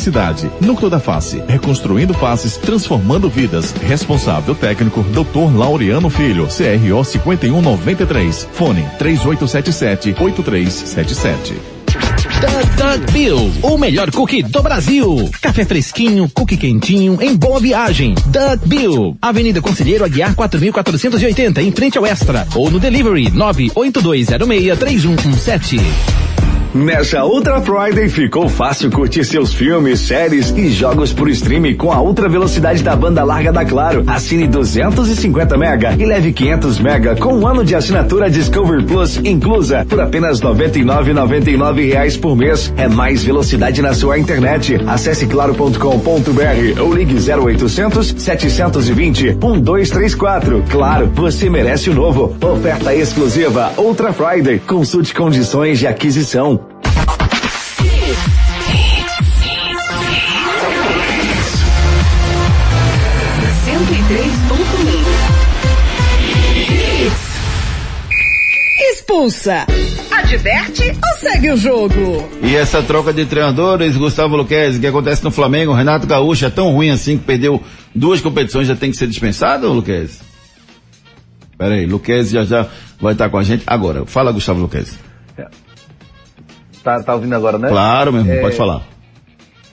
Núcleo 0.61 0.89
da 0.89 0.99
Face, 0.99 1.43
reconstruindo 1.47 2.13
faces, 2.13 2.57
transformando 2.57 3.29
vidas. 3.29 3.73
Responsável 3.87 4.55
técnico, 4.55 5.03
Dr. 5.03 5.55
Laureano 5.55 6.09
Filho, 6.09 6.47
CRO 6.47 7.03
5193. 7.03 8.47
Fone 8.53 8.83
3877-8377. 8.99 11.81
Doug 12.41 12.65
Doug 12.75 12.99
Bill, 13.11 13.51
o 13.61 13.77
melhor 13.77 14.09
cookie 14.09 14.41
do 14.41 14.63
Brasil. 14.63 15.29
Café 15.41 15.63
fresquinho, 15.63 16.27
cookie 16.33 16.57
quentinho, 16.57 17.19
em 17.21 17.35
boa 17.35 17.59
viagem. 17.59 18.15
Doug 18.25 18.61
Bill, 18.65 19.15
Avenida 19.21 19.61
Conselheiro 19.61 20.03
Aguiar 20.03 20.33
4480, 20.33 21.61
em 21.61 21.71
frente 21.71 21.99
ao 21.99 22.05
Extra. 22.05 22.47
Ou 22.55 22.71
no 22.71 22.79
delivery 22.79 23.29
982063117. 23.29 25.79
Nessa 26.73 27.25
Ultra 27.25 27.59
Friday 27.59 28.07
ficou 28.07 28.47
fácil 28.47 28.89
curtir 28.89 29.25
seus 29.25 29.53
filmes, 29.53 29.99
séries 29.99 30.51
e 30.51 30.69
jogos 30.69 31.11
por 31.11 31.29
streaming 31.29 31.75
com 31.75 31.91
a 31.91 32.01
ultra 32.01 32.29
velocidade 32.29 32.81
da 32.81 32.95
banda 32.95 33.25
larga 33.25 33.51
da 33.51 33.65
Claro. 33.65 34.05
Assine 34.07 34.47
250 34.47 35.57
mega 35.57 35.93
e 35.99 36.05
leve 36.05 36.31
500 36.31 36.79
mega 36.79 37.15
com 37.17 37.33
um 37.33 37.45
ano 37.45 37.65
de 37.65 37.75
assinatura 37.75 38.29
Discovery 38.29 38.85
Plus 38.85 39.17
inclusa 39.17 39.85
por 39.89 39.99
apenas 39.99 40.39
99,99 40.39 41.91
reais 41.91 42.15
por 42.15 42.37
mês. 42.37 42.73
É 42.77 42.87
mais 42.87 43.21
velocidade 43.21 43.81
na 43.81 43.93
sua 43.93 44.17
internet. 44.17 44.81
Acesse 44.87 45.27
claro.com.br 45.27 46.81
ou 46.81 46.93
ligue 46.93 47.15
0800 47.15 48.15
720 48.17 49.33
1234. 49.33 50.63
Claro, 50.69 51.11
você 51.13 51.49
merece 51.49 51.89
o 51.89 51.93
novo. 51.93 52.33
Oferta 52.41 52.95
exclusiva 52.95 53.73
Ultra 53.77 54.13
Friday. 54.13 54.59
Consulte 54.59 55.13
condições 55.13 55.77
de 55.77 55.85
aquisição. 55.85 56.60
Expulsa. 69.11 69.67
Adverte 70.09 70.83
ou 70.89 71.17
segue 71.19 71.51
o 71.51 71.57
jogo? 71.57 72.29
E 72.41 72.55
essa 72.55 72.81
troca 72.81 73.11
de 73.11 73.25
treinadores, 73.25 73.97
Gustavo 73.97 74.37
Luquezzi, 74.37 74.79
que 74.79 74.87
acontece 74.87 75.21
no 75.21 75.31
Flamengo, 75.31 75.73
Renato 75.73 76.07
Gaúcho 76.07 76.45
é 76.45 76.49
tão 76.49 76.71
ruim 76.71 76.89
assim 76.91 77.17
que 77.17 77.25
perdeu 77.25 77.61
duas 77.93 78.21
competições, 78.21 78.67
já 78.69 78.75
tem 78.75 78.89
que 78.89 78.95
ser 78.95 79.07
dispensado, 79.07 79.67
Luquezzi? 79.73 80.21
Pera 81.57 81.75
aí, 81.75 81.85
Luquezzi 81.85 82.33
já 82.33 82.45
já 82.45 82.67
vai 83.01 83.11
estar 83.11 83.29
com 83.29 83.37
a 83.37 83.43
gente. 83.43 83.63
Agora, 83.67 84.05
fala 84.05 84.31
Gustavo 84.31 84.61
Luquezzi. 84.61 84.97
Tá, 86.81 87.03
tá 87.03 87.13
ouvindo 87.13 87.35
agora, 87.35 87.59
né? 87.59 87.67
Claro, 87.67 88.13
meu 88.13 88.21
irmão, 88.21 88.35
É, 88.35 88.41
pode 88.41 88.55
falar. 88.55 88.81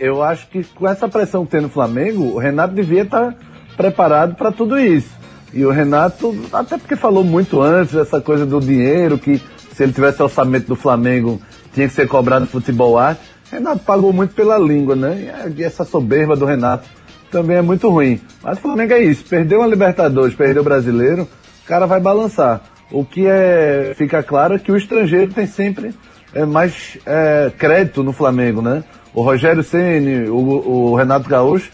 Eu 0.01 0.21
acho 0.21 0.49
que 0.49 0.65
com 0.65 0.89
essa 0.89 1.09
pressão 1.09 1.45
que 1.45 1.53
tem 1.53 1.61
no 1.61 1.69
Flamengo, 1.69 2.25
o 2.25 2.39
Renato 2.39 2.75
devia 2.75 3.03
estar 3.03 3.37
preparado 3.77 4.35
para 4.35 4.51
tudo 4.51 4.79
isso. 4.79 5.18
E 5.53 5.65
o 5.65 5.71
Renato, 5.71 6.35
até 6.53 6.77
porque 6.77 6.97
falou 6.97 7.25
muito 7.25 7.61
antes 7.61 7.95
dessa 7.95 8.21
coisa 8.21 8.45
do 8.45 8.61
dinheiro, 8.61 9.19
que 9.19 9.41
se 9.73 9.83
ele 9.83 9.93
tivesse 9.93 10.23
orçamento 10.23 10.67
do 10.67 10.77
Flamengo, 10.77 11.41
tinha 11.73 11.89
que 11.89 11.95
ser 11.95 12.07
cobrado 12.07 12.47
futebol 12.47 12.99
arte. 12.99 13.21
Renato 13.51 13.81
pagou 13.81 14.13
muito 14.13 14.35
pela 14.35 14.59
língua, 14.59 14.95
né? 14.95 15.53
E 15.57 15.63
essa 15.63 15.85
soberba 15.85 16.37
do 16.37 16.45
Renato 16.45 16.87
também 17.31 17.57
é 17.57 17.63
muito 17.63 17.89
ruim. 17.89 18.21
Mas 18.43 18.59
o 18.59 18.61
Flamengo 18.61 18.93
é 18.93 19.01
isso, 19.01 19.25
perdeu 19.25 19.61
uma 19.61 19.67
Libertadores, 19.67 20.35
perdeu 20.35 20.63
o 20.63 20.65
Brasileiro, 20.65 21.23
o 21.65 21.67
cara 21.67 21.87
vai 21.87 22.01
balançar. 22.01 22.61
O 22.91 23.05
que 23.05 23.27
é, 23.27 23.93
fica 23.97 24.23
claro 24.23 24.55
é 24.55 24.59
que 24.59 24.73
o 24.73 24.77
estrangeiro 24.77 25.33
tem 25.33 25.47
sempre 25.47 25.95
é, 26.35 26.45
mais 26.45 26.99
é, 27.07 27.51
crédito 27.57 28.03
no 28.03 28.13
Flamengo, 28.13 28.61
né? 28.63 28.83
O 29.15 29.23
Rogério 29.23 29.63
Ceni, 29.63 30.29
o, 30.29 30.37
o 30.37 30.97
Renato 30.97 31.29
Gaúcho 31.29 31.71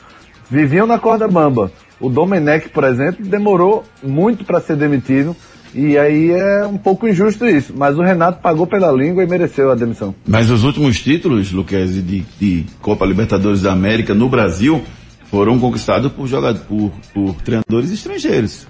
viviam 0.51 0.87
na 0.87 0.99
corda 0.99 1.27
bamba. 1.27 1.71
O 2.05 2.11
Domenech, 2.11 2.69
por 2.69 2.85
exemplo, 2.85 3.25
demorou 3.25 3.83
muito 4.03 4.45
para 4.45 4.61
ser 4.61 4.77
demitido 4.77 5.35
e 5.75 5.97
aí 5.97 6.33
é 6.33 6.67
um 6.67 6.77
pouco 6.77 7.09
injusto 7.09 7.47
isso. 7.47 7.73
Mas 7.75 7.97
o 7.97 8.03
Renato 8.03 8.43
pagou 8.43 8.67
pela 8.67 8.93
língua 8.93 9.25
e 9.25 9.27
mereceu 9.27 9.73
a 9.73 9.75
demissão. 9.75 10.15
Mas 10.29 10.51
os 10.51 10.65
últimos 10.65 11.01
títulos, 11.01 11.51
Luquezzi, 11.51 12.03
de, 12.03 12.21
de 12.39 12.67
Copa 12.83 13.07
Libertadores 13.07 13.63
da 13.63 13.73
América 13.73 14.13
no 14.13 14.29
Brasil 14.29 14.85
foram 15.31 15.59
conquistados 15.59 16.13
por, 16.13 16.27
jogadores, 16.27 16.67
por, 16.67 16.93
por 17.15 17.35
treinadores 17.37 17.91
estrangeiros. 17.91 18.67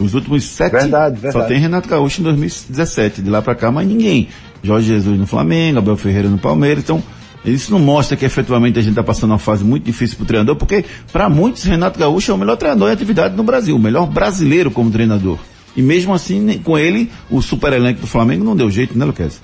Os 0.00 0.14
últimos 0.14 0.42
sete. 0.44 0.72
Verdade, 0.72 1.20
verdade. 1.20 1.44
Só 1.44 1.46
tem 1.46 1.60
Renato 1.60 1.86
Gaúcho 1.86 2.22
em 2.22 2.24
2017. 2.24 3.20
De 3.20 3.28
lá 3.28 3.42
pra 3.42 3.54
cá, 3.54 3.70
mais 3.70 3.86
ninguém. 3.86 4.28
Jorge 4.62 4.88
Jesus 4.88 5.18
no 5.18 5.26
Flamengo, 5.26 5.80
Abel 5.80 5.98
Ferreira 5.98 6.30
no 6.30 6.38
Palmeiras. 6.38 6.82
Então, 6.82 7.02
isso 7.52 7.70
não 7.72 7.78
mostra 7.78 8.16
que 8.16 8.24
efetivamente 8.24 8.78
a 8.78 8.82
gente 8.82 8.92
está 8.92 9.02
passando 9.02 9.30
uma 9.30 9.38
fase 9.38 9.62
muito 9.64 9.84
difícil 9.84 10.16
para 10.16 10.24
o 10.24 10.26
treinador, 10.26 10.56
porque 10.56 10.84
para 11.12 11.28
muitos 11.28 11.64
Renato 11.64 11.98
Gaúcho 11.98 12.30
é 12.30 12.34
o 12.34 12.38
melhor 12.38 12.56
treinador 12.56 12.88
em 12.88 12.92
atividade 12.92 13.36
no 13.36 13.42
Brasil, 13.42 13.76
o 13.76 13.78
melhor 13.78 14.06
brasileiro 14.06 14.70
como 14.70 14.90
treinador. 14.90 15.38
E 15.76 15.82
mesmo 15.82 16.14
assim, 16.14 16.58
com 16.64 16.78
ele, 16.78 17.10
o 17.30 17.42
super 17.42 17.72
elenco 17.72 18.00
do 18.00 18.06
Flamengo 18.06 18.44
não 18.44 18.54
deu 18.56 18.70
jeito, 18.70 18.96
né, 18.96 19.04
Luquez? 19.04 19.40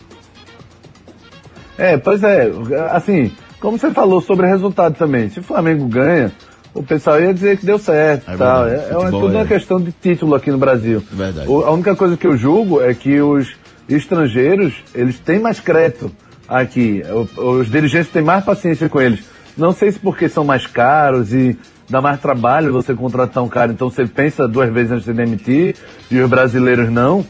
É, 1.77 1.97
pois 1.97 2.23
é, 2.23 2.51
assim, 2.93 3.33
como 3.59 3.79
você 3.79 3.91
falou 3.91 4.21
sobre 4.21 4.47
resultado 4.47 4.95
também, 4.97 5.31
se 5.31 5.41
o 5.41 5.43
Flamengo 5.43 5.87
ganha, 5.87 6.31
o 6.75 6.83
pessoal 6.83 7.21
ia 7.21 7.33
dizer 7.35 7.57
que 7.59 7.67
deu 7.67 7.79
certo 7.79 8.31
É 8.31 8.35
e 8.35 8.37
tal. 8.39 8.65
verdade, 8.65 8.85
É, 8.85 8.95
é 8.95 9.11
tudo 9.11 9.33
é- 9.33 9.37
uma 9.39 9.47
questão 9.47 9.81
de 9.81 9.93
título 9.93 10.35
aqui 10.35 10.51
no 10.51 10.59
Brasil. 10.59 11.03
Verdade. 11.11 11.49
O- 11.49 11.65
a 11.65 11.71
única 11.73 11.97
coisa 11.97 12.17
que 12.17 12.27
eu 12.27 12.37
julgo 12.37 12.81
é 12.81 12.93
que 12.95 13.21
os 13.21 13.49
estrangeiros, 13.89 14.75
eles 14.95 15.19
têm 15.19 15.41
mais 15.41 15.59
crédito 15.59 16.13
aqui. 16.51 17.03
Os 17.37 17.71
dirigentes 17.71 18.11
têm 18.11 18.23
mais 18.23 18.45
paciência 18.45 18.89
com 18.89 19.01
eles. 19.01 19.25
Não 19.57 19.73
sei 19.73 19.93
se 19.93 19.99
porque 19.99 20.29
são 20.29 20.45
mais 20.45 20.67
caros 20.67 21.33
e 21.33 21.57
dá 21.89 22.01
mais 22.01 22.21
trabalho 22.21 22.73
você 22.73 22.95
contratar 22.95 23.43
um 23.43 23.49
cara, 23.49 23.73
então 23.73 23.91
você 23.91 24.07
pensa 24.07 24.47
duas 24.47 24.73
vezes 24.73 24.93
antes 24.93 25.05
de 25.05 25.13
demitir, 25.13 25.77
e 26.11 26.19
os 26.19 26.31
brasileiros 26.31 26.91
não. 26.91 27.25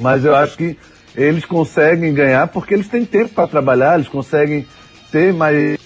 Mas 0.00 0.24
eu 0.24 0.34
acho 0.34 0.56
que 0.56 0.76
eles 1.14 1.44
conseguem 1.44 2.12
ganhar 2.12 2.48
porque 2.48 2.74
eles 2.74 2.88
têm 2.88 3.04
tempo 3.04 3.34
para 3.34 3.46
trabalhar, 3.46 3.94
eles 3.96 4.08
conseguem 4.08 4.66
ter 5.12 5.32
mais 5.32 5.78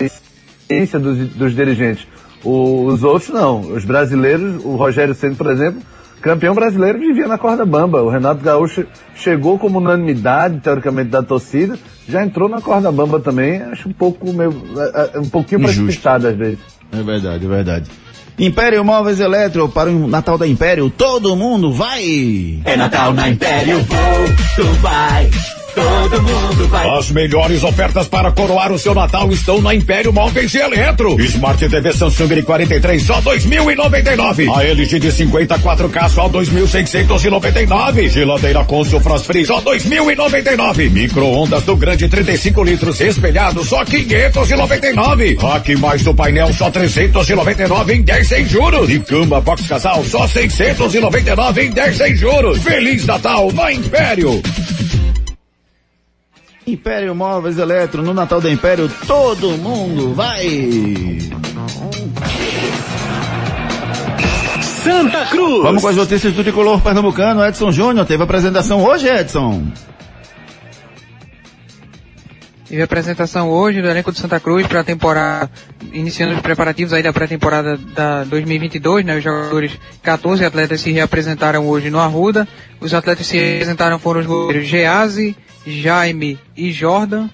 experiência 0.00 0.98
dos, 0.98 1.28
dos 1.28 1.54
dirigentes. 1.54 2.06
Os 2.42 3.02
outros 3.02 3.30
não. 3.30 3.60
Os 3.60 3.84
brasileiros, 3.84 4.64
o 4.64 4.76
Rogério 4.76 5.14
Ceni, 5.14 5.34
por 5.34 5.50
exemplo, 5.50 5.80
campeão 6.20 6.54
brasileiro 6.54 6.98
vivia 6.98 7.28
na 7.28 7.38
corda 7.38 7.64
bamba. 7.64 8.02
O 8.02 8.08
Renato 8.08 8.42
Gaúcho 8.42 8.86
chegou 9.14 9.58
como 9.58 9.78
unanimidade, 9.78 10.60
teoricamente, 10.60 11.10
da 11.10 11.22
torcida, 11.22 11.78
já 12.08 12.22
entrou 12.22 12.48
na 12.48 12.60
corda 12.60 12.90
bamba 12.92 13.20
também. 13.20 13.62
Acho 13.62 13.88
um 13.88 13.92
pouco 13.92 14.32
meio, 14.32 14.54
é, 14.76 15.10
é, 15.14 15.20
um 15.20 15.28
pouquinho 15.28 15.62
Injusto. 15.62 15.84
precipitado 15.84 16.28
às 16.28 16.36
vezes. 16.36 16.58
É 16.92 17.02
verdade, 17.02 17.44
é 17.44 17.48
verdade. 17.48 17.90
Império 18.38 18.84
Móveis 18.84 19.20
Eletro, 19.20 19.68
para 19.68 19.90
o 19.90 20.08
Natal 20.08 20.36
da 20.36 20.46
Império, 20.46 20.90
todo 20.90 21.36
mundo 21.36 21.72
vai! 21.72 22.60
É 22.64 22.76
Natal 22.76 23.12
na 23.12 23.28
Império, 23.28 23.78
tu 24.56 24.64
vai, 24.80 25.30
todo 25.74 26.22
mundo 26.22 26.68
vai. 26.68 26.88
As 26.98 27.10
melhores 27.10 27.62
ofertas 27.62 28.08
para 28.08 28.30
coroar 28.32 28.72
o 28.72 28.78
seu 28.78 28.94
Natal 28.94 29.30
estão 29.30 29.60
na 29.60 29.74
Império 29.74 30.12
Móveis 30.12 30.54
e 30.54 30.58
Eletro. 30.58 31.20
Smart 31.20 31.68
TV 31.68 31.92
Samsung 31.92 32.28
de 32.28 32.42
43 32.42 33.02
só 33.02 33.20
2.099. 33.20 34.54
A 34.54 34.64
LG 34.64 34.98
de 34.98 35.08
54K 35.08 36.08
só 36.08 36.28
2.699. 36.28 38.08
Geladeira 38.08 38.64
Consul 38.64 39.00
Frost 39.00 39.26
Free 39.26 39.44
só 39.44 39.60
2.099. 39.60 40.90
Micro-ondas 40.90 41.64
do 41.64 41.76
grande 41.76 42.08
35 42.08 42.62
litros 42.62 43.00
espelhado 43.00 43.64
só 43.64 43.84
599. 43.84 45.38
Aqui 45.54 45.76
mais 45.76 46.02
do 46.02 46.14
painel 46.14 46.52
só 46.52 46.70
399 46.70 47.94
em 47.94 48.02
10 48.02 48.28
sem 48.28 48.46
juros. 48.46 48.88
E 48.90 49.00
cama 49.00 49.40
box 49.40 49.66
casal 49.66 50.04
só 50.04 50.26
699 50.26 51.62
em 51.62 51.70
10 51.70 51.96
sem 51.96 52.16
juros. 52.16 52.62
Feliz 52.62 53.04
Natal 53.06 53.52
na 53.52 53.72
Império. 53.72 54.42
Império 56.66 57.14
Móveis 57.14 57.58
Eletro, 57.58 58.02
no 58.02 58.14
Natal 58.14 58.40
da 58.40 58.50
Império, 58.50 58.90
todo 59.06 59.50
mundo 59.58 60.14
vai! 60.14 61.18
Santa 64.82 65.26
Cruz. 65.26 65.62
Vamos 65.62 65.82
com 65.82 65.88
as 65.88 65.96
notícias 65.96 66.32
do 66.34 66.42
tricolor 66.42 66.80
pernambucano. 66.80 67.44
Edson 67.44 67.72
Júnior 67.72 68.06
teve 68.06 68.22
apresentação 68.22 68.84
hoje, 68.84 69.08
Edson. 69.08 69.66
Tive 72.66 72.82
a 72.82 72.84
apresentação 72.86 73.50
hoje 73.50 73.80
do 73.80 73.88
elenco 73.88 74.10
de 74.10 74.18
Santa 74.18 74.40
Cruz 74.40 74.66
para 74.66 74.80
a 74.80 74.84
temporada, 74.84 75.50
iniciando 75.92 76.34
os 76.34 76.40
preparativos 76.40 76.92
aí 76.92 77.02
da 77.02 77.12
pré-temporada 77.12 77.76
da 77.76 78.24
2022, 78.24 79.04
né? 79.04 79.16
Os 79.16 79.22
jogadores, 79.22 79.72
14 80.02 80.44
atletas 80.44 80.80
se 80.80 80.90
reapresentaram 80.90 81.66
hoje 81.68 81.88
no 81.88 81.98
Arruda. 82.00 82.48
Os 82.80 82.92
atletas 82.92 83.26
que 83.26 83.32
se 83.32 83.38
reapresentaram 83.38 83.98
foram 83.98 84.20
os 84.20 84.26
goleiros 84.26 84.66
Geazi, 84.66 85.36
Jaime 85.66 86.38
e 86.56 86.72
Jordan. 86.72 87.28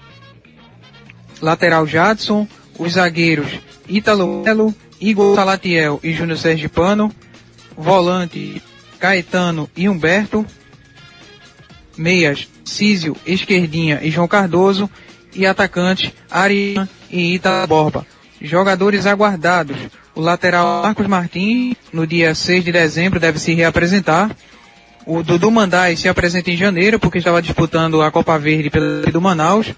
Lateral 1.41 1.87
Jadson, 1.87 2.47
os 2.77 2.93
zagueiros 2.93 3.59
Ítalo 3.89 4.43
Melo, 4.43 4.75
Igor 4.99 5.35
Salatiel 5.35 5.99
e 6.03 6.13
Júnior 6.13 6.37
Sergipano. 6.37 7.13
Volante 7.75 8.61
Caetano 8.99 9.69
e 9.75 9.89
Humberto 9.89 10.45
meias 11.97 12.47
Císio, 12.65 13.15
Esquerdinha 13.25 13.99
e 14.01 14.09
João 14.09 14.27
Cardoso 14.27 14.89
e 15.33 15.45
atacantes 15.45 16.11
Ariana 16.29 16.89
e 17.09 17.35
Ita 17.35 17.65
Borba. 17.67 18.05
Jogadores 18.41 19.05
aguardados. 19.05 19.77
O 20.13 20.19
lateral 20.19 20.81
Marcos 20.81 21.07
Martins, 21.07 21.75
no 21.93 22.05
dia 22.05 22.35
6 22.35 22.65
de 22.65 22.71
dezembro, 22.71 23.19
deve 23.19 23.39
se 23.39 23.53
reapresentar. 23.53 24.35
O 25.05 25.23
Dudu 25.23 25.49
Mandai 25.49 25.95
se 25.95 26.07
apresenta 26.07 26.51
em 26.51 26.57
janeiro, 26.57 26.99
porque 26.99 27.17
estava 27.17 27.41
disputando 27.41 28.01
a 28.01 28.11
Copa 28.11 28.37
Verde 28.37 28.69
pelo 28.69 29.01
do 29.11 29.21
Manaus. 29.21 29.73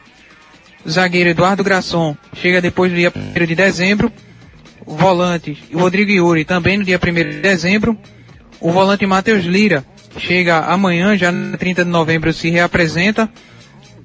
O 0.85 0.89
zagueiro 0.89 1.29
Eduardo 1.29 1.63
Grasson 1.63 2.15
chega 2.35 2.61
depois 2.61 2.91
do 2.91 2.97
dia 2.97 3.11
1 3.15 3.45
de 3.45 3.55
dezembro. 3.55 4.11
O 4.85 4.95
volante 4.95 5.57
Rodrigo 5.73 6.11
Yuri 6.11 6.43
também 6.43 6.77
no 6.77 6.83
dia 6.83 6.99
1 7.01 7.13
de 7.13 7.41
dezembro. 7.41 7.97
O 8.59 8.71
volante 8.71 9.05
Matheus 9.05 9.45
Lira 9.45 9.85
chega 10.17 10.59
amanhã, 10.59 11.17
já 11.17 11.31
no 11.31 11.57
30 11.57 11.85
de 11.85 11.89
novembro 11.89 12.33
se 12.33 12.49
reapresenta. 12.49 13.29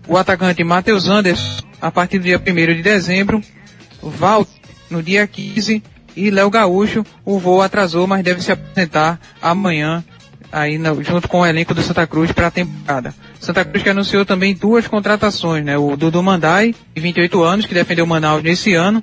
O 0.06 0.16
atacante 0.16 0.62
Matheus 0.62 1.08
Anderson 1.08 1.62
a 1.80 1.90
partir 1.90 2.18
do 2.18 2.24
dia 2.24 2.40
1 2.40 2.74
de 2.76 2.82
dezembro. 2.82 3.42
Walter 4.00 4.52
no 4.88 5.02
dia 5.02 5.26
15 5.26 5.82
e 6.16 6.30
Léo 6.30 6.50
Gaúcho, 6.50 7.04
o 7.24 7.38
voo 7.38 7.60
atrasou, 7.60 8.06
mas 8.06 8.24
deve 8.24 8.42
se 8.42 8.50
apresentar 8.50 9.20
amanhã 9.40 10.04
aí 10.50 10.78
no- 10.78 11.02
junto 11.02 11.28
com 11.28 11.40
o 11.40 11.46
elenco 11.46 11.74
do 11.74 11.82
Santa 11.82 12.06
Cruz 12.06 12.32
para 12.32 12.46
a 12.46 12.50
temporada. 12.50 13.14
Santa 13.40 13.64
Cruz 13.64 13.82
que 13.82 13.90
anunciou 13.90 14.24
também 14.24 14.54
duas 14.54 14.86
contratações, 14.86 15.64
né? 15.64 15.76
O 15.78 15.96
Dudu 15.96 16.22
Mandai, 16.22 16.74
de 16.94 17.00
28 17.00 17.42
anos, 17.42 17.66
que 17.66 17.74
defendeu 17.74 18.04
o 18.04 18.08
Manaus 18.08 18.42
nesse 18.42 18.74
ano, 18.74 19.02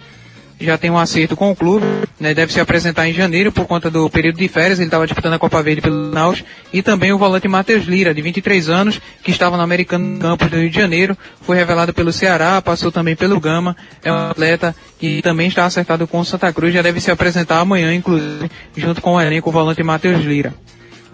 já 0.59 0.77
tem 0.77 0.89
um 0.89 0.97
acerto 0.97 1.35
com 1.35 1.51
o 1.51 1.55
clube, 1.55 1.85
né? 2.17 2.33
Deve 2.33 2.53
se 2.53 2.61
apresentar 2.61 3.09
em 3.09 3.13
janeiro 3.13 3.51
por 3.51 3.65
conta 3.65 3.91
do 3.91 4.09
período 4.09 4.37
de 4.37 4.47
férias, 4.47 4.79
ele 4.79 4.87
estava 4.87 5.05
disputando 5.05 5.33
a 5.33 5.39
Copa 5.39 5.61
Verde 5.61 5.81
pelo 5.81 5.95
Manaus, 6.13 6.43
e 6.71 6.81
também 6.81 7.11
o 7.11 7.17
volante 7.17 7.45
Matheus 7.47 7.83
Lira, 7.85 8.13
de 8.13 8.21
23 8.21 8.69
anos, 8.69 9.01
que 9.21 9.31
estava 9.31 9.57
no 9.57 9.63
Americano 9.63 10.17
Campos 10.17 10.49
do 10.49 10.55
Rio 10.57 10.69
de 10.69 10.75
Janeiro, 10.79 11.17
foi 11.41 11.57
revelado 11.57 11.93
pelo 11.93 12.11
Ceará, 12.13 12.61
passou 12.61 12.89
também 12.89 13.17
pelo 13.17 13.37
Gama, 13.39 13.75
é 14.01 14.11
um 14.11 14.29
atleta 14.29 14.73
que 14.97 15.21
também 15.21 15.49
está 15.49 15.65
acertado 15.65 16.07
com 16.07 16.19
o 16.19 16.25
Santa 16.25 16.51
Cruz, 16.53 16.73
já 16.73 16.81
deve 16.81 17.01
se 17.01 17.11
apresentar 17.11 17.59
amanhã, 17.59 17.93
inclusive, 17.93 18.49
junto 18.77 19.01
com 19.01 19.15
o 19.15 19.21
elenco, 19.21 19.49
o 19.49 19.53
volante 19.53 19.83
Matheus 19.83 20.23
Lira. 20.23 20.53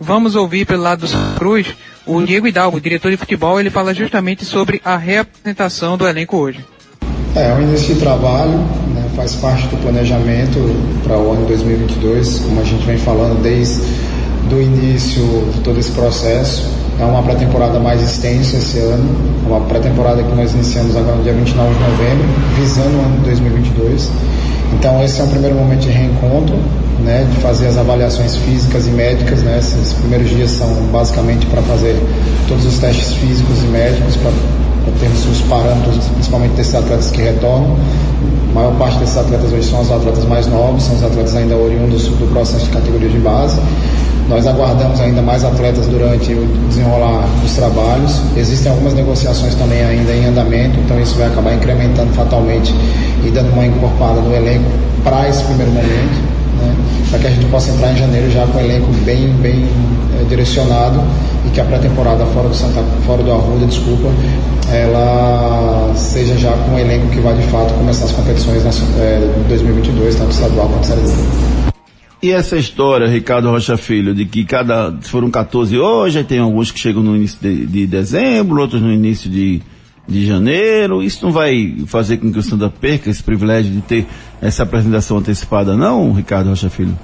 Vamos 0.03 0.35
ouvir 0.35 0.65
pelo 0.65 0.81
lado 0.81 1.01
do 1.01 1.07
Santa 1.07 1.37
Cruz 1.37 1.67
o 2.07 2.23
Diego 2.23 2.47
Hidalgo, 2.47 2.81
diretor 2.81 3.11
de 3.11 3.17
futebol, 3.17 3.59
ele 3.59 3.69
fala 3.69 3.93
justamente 3.93 4.43
sobre 4.43 4.81
a 4.83 4.97
reapresentação 4.97 5.95
do 5.95 6.07
elenco 6.07 6.37
hoje. 6.37 6.65
É, 7.35 7.49
é 7.49 7.53
um 7.53 7.61
início 7.61 7.93
de 7.93 8.01
trabalho, 8.01 8.57
né, 8.95 9.07
faz 9.15 9.35
parte 9.35 9.67
do 9.67 9.77
planejamento 9.77 10.57
para 11.03 11.19
o 11.19 11.31
ano 11.31 11.45
2022, 11.45 12.39
como 12.39 12.59
a 12.59 12.63
gente 12.63 12.83
vem 12.83 12.97
falando 12.97 13.43
desde 13.43 13.79
do 14.49 14.59
início 14.59 15.21
de 15.53 15.59
todo 15.59 15.79
esse 15.79 15.91
processo. 15.91 16.67
É 16.99 17.05
uma 17.05 17.21
pré-temporada 17.21 17.79
mais 17.79 18.01
extensa 18.01 18.57
esse 18.57 18.79
ano, 18.79 19.15
é 19.45 19.47
uma 19.47 19.61
pré-temporada 19.61 20.23
que 20.23 20.35
nós 20.35 20.51
iniciamos 20.51 20.95
agora 20.97 21.17
no 21.17 21.23
dia 21.23 21.33
29 21.33 21.75
de 21.75 21.79
novembro, 21.79 22.27
visando 22.55 22.97
o 22.97 23.01
ano 23.01 23.17
de 23.17 23.25
2022. 23.25 24.09
Então 24.73 25.03
esse 25.03 25.21
é 25.21 25.23
um 25.23 25.29
primeiro 25.29 25.55
momento 25.55 25.81
de 25.81 25.89
reencontro, 25.89 26.57
né, 27.03 27.27
de 27.29 27.41
fazer 27.41 27.67
as 27.67 27.77
avaliações 27.77 28.35
físicas 28.35 28.87
e 28.87 28.91
médicas, 28.91 29.41
né, 29.41 29.57
esses 29.59 29.93
primeiros 29.93 30.29
dias 30.29 30.51
são 30.51 30.67
basicamente 30.91 31.45
para 31.47 31.61
fazer 31.63 32.01
todos 32.47 32.65
os 32.65 32.79
testes 32.79 33.13
físicos 33.13 33.63
e 33.63 33.67
médicos 33.67 34.15
para 34.17 34.31
termos 34.99 35.25
os 35.25 35.41
parâmetros, 35.41 36.05
principalmente 36.13 36.53
desses 36.53 36.75
atletas 36.75 37.11
que 37.11 37.21
retornam. 37.21 37.75
A 38.51 38.53
maior 38.53 38.73
parte 38.77 38.97
desses 38.99 39.17
atletas 39.17 39.51
hoje 39.51 39.69
são 39.69 39.81
os 39.81 39.91
atletas 39.91 40.25
mais 40.25 40.47
novos, 40.47 40.83
são 40.83 40.95
os 40.95 41.03
atletas 41.03 41.35
ainda 41.35 41.55
oriundos 41.55 42.07
do 42.07 42.31
processo 42.31 42.65
de 42.65 42.71
categoria 42.71 43.09
de 43.09 43.19
base. 43.19 43.59
Nós 44.27 44.47
aguardamos 44.47 44.99
ainda 45.01 45.21
mais 45.21 45.43
atletas 45.43 45.87
durante 45.87 46.33
o 46.33 46.45
desenrolar 46.69 47.27
dos 47.41 47.53
trabalhos. 47.53 48.21
Existem 48.37 48.71
algumas 48.71 48.93
negociações 48.93 49.55
também 49.55 49.83
ainda 49.83 50.13
em 50.13 50.25
andamento, 50.25 50.79
então 50.79 50.99
isso 50.99 51.15
vai 51.17 51.27
acabar 51.27 51.53
incrementando 51.53 52.13
fatalmente 52.13 52.73
e 53.25 53.29
dando 53.29 53.51
uma 53.51 53.65
encorpada 53.65 54.21
no 54.21 54.33
elenco 54.33 54.69
para 55.03 55.27
esse 55.27 55.43
primeiro 55.43 55.71
momento, 55.71 56.30
né? 56.61 56.75
para 57.09 57.19
que 57.19 57.27
a 57.27 57.29
gente 57.29 57.45
possa 57.47 57.71
entrar 57.71 57.91
em 57.91 57.97
janeiro 57.97 58.31
já 58.31 58.45
com 58.47 58.57
o 58.57 58.61
elenco 58.61 58.91
bem, 59.05 59.27
bem 59.41 59.65
eh, 60.19 60.25
direcionado 60.29 61.01
e 61.45 61.49
que 61.49 61.59
a 61.59 61.65
pré-temporada 61.65 62.25
fora 62.27 62.47
do 62.47 62.55
Santa, 62.55 62.81
fora 63.05 63.21
do 63.23 63.31
Arruda, 63.31 63.65
desculpa, 63.65 64.09
ela 64.71 65.91
seja 65.95 66.37
já 66.37 66.51
com 66.51 66.71
um 66.71 66.79
elenco 66.79 67.07
que 67.07 67.19
vai 67.19 67.35
de 67.35 67.43
fato 67.47 67.73
começar 67.73 68.05
as 68.05 68.11
competições 68.11 68.63
na, 68.63 68.69
eh, 69.01 69.29
2022, 69.49 70.15
tanto 70.15 70.31
estadual 70.31 70.69
quanto 70.69 70.85
série 70.85 71.01
D. 71.01 71.11
E 72.23 72.31
essa 72.31 72.55
história, 72.55 73.07
Ricardo 73.07 73.49
Rocha 73.49 73.75
Filho, 73.75 74.13
de 74.13 74.25
que 74.25 74.45
cada, 74.45 74.95
foram 75.01 75.31
14 75.31 75.75
hoje, 75.77 76.23
tem 76.23 76.37
alguns 76.37 76.71
que 76.71 76.79
chegam 76.79 77.01
no 77.01 77.15
início 77.15 77.39
de, 77.41 77.65
de 77.65 77.87
dezembro, 77.87 78.61
outros 78.61 78.79
no 78.79 78.93
início 78.93 79.27
de, 79.27 79.59
de 80.07 80.27
janeiro, 80.27 81.01
isso 81.01 81.25
não 81.25 81.31
vai 81.31 81.77
fazer 81.87 82.17
com 82.17 82.31
que 82.31 82.37
o 82.37 82.43
Santa 82.43 82.69
perca 82.69 83.09
esse 83.09 83.23
privilégio 83.23 83.71
de 83.71 83.81
ter 83.81 84.05
essa 84.41 84.63
apresentação 84.63 85.17
antecipada 85.17 85.77
não, 85.77 86.11
Ricardo 86.11 86.49
Rocha 86.49 86.69
Filho? 86.69 86.97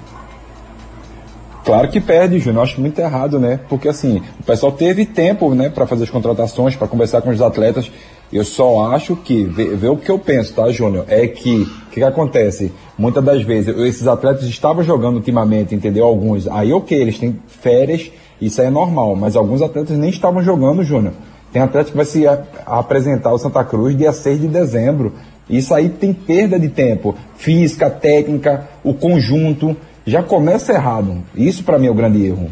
Claro 1.68 1.90
que 1.90 2.00
perde, 2.00 2.40
Júnior. 2.40 2.64
Acho 2.64 2.80
muito 2.80 2.98
errado, 2.98 3.38
né? 3.40 3.60
Porque 3.68 3.90
assim, 3.90 4.22
o 4.40 4.44
pessoal 4.44 4.72
teve 4.72 5.06
tempo, 5.06 5.54
né, 5.54 5.68
para 5.68 5.86
fazer 5.86 6.06
as 6.06 6.10
contratações, 6.10 6.78
para 6.78 6.88
conversar 6.88 7.22
com 7.22 7.30
os 7.30 7.42
atletas. 7.42 7.92
Eu 8.32 8.46
só 8.46 8.94
acho 8.94 9.18
que, 9.18 9.44
vê, 9.44 9.76
vê 9.76 9.90
o 9.90 9.98
que 9.98 10.10
eu 10.10 10.18
penso, 10.18 10.54
tá, 10.54 10.72
Júnior? 10.72 11.04
É 11.10 11.28
que, 11.28 11.64
o 11.64 11.90
que, 11.92 11.96
que 11.96 12.04
acontece? 12.04 12.72
Muitas 12.98 13.22
das 13.22 13.44
vezes, 13.44 13.78
esses 13.80 14.08
atletas 14.08 14.44
estavam 14.44 14.82
jogando 14.82 15.18
ultimamente, 15.18 15.76
entendeu? 15.76 16.06
Alguns. 16.06 16.48
Aí, 16.48 16.72
ok, 16.72 16.98
eles 16.98 17.20
têm 17.20 17.38
férias, 17.48 18.10
isso 18.42 18.62
aí 18.62 18.68
é 18.68 18.70
normal. 18.72 19.14
Mas 19.18 19.36
alguns 19.36 19.62
atletas 19.62 19.98
nem 19.98 20.10
estavam 20.10 20.42
jogando, 20.42 20.86
Júnior. 20.86 21.14
Tem 21.52 21.62
atleta 21.62 21.92
que 21.92 21.98
vai 21.98 22.06
se 22.06 22.24
apresentar 22.66 23.32
ao 23.32 23.38
Santa 23.38 23.64
Cruz 23.66 23.98
dia 23.98 24.14
6 24.14 24.40
de 24.40 24.48
dezembro. 24.48 25.14
Isso 25.50 25.74
aí 25.74 25.90
tem 25.90 26.14
perda 26.14 26.60
de 26.60 26.70
tempo. 26.70 27.16
Física, 27.36 27.90
técnica, 27.90 28.68
o 28.84 28.94
conjunto. 28.94 29.76
Já 30.06 30.24
começa 30.24 30.74
errado. 30.74 31.24
Isso 31.36 31.64
para 31.64 31.78
mim 31.78 31.88
é 31.88 31.92
o 31.92 31.96
grande 31.96 32.26
erro. 32.26 32.50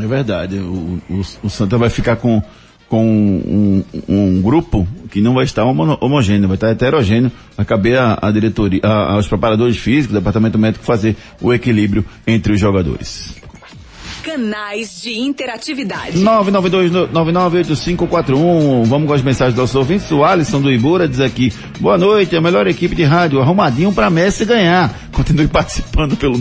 É 0.00 0.06
verdade. 0.06 0.58
O, 0.58 1.00
o, 1.10 1.20
o 1.42 1.50
Santa 1.50 1.76
vai 1.76 1.90
ficar 1.90 2.16
com, 2.16 2.42
com 2.88 3.04
um, 3.04 3.84
um, 4.08 4.40
grupo 4.40 4.86
que 5.10 5.20
não 5.20 5.34
vai 5.34 5.44
estar 5.44 5.64
homo, 5.64 5.98
homogêneo, 6.00 6.48
vai 6.48 6.56
estar 6.56 6.70
heterogêneo. 6.70 7.30
Vai 7.56 7.66
caber 7.66 7.98
a, 7.98 8.18
a 8.22 8.30
diretoria, 8.30 8.80
a, 8.82 9.14
aos 9.14 9.28
preparadores 9.28 9.76
físicos, 9.76 10.14
departamento 10.14 10.58
médico 10.58 10.84
fazer 10.84 11.16
o 11.40 11.52
equilíbrio 11.52 12.04
entre 12.26 12.52
os 12.52 12.60
jogadores. 12.60 13.36
Canais 14.28 15.00
de 15.00 15.18
interatividade. 15.18 16.18
992-998541. 16.18 18.84
Vamos 18.84 19.08
com 19.08 19.14
as 19.14 19.22
mensagens 19.22 19.54
dos 19.54 19.62
nossos 19.62 19.76
ouvintes. 19.76 20.12
O 20.12 20.22
Alisson 20.22 20.60
do 20.60 20.70
Ibura 20.70 21.08
diz 21.08 21.18
aqui, 21.18 21.50
boa 21.80 21.96
noite, 21.96 22.36
a 22.36 22.40
melhor 22.42 22.66
equipe 22.66 22.94
de 22.94 23.04
rádio, 23.04 23.40
arrumadinho 23.40 23.90
para 23.90 24.10
Messi 24.10 24.44
ganhar. 24.44 24.94
Continue 25.18 25.48
participando 25.48 26.16
pelo 26.16 26.38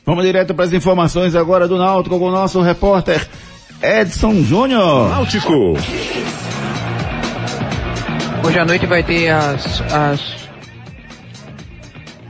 Vamos 0.04 0.24
direto 0.24 0.54
para 0.54 0.66
as 0.66 0.72
informações 0.72 1.34
agora 1.34 1.66
do 1.66 1.78
Náutico 1.78 2.18
com 2.18 2.26
o 2.26 2.30
nosso 2.30 2.60
repórter 2.60 3.26
Edson 3.82 4.42
Júnior. 4.42 5.08
Náutico. 5.08 5.76
Hoje 8.44 8.58
à 8.58 8.64
noite 8.64 8.86
vai 8.86 9.02
ter 9.02 9.30
as, 9.30 9.80
as 9.92 10.20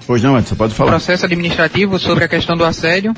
Pois 0.06 0.22
não, 0.22 0.38
Edson, 0.38 0.54
pode 0.54 0.74
falar. 0.74 0.90
processo 0.90 1.24
administrativo 1.24 1.98
sobre 1.98 2.24
a 2.24 2.28
questão 2.28 2.56
do 2.56 2.64
assédio. 2.64 3.12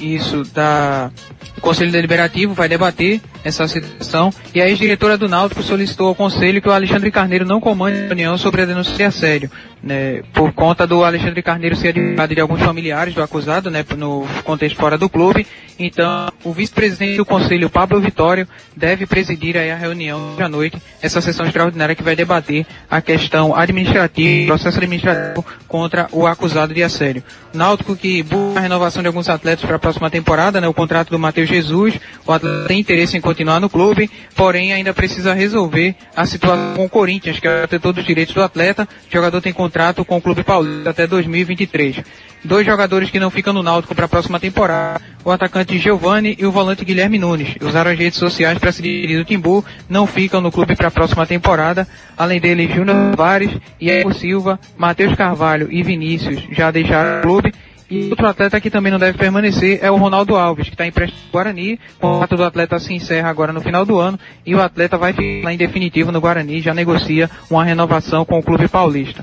Isso 0.00 0.44
da 0.54 1.10
o 1.51 1.51
Conselho 1.62 1.92
Deliberativo 1.92 2.52
vai 2.52 2.68
debater 2.68 3.20
essa 3.44 3.66
situação 3.66 4.32
e 4.54 4.60
a 4.60 4.68
ex-diretora 4.68 5.16
do 5.16 5.28
Náutico 5.28 5.62
solicitou 5.62 6.08
ao 6.08 6.14
Conselho 6.14 6.60
que 6.60 6.68
o 6.68 6.72
Alexandre 6.72 7.10
Carneiro 7.10 7.46
não 7.46 7.60
comande 7.60 7.98
a 7.98 8.06
reunião 8.08 8.36
sobre 8.36 8.62
a 8.62 8.64
denúncia 8.66 8.94
de 8.94 9.02
assédio, 9.04 9.50
né, 9.82 10.22
por 10.32 10.52
conta 10.52 10.86
do 10.86 11.04
Alexandre 11.04 11.42
Carneiro 11.42 11.74
ser 11.76 11.88
advogado 11.88 12.34
de 12.34 12.40
alguns 12.40 12.60
familiares 12.60 13.14
do 13.14 13.22
acusado, 13.22 13.70
né, 13.70 13.84
no 13.96 14.26
contexto 14.44 14.76
fora 14.76 14.98
do 14.98 15.08
clube. 15.08 15.46
Então, 15.78 16.30
o 16.44 16.52
vice-presidente 16.52 17.16
do 17.16 17.24
Conselho, 17.24 17.70
Pablo 17.70 18.00
Vitório, 18.00 18.46
deve 18.76 19.06
presidir 19.06 19.56
aí 19.56 19.70
a 19.70 19.76
reunião 19.76 20.36
de 20.36 20.42
à 20.42 20.48
noite, 20.48 20.76
essa 21.00 21.20
sessão 21.20 21.46
extraordinária 21.46 21.94
que 21.94 22.02
vai 22.02 22.14
debater 22.14 22.66
a 22.90 23.00
questão 23.00 23.56
administrativa, 23.56 24.48
processo 24.48 24.78
administrativo 24.78 25.44
contra 25.66 26.08
o 26.12 26.26
acusado 26.26 26.74
de 26.74 26.82
assédio. 26.82 27.24
Náutico 27.52 27.96
que 27.96 28.22
busca 28.22 28.58
a 28.58 28.62
renovação 28.62 29.02
de 29.02 29.08
alguns 29.08 29.28
atletas 29.28 29.64
para 29.64 29.76
a 29.76 29.78
próxima 29.78 30.10
temporada, 30.10 30.60
né, 30.60 30.68
o 30.68 30.74
contrato 30.74 31.10
do 31.10 31.18
Matheus 31.18 31.48
Jesus, 31.52 32.00
o 32.26 32.32
atleta 32.32 32.68
tem 32.68 32.80
interesse 32.80 33.16
em 33.16 33.20
continuar 33.20 33.60
no 33.60 33.68
clube, 33.68 34.10
porém 34.34 34.72
ainda 34.72 34.94
precisa 34.94 35.34
resolver 35.34 35.94
a 36.16 36.24
situação 36.24 36.74
com 36.74 36.84
o 36.84 36.88
Corinthians, 36.88 37.38
que 37.38 37.46
é 37.46 37.58
o 37.58 37.60
detentor 37.62 37.92
dos 37.92 38.04
direitos 38.04 38.34
do 38.34 38.42
atleta. 38.42 38.88
O 39.08 39.12
jogador 39.12 39.40
tem 39.40 39.52
contrato 39.52 40.04
com 40.04 40.16
o 40.16 40.22
Clube 40.22 40.42
Paulista 40.42 40.90
até 40.90 41.06
2023. 41.06 42.02
Dois 42.44 42.66
jogadores 42.66 43.08
que 43.08 43.20
não 43.20 43.30
ficam 43.30 43.52
no 43.52 43.62
Náutico 43.62 43.94
para 43.94 44.06
a 44.06 44.08
próxima 44.08 44.40
temporada, 44.40 45.00
o 45.24 45.30
atacante 45.30 45.78
Giovani 45.78 46.36
e 46.36 46.44
o 46.44 46.50
volante 46.50 46.84
Guilherme 46.84 47.16
Nunes. 47.16 47.54
Usaram 47.60 47.92
as 47.92 47.98
redes 47.98 48.18
sociais 48.18 48.58
para 48.58 48.72
se 48.72 48.82
dirigir 48.82 49.18
do 49.18 49.24
Timbu, 49.24 49.64
não 49.88 50.08
ficam 50.08 50.40
no 50.40 50.50
clube 50.50 50.74
para 50.74 50.88
a 50.88 50.90
próxima 50.90 51.24
temporada. 51.24 51.86
Além 52.18 52.40
dele, 52.40 52.66
Júnior 52.66 53.12
Tavares, 53.12 53.52
Iago 53.80 54.12
Silva, 54.12 54.58
Matheus 54.76 55.14
Carvalho 55.14 55.68
e 55.70 55.84
Vinícius 55.84 56.42
já 56.50 56.72
deixaram 56.72 57.20
o 57.20 57.22
clube. 57.22 57.52
E 57.92 58.08
outro 58.08 58.26
atleta 58.26 58.58
que 58.58 58.70
também 58.70 58.90
não 58.90 58.98
deve 58.98 59.18
permanecer 59.18 59.78
é 59.82 59.90
o 59.90 59.96
Ronaldo 59.96 60.34
Alves, 60.34 60.66
que 60.66 60.72
está 60.72 60.86
empréstimo 60.86 61.20
no 61.26 61.30
Guarani. 61.30 61.78
O 61.98 62.00
contrato 62.00 62.36
do 62.38 62.44
atleta 62.44 62.78
se 62.78 62.94
encerra 62.94 63.28
agora 63.28 63.52
no 63.52 63.60
final 63.60 63.84
do 63.84 63.98
ano 63.98 64.18
e 64.46 64.54
o 64.54 64.62
atleta 64.62 64.96
vai 64.96 65.12
ficar 65.12 65.52
em 65.52 65.58
definitivo 65.58 66.10
no 66.10 66.18
Guarani, 66.18 66.62
já 66.62 66.72
negocia 66.72 67.28
uma 67.50 67.62
renovação 67.62 68.24
com 68.24 68.38
o 68.38 68.42
clube 68.42 68.66
paulista. 68.66 69.22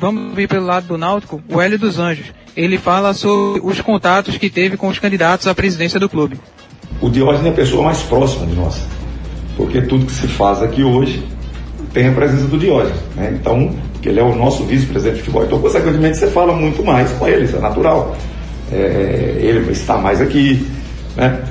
Vamos 0.00 0.34
ver 0.34 0.48
pelo 0.48 0.66
lado 0.66 0.88
do 0.88 0.98
Náutico, 0.98 1.40
o 1.48 1.60
Hélio 1.60 1.78
dos 1.78 2.00
Anjos. 2.00 2.32
Ele 2.56 2.76
fala 2.76 3.14
sobre 3.14 3.60
os 3.62 3.80
contatos 3.80 4.36
que 4.36 4.50
teve 4.50 4.76
com 4.76 4.88
os 4.88 4.98
candidatos 4.98 5.46
à 5.46 5.54
presidência 5.54 6.00
do 6.00 6.08
clube. 6.08 6.40
O 7.00 7.08
Diógenes 7.08 7.46
é 7.46 7.50
a 7.50 7.52
pessoa 7.52 7.84
mais 7.84 8.02
próxima 8.02 8.46
de 8.46 8.56
nós, 8.56 8.84
porque 9.56 9.80
tudo 9.80 10.06
que 10.06 10.12
se 10.12 10.26
faz 10.26 10.60
aqui 10.60 10.82
hoje 10.82 11.22
tem 11.96 12.08
a 12.08 12.12
presença 12.12 12.44
do 12.44 12.58
Diógenes, 12.58 13.00
né? 13.16 13.34
Então, 13.40 13.70
ele 14.04 14.20
é 14.20 14.22
o 14.22 14.36
nosso 14.36 14.64
vice-presidente 14.64 15.16
de 15.16 15.22
futebol, 15.22 15.44
então 15.44 15.58
consequentemente 15.58 16.18
você 16.18 16.26
fala 16.26 16.52
muito 16.52 16.84
mais 16.84 17.10
com 17.12 17.26
ele, 17.26 17.46
isso 17.46 17.56
é 17.56 17.58
natural. 17.58 18.14
É, 18.70 19.38
ele 19.40 19.60
vai 19.60 19.72
estar 19.72 19.96
mais 19.96 20.20
aqui, 20.20 20.66
né? 21.16 21.42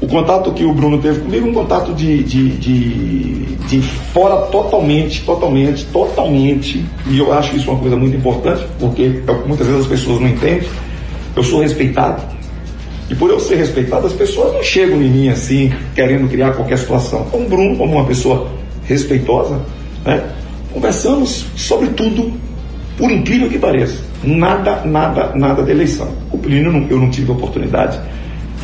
O 0.00 0.06
contato 0.06 0.52
que 0.52 0.64
o 0.64 0.72
Bruno 0.72 0.98
teve 0.98 1.18
comigo, 1.18 1.48
um 1.48 1.52
contato 1.52 1.92
de, 1.92 2.22
de, 2.22 2.50
de, 2.50 3.56
de 3.66 3.82
fora 4.12 4.42
totalmente, 4.46 5.22
totalmente, 5.24 5.84
totalmente, 5.86 6.84
e 7.08 7.18
eu 7.18 7.32
acho 7.32 7.56
isso 7.56 7.68
uma 7.68 7.80
coisa 7.80 7.96
muito 7.96 8.16
importante, 8.16 8.64
porque 8.78 9.22
é 9.26 9.32
muitas 9.44 9.66
vezes 9.66 9.82
as 9.82 9.88
pessoas 9.88 10.20
não 10.20 10.28
entendem. 10.28 10.68
Eu 11.34 11.42
sou 11.42 11.62
respeitado, 11.62 12.22
e 13.10 13.14
por 13.16 13.28
eu 13.28 13.40
ser 13.40 13.56
respeitado, 13.56 14.06
as 14.06 14.12
pessoas 14.12 14.52
não 14.52 14.62
chegam 14.62 15.02
em 15.02 15.10
mim 15.10 15.28
assim, 15.30 15.72
querendo 15.96 16.28
criar 16.28 16.52
qualquer 16.52 16.78
situação. 16.78 17.24
Então, 17.26 17.40
o 17.40 17.48
Bruno, 17.48 17.76
como 17.76 17.96
uma 17.96 18.04
pessoa 18.04 18.62
respeitosa, 18.86 19.60
né, 20.04 20.22
conversamos 20.72 21.46
sobre 21.56 21.88
tudo, 21.88 22.32
por 22.96 23.10
incrível 23.10 23.48
que 23.48 23.58
pareça. 23.58 24.02
Nada, 24.22 24.82
nada, 24.84 25.32
nada 25.34 25.62
de 25.62 25.70
eleição. 25.70 26.10
O 26.32 26.38
Plínio 26.38 26.72
não- 26.72 26.86
eu 26.88 26.98
não 26.98 27.10
tive 27.10 27.30
a 27.30 27.34
oportunidade 27.34 27.98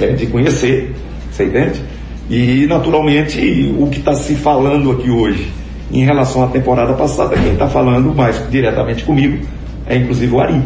é, 0.01 0.13
de 0.13 0.27
conhecer, 0.29 0.95
você 1.31 1.45
entende? 1.45 1.83
E, 2.31 2.67
naturalmente, 2.67 3.75
o 3.79 3.89
que 3.89 3.99
está 3.99 4.15
se 4.15 4.35
falando 4.35 4.93
aqui 4.93 5.11
hoje 5.11 5.51
em 5.93 6.05
relação 6.05 6.45
à 6.45 6.47
temporada 6.47 6.95
passada, 6.95 7.37
quem 7.37 7.53
está 7.53 7.69
falando 7.69 8.15
mais 8.15 8.49
diretamente 8.51 9.03
comigo 9.03 9.45
é 9.87 9.97
inclusive 9.97 10.33
o 10.33 10.41
Ari. 10.41 10.63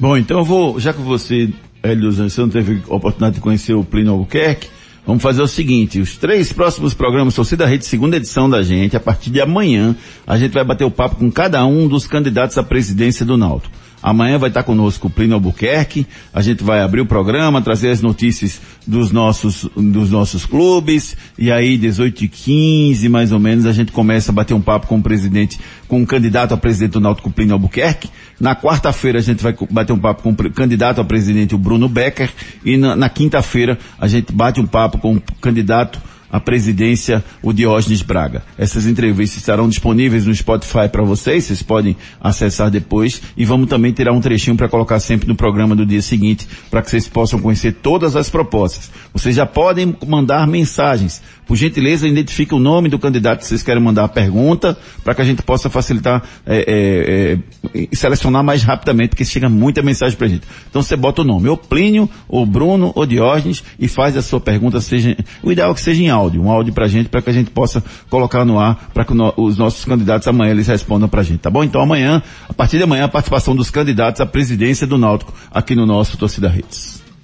Bom, 0.00 0.16
então 0.16 0.38
eu 0.38 0.44
vou, 0.44 0.80
já 0.80 0.92
que 0.92 1.00
você, 1.00 1.50
Hélio 1.82 2.08
Anjos, 2.08 2.32
você 2.32 2.40
não 2.40 2.48
teve 2.48 2.80
oportunidade 2.88 3.36
de 3.36 3.40
conhecer 3.40 3.74
o 3.74 3.84
Plínio 3.84 4.12
Albuquerque, 4.12 4.68
vamos 5.06 5.22
fazer 5.22 5.42
o 5.42 5.48
seguinte, 5.48 6.00
os 6.00 6.16
três 6.16 6.52
próximos 6.52 6.94
programas 6.94 7.34
Torcida 7.34 7.66
Rede, 7.66 7.84
segunda 7.84 8.16
edição 8.16 8.48
da 8.48 8.62
gente, 8.62 8.96
a 8.96 9.00
partir 9.00 9.30
de 9.30 9.40
amanhã, 9.40 9.96
a 10.26 10.36
gente 10.38 10.52
vai 10.52 10.64
bater 10.64 10.84
o 10.84 10.90
papo 10.90 11.16
com 11.16 11.30
cada 11.30 11.64
um 11.66 11.88
dos 11.88 12.06
candidatos 12.06 12.56
à 12.58 12.62
presidência 12.62 13.24
do 13.24 13.36
Náutico. 13.36 13.74
Amanhã 14.02 14.36
vai 14.36 14.50
estar 14.50 14.64
conosco 14.64 15.06
o 15.06 15.10
Plínio 15.10 15.34
Albuquerque, 15.34 16.06
a 16.34 16.42
gente 16.42 16.64
vai 16.64 16.80
abrir 16.80 17.00
o 17.00 17.06
programa, 17.06 17.62
trazer 17.62 17.90
as 17.90 18.02
notícias 18.02 18.60
dos 18.86 19.12
nossos, 19.12 19.68
dos 19.76 20.10
nossos 20.10 20.44
clubes, 20.44 21.16
e 21.38 21.52
aí 21.52 21.76
18 21.76 22.24
e 22.24 22.28
15 22.28 23.08
mais 23.08 23.30
ou 23.30 23.38
menos, 23.38 23.64
a 23.64 23.72
gente 23.72 23.92
começa 23.92 24.32
a 24.32 24.34
bater 24.34 24.54
um 24.54 24.60
papo 24.60 24.88
com 24.88 24.96
o 24.96 25.02
presidente, 25.02 25.60
com 25.86 26.02
o 26.02 26.06
candidato 26.06 26.52
a 26.52 26.56
presidente 26.56 26.92
do 26.92 27.00
Náutico 27.00 27.30
Plínio 27.30 27.54
Albuquerque. 27.54 28.10
Na 28.40 28.56
quarta-feira 28.56 29.20
a 29.20 29.22
gente 29.22 29.42
vai 29.42 29.54
bater 29.70 29.92
um 29.92 29.98
papo 29.98 30.22
com 30.22 30.30
o 30.30 30.50
candidato 30.50 31.00
a 31.00 31.04
presidente, 31.04 31.54
o 31.54 31.58
Bruno 31.58 31.88
Becker, 31.88 32.30
e 32.64 32.76
na, 32.76 32.96
na 32.96 33.08
quinta-feira 33.08 33.78
a 34.00 34.08
gente 34.08 34.32
bate 34.32 34.60
um 34.60 34.66
papo 34.66 34.98
com 34.98 35.14
o 35.14 35.22
candidato 35.40 36.00
a 36.32 36.40
presidência, 36.40 37.22
o 37.42 37.52
Diógenes 37.52 38.00
Braga. 38.00 38.42
Essas 38.56 38.86
entrevistas 38.86 39.38
estarão 39.38 39.68
disponíveis 39.68 40.24
no 40.24 40.34
Spotify 40.34 40.88
para 40.90 41.02
vocês, 41.02 41.44
vocês 41.44 41.62
podem 41.62 41.94
acessar 42.18 42.70
depois 42.70 43.20
e 43.36 43.44
vamos 43.44 43.68
também 43.68 43.92
tirar 43.92 44.12
um 44.12 44.20
trechinho 44.20 44.56
para 44.56 44.68
colocar 44.68 44.98
sempre 44.98 45.28
no 45.28 45.34
programa 45.34 45.76
do 45.76 45.84
dia 45.84 46.00
seguinte, 46.00 46.48
para 46.70 46.80
que 46.80 46.90
vocês 46.90 47.06
possam 47.06 47.38
conhecer 47.38 47.74
todas 47.74 48.16
as 48.16 48.30
propostas. 48.30 48.90
Vocês 49.12 49.36
já 49.36 49.44
podem 49.44 49.94
mandar 50.06 50.46
mensagens. 50.46 51.20
Por 51.46 51.56
gentileza, 51.56 52.08
identifique 52.08 52.54
o 52.54 52.58
nome 52.58 52.88
do 52.88 52.98
candidato 52.98 53.40
que 53.40 53.46
vocês 53.46 53.62
querem 53.62 53.82
mandar 53.82 54.04
a 54.04 54.08
pergunta, 54.08 54.78
para 55.04 55.14
que 55.14 55.20
a 55.20 55.24
gente 55.24 55.42
possa 55.42 55.68
facilitar 55.68 56.22
é, 56.46 57.38
é, 57.74 57.78
é, 57.78 57.88
selecionar 57.92 58.42
mais 58.42 58.62
rapidamente, 58.62 59.10
porque 59.10 59.24
chega 59.24 59.48
muita 59.48 59.82
mensagem 59.82 60.16
pra 60.16 60.28
gente. 60.28 60.46
Então 60.70 60.82
você 60.82 60.96
bota 60.96 61.20
o 61.20 61.24
nome, 61.24 61.48
ou 61.48 61.56
Plínio, 61.56 62.08
ou 62.28 62.46
Bruno, 62.46 62.92
ou 62.94 63.04
Diógenes, 63.04 63.62
e 63.78 63.86
faz 63.88 64.16
a 64.16 64.22
sua 64.22 64.40
pergunta, 64.40 64.80
seja, 64.80 65.16
o 65.42 65.52
ideal 65.52 65.72
é 65.72 65.74
que 65.74 65.80
seja 65.80 66.02
em 66.02 66.08
áudio, 66.08 66.21
um 66.30 66.50
áudio 66.50 66.72
pra 66.72 66.88
gente, 66.88 67.08
para 67.08 67.22
que 67.22 67.30
a 67.30 67.32
gente 67.32 67.50
possa 67.50 67.82
colocar 68.08 68.44
no 68.44 68.58
ar, 68.58 68.90
para 68.92 69.04
que 69.04 69.14
no, 69.14 69.32
os 69.36 69.56
nossos 69.56 69.84
candidatos 69.84 70.26
amanhã 70.28 70.50
eles 70.52 70.66
respondam 70.66 71.08
pra 71.08 71.22
gente, 71.22 71.40
tá 71.40 71.50
bom? 71.50 71.64
Então 71.64 71.80
amanhã, 71.80 72.22
a 72.48 72.52
partir 72.52 72.78
de 72.78 72.84
amanhã, 72.84 73.04
a 73.04 73.08
participação 73.08 73.56
dos 73.56 73.70
candidatos 73.70 74.20
à 74.20 74.26
presidência 74.26 74.86
do 74.86 74.96
Náutico 74.96 75.32
aqui 75.50 75.74
no 75.74 75.86
nosso 75.86 76.16
Torcida 76.16 76.52
Hits. 76.54 77.01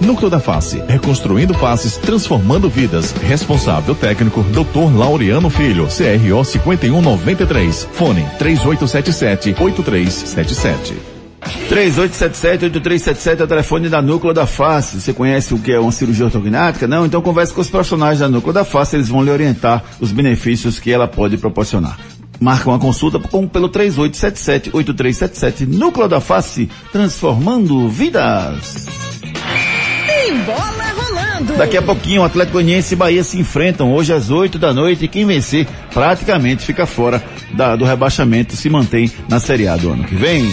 Núcleo 0.00 0.30
da 0.30 0.40
Face, 0.40 0.82
reconstruindo 0.88 1.54
faces, 1.54 1.96
transformando 1.96 2.68
vidas. 2.68 3.12
Responsável 3.12 3.94
técnico, 3.94 4.42
Dr. 4.44 4.96
Laureano 4.96 5.50
Filho, 5.50 5.86
CRO 5.86 6.44
5193. 6.44 7.88
Fone 7.92 8.26
3877-8377. 8.38 10.94
3877-8377 11.70 13.40
é 13.40 13.44
o 13.44 13.46
telefone 13.46 13.88
da 13.88 14.02
Núcleo 14.02 14.34
da 14.34 14.46
Face. 14.46 15.00
Você 15.00 15.12
conhece 15.12 15.54
o 15.54 15.58
que 15.58 15.72
é 15.72 15.78
uma 15.78 15.92
cirurgia 15.92 16.26
ortognática? 16.26 16.86
Não? 16.86 17.06
Então 17.06 17.22
converse 17.22 17.52
com 17.52 17.60
os 17.60 17.70
profissionais 17.70 18.18
da 18.18 18.28
Núcleo 18.28 18.52
da 18.52 18.64
Face, 18.64 18.96
eles 18.96 19.08
vão 19.08 19.22
lhe 19.22 19.30
orientar 19.30 19.82
os 20.00 20.12
benefícios 20.12 20.78
que 20.78 20.92
ela 20.92 21.06
pode 21.06 21.38
proporcionar. 21.38 21.98
Marca 22.40 22.68
uma 22.68 22.78
consulta 22.78 23.18
com, 23.18 23.48
pelo 23.48 23.68
3877-8377. 23.70 25.66
Núcleo 25.66 26.08
da 26.08 26.20
Face, 26.20 26.68
transformando 26.92 27.88
vidas. 27.88 29.15
Tem 30.26 30.38
bola 30.40 30.84
rolando. 30.96 31.52
Daqui 31.56 31.76
a 31.76 31.82
pouquinho, 31.82 32.22
o 32.22 32.24
Atlético 32.24 32.54
Goianiense 32.54 32.94
e 32.94 32.96
Bahia 32.96 33.22
se 33.22 33.38
enfrentam 33.38 33.92
hoje 33.92 34.12
às 34.12 34.30
8 34.30 34.58
da 34.58 34.72
noite 34.74 35.04
e 35.04 35.08
quem 35.08 35.24
vencer 35.24 35.66
praticamente 35.92 36.64
fica 36.64 36.84
fora 36.86 37.22
da- 37.52 37.76
do 37.76 37.84
rebaixamento, 37.84 38.56
se 38.56 38.68
mantém 38.68 39.10
na 39.28 39.38
Série 39.38 39.68
A 39.68 39.76
do 39.76 39.90
ano 39.92 40.04
que 40.04 40.14
vem. 40.14 40.44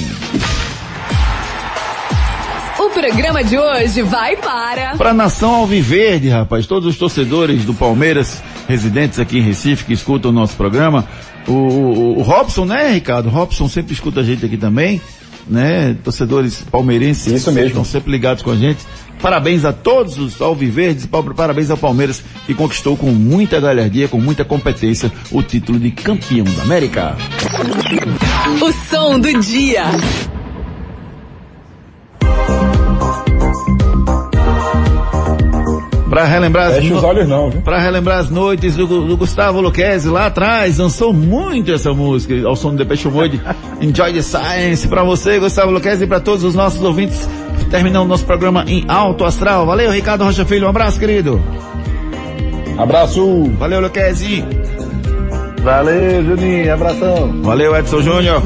O 2.79 2.89
programa 2.89 3.43
de 3.43 3.57
hoje 3.57 4.01
vai 4.03 4.35
para. 4.35 4.95
Para 4.97 5.09
a 5.09 5.13
nação 5.13 5.51
Alviverde, 5.55 6.29
rapaz, 6.29 6.67
todos 6.67 6.87
os 6.87 6.97
torcedores 6.97 7.65
do 7.65 7.73
Palmeiras, 7.73 8.41
residentes 8.67 9.19
aqui 9.19 9.39
em 9.39 9.41
Recife, 9.41 9.85
que 9.85 9.93
escutam 9.93 10.31
o 10.31 10.33
nosso 10.33 10.55
programa, 10.55 11.05
o, 11.47 11.51
o, 11.51 12.19
o 12.19 12.21
Robson, 12.21 12.65
né, 12.65 12.91
Ricardo? 12.91 13.29
Robson 13.29 13.67
sempre 13.67 13.93
escuta 13.93 14.19
a 14.19 14.23
gente 14.23 14.45
aqui 14.45 14.57
também, 14.57 15.01
né? 15.47 15.95
Torcedores 16.03 16.63
palmeirenses 16.71 17.27
Isso 17.33 17.49
que 17.49 17.55
mesmo. 17.55 17.67
estão 17.69 17.85
sempre 17.85 18.11
ligados 18.11 18.41
com 18.43 18.51
a 18.51 18.55
gente. 18.55 18.79
Parabéns 19.21 19.63
a 19.63 19.71
todos 19.71 20.17
os 20.17 20.41
Alviverdes, 20.41 21.05
pa- 21.05 21.23
parabéns 21.23 21.69
ao 21.69 21.77
Palmeiras, 21.77 22.21
que 22.45 22.53
conquistou 22.53 22.97
com 22.97 23.07
muita 23.11 23.59
galhardia, 23.59 24.07
com 24.09 24.19
muita 24.19 24.43
competência, 24.43 25.11
o 25.31 25.41
título 25.41 25.79
de 25.79 25.91
campeão 25.91 26.43
da 26.57 26.63
América. 26.63 27.15
O 28.61 28.71
som 28.89 29.19
do 29.19 29.39
dia. 29.39 29.83
Para 36.13 36.25
relembrar 36.25 36.67
as 36.67 36.75
Fecha 36.75 36.93
os 36.93 37.03
olhos 37.03 37.27
não, 37.27 37.49
viu? 37.49 37.61
Pra 37.61 37.79
relembrar 37.79 38.19
as 38.19 38.29
noites 38.29 38.75
do, 38.75 38.85
do 38.85 39.17
Gustavo 39.17 39.59
Luquezzi 39.59 40.07
lá 40.07 40.27
atrás, 40.27 40.77
dançou 40.77 41.11
muito 41.11 41.71
essa 41.73 41.91
música, 41.91 42.47
ao 42.47 42.55
som 42.55 42.69
do 42.69 42.77
Depeche 42.77 43.07
Mode, 43.07 43.41
Enjoy 43.81 44.13
the 44.13 44.21
Science, 44.21 44.87
pra 44.87 45.03
você, 45.03 45.39
Gustavo 45.39 45.71
Luquezzi, 45.71 46.03
e 46.03 46.07
pra 46.07 46.19
todos 46.19 46.43
os 46.43 46.53
nossos 46.53 46.79
ouvintes, 46.83 47.27
terminando 47.71 48.07
nosso 48.07 48.25
programa 48.25 48.63
em 48.67 48.85
alto 48.87 49.25
astral. 49.25 49.65
Valeu, 49.65 49.89
Ricardo 49.89 50.23
Rocha 50.23 50.45
Filho, 50.45 50.67
um 50.67 50.69
abraço, 50.69 50.99
querido. 50.99 51.41
Abraço. 52.77 53.45
Valeu, 53.57 53.81
Luquezzi. 53.81 54.45
Valeu, 55.63 56.23
Juninho, 56.25 56.73
abração. 56.75 57.41
Valeu, 57.41 57.75
Edson 57.75 58.01
Júnior. 58.01 58.43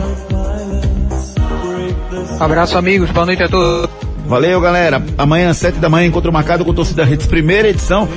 Abraço, 2.40 2.78
amigos. 2.78 3.12
Boa 3.12 3.26
noite 3.26 3.44
a 3.44 3.50
todos. 3.50 3.97
Valeu, 4.28 4.60
galera. 4.60 5.02
Amanhã, 5.18 5.50
às 5.50 5.58
sete 5.58 5.80
da 5.80 5.90
manhã, 5.90 6.08
encontro 6.08 6.32
marcado 6.32 6.66
com 6.66 6.72
o 6.72 6.74
Torcida 6.74 7.06
Redes, 7.06 7.26
primeira 7.26 7.70
edição. 7.70 8.08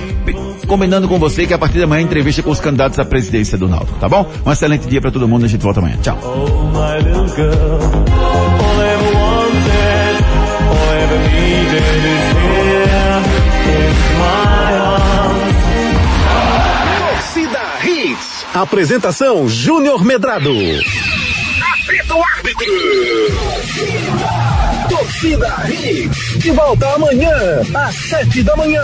Combinando 0.67 1.09
com 1.09 1.19
você 1.19 1.47
que 1.47 1.55
a 1.55 1.59
partir 1.59 1.79
da 1.79 1.87
manhã, 1.87 2.03
entrevista 2.03 2.43
com 2.43 2.51
os 2.51 2.61
candidatos 2.61 2.99
à 2.99 3.05
presidência 3.05 3.57
do 3.57 3.69
Náutico, 3.69 3.99
tá 3.99 4.09
bom? 4.09 4.31
Um 4.45 4.53
excelente 4.53 4.87
dia 4.87 5.01
pra 5.01 5.11
todo 5.11 5.27
mundo, 5.27 5.45
a 5.45 5.49
gente 5.49 5.63
volta 5.63 5.81
amanhã. 5.81 5.97
Tchau. 6.03 6.19
Torcida 16.99 17.61
Hits. 17.85 18.47
Apresentação 18.55 19.49
Júnior 19.49 20.05
Medrado. 20.05 20.51
Apita 20.51 22.15
o 22.15 22.23
árbitro. 22.23 22.67
Torcida 24.91 25.49
Hits. 25.69 26.39
De 26.39 26.51
volta 26.51 26.87
amanhã, 26.95 27.33
às 27.75 27.95
sete 27.95 28.43
da 28.43 28.57
manhã. 28.57 28.83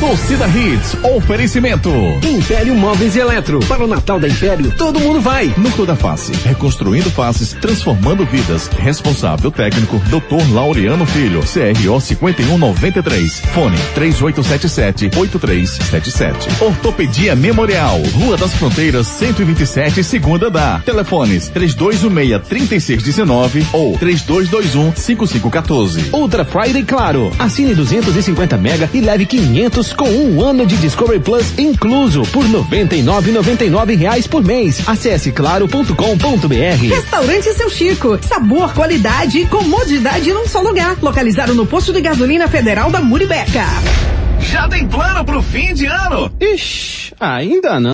Torcida 0.00 0.46
Hits, 0.48 0.96
oferecimento. 1.02 1.90
Império 2.22 2.74
Móveis 2.74 3.16
e 3.16 3.18
Eletro. 3.18 3.60
Para 3.60 3.84
o 3.84 3.86
Natal 3.86 4.20
da 4.20 4.28
Império, 4.28 4.70
todo 4.76 5.00
mundo 5.00 5.20
vai. 5.20 5.52
Núcleo 5.56 5.86
da 5.86 5.96
Face, 5.96 6.32
reconstruindo 6.44 7.10
faces, 7.10 7.54
transformando 7.54 8.26
vidas. 8.26 8.68
Responsável 8.68 9.50
técnico, 9.50 9.98
Dr. 10.10 10.52
Laureano 10.52 11.06
Filho, 11.06 11.40
CRO 11.40 11.98
5193. 12.00 13.40
Fone 13.54 13.76
3877-8377. 13.96 16.60
Ortopedia 16.60 17.34
Memorial, 17.34 18.00
Rua 18.14 18.36
das 18.36 18.52
Fronteiras, 18.54 19.06
127, 19.06 20.04
segunda 20.04 20.50
da. 20.50 20.80
Telefones 20.84 21.50
3216-3619 21.50 23.64
ou 23.72 23.98
3221-5514. 23.98 26.12
Ultra 26.12 26.44
Friday 26.44 26.82
Claro. 26.84 27.32
Assine 27.38 27.74
250 27.74 28.56
mega 28.56 28.88
e 28.92 29.00
leve 29.00 29.24
500 29.36 29.92
com 29.92 30.08
um 30.08 30.42
ano 30.42 30.64
de 30.64 30.78
Discovery 30.78 31.20
Plus 31.20 31.58
incluso 31.58 32.22
por 32.32 32.42
99,99 32.46 33.94
reais 33.94 34.26
por 34.26 34.42
mês. 34.42 34.82
Acesse 34.88 35.30
claro.com.br. 35.30 36.88
Restaurante 36.88 37.52
Seu 37.52 37.68
Chico. 37.68 38.18
Sabor, 38.22 38.72
qualidade 38.72 39.40
e 39.40 39.46
comodidade 39.46 40.32
num 40.32 40.48
só 40.48 40.62
lugar. 40.62 40.96
Localizado 41.02 41.54
no 41.54 41.66
posto 41.66 41.92
de 41.92 42.00
gasolina 42.00 42.48
federal 42.48 42.90
da 42.90 43.02
Muribeca. 43.02 43.66
Já 44.40 44.66
tem 44.68 44.88
plano 44.88 45.22
pro 45.22 45.42
fim 45.42 45.74
de 45.74 45.84
ano? 45.84 46.32
Ixi, 46.40 47.12
ainda 47.20 47.78
não. 47.78 47.92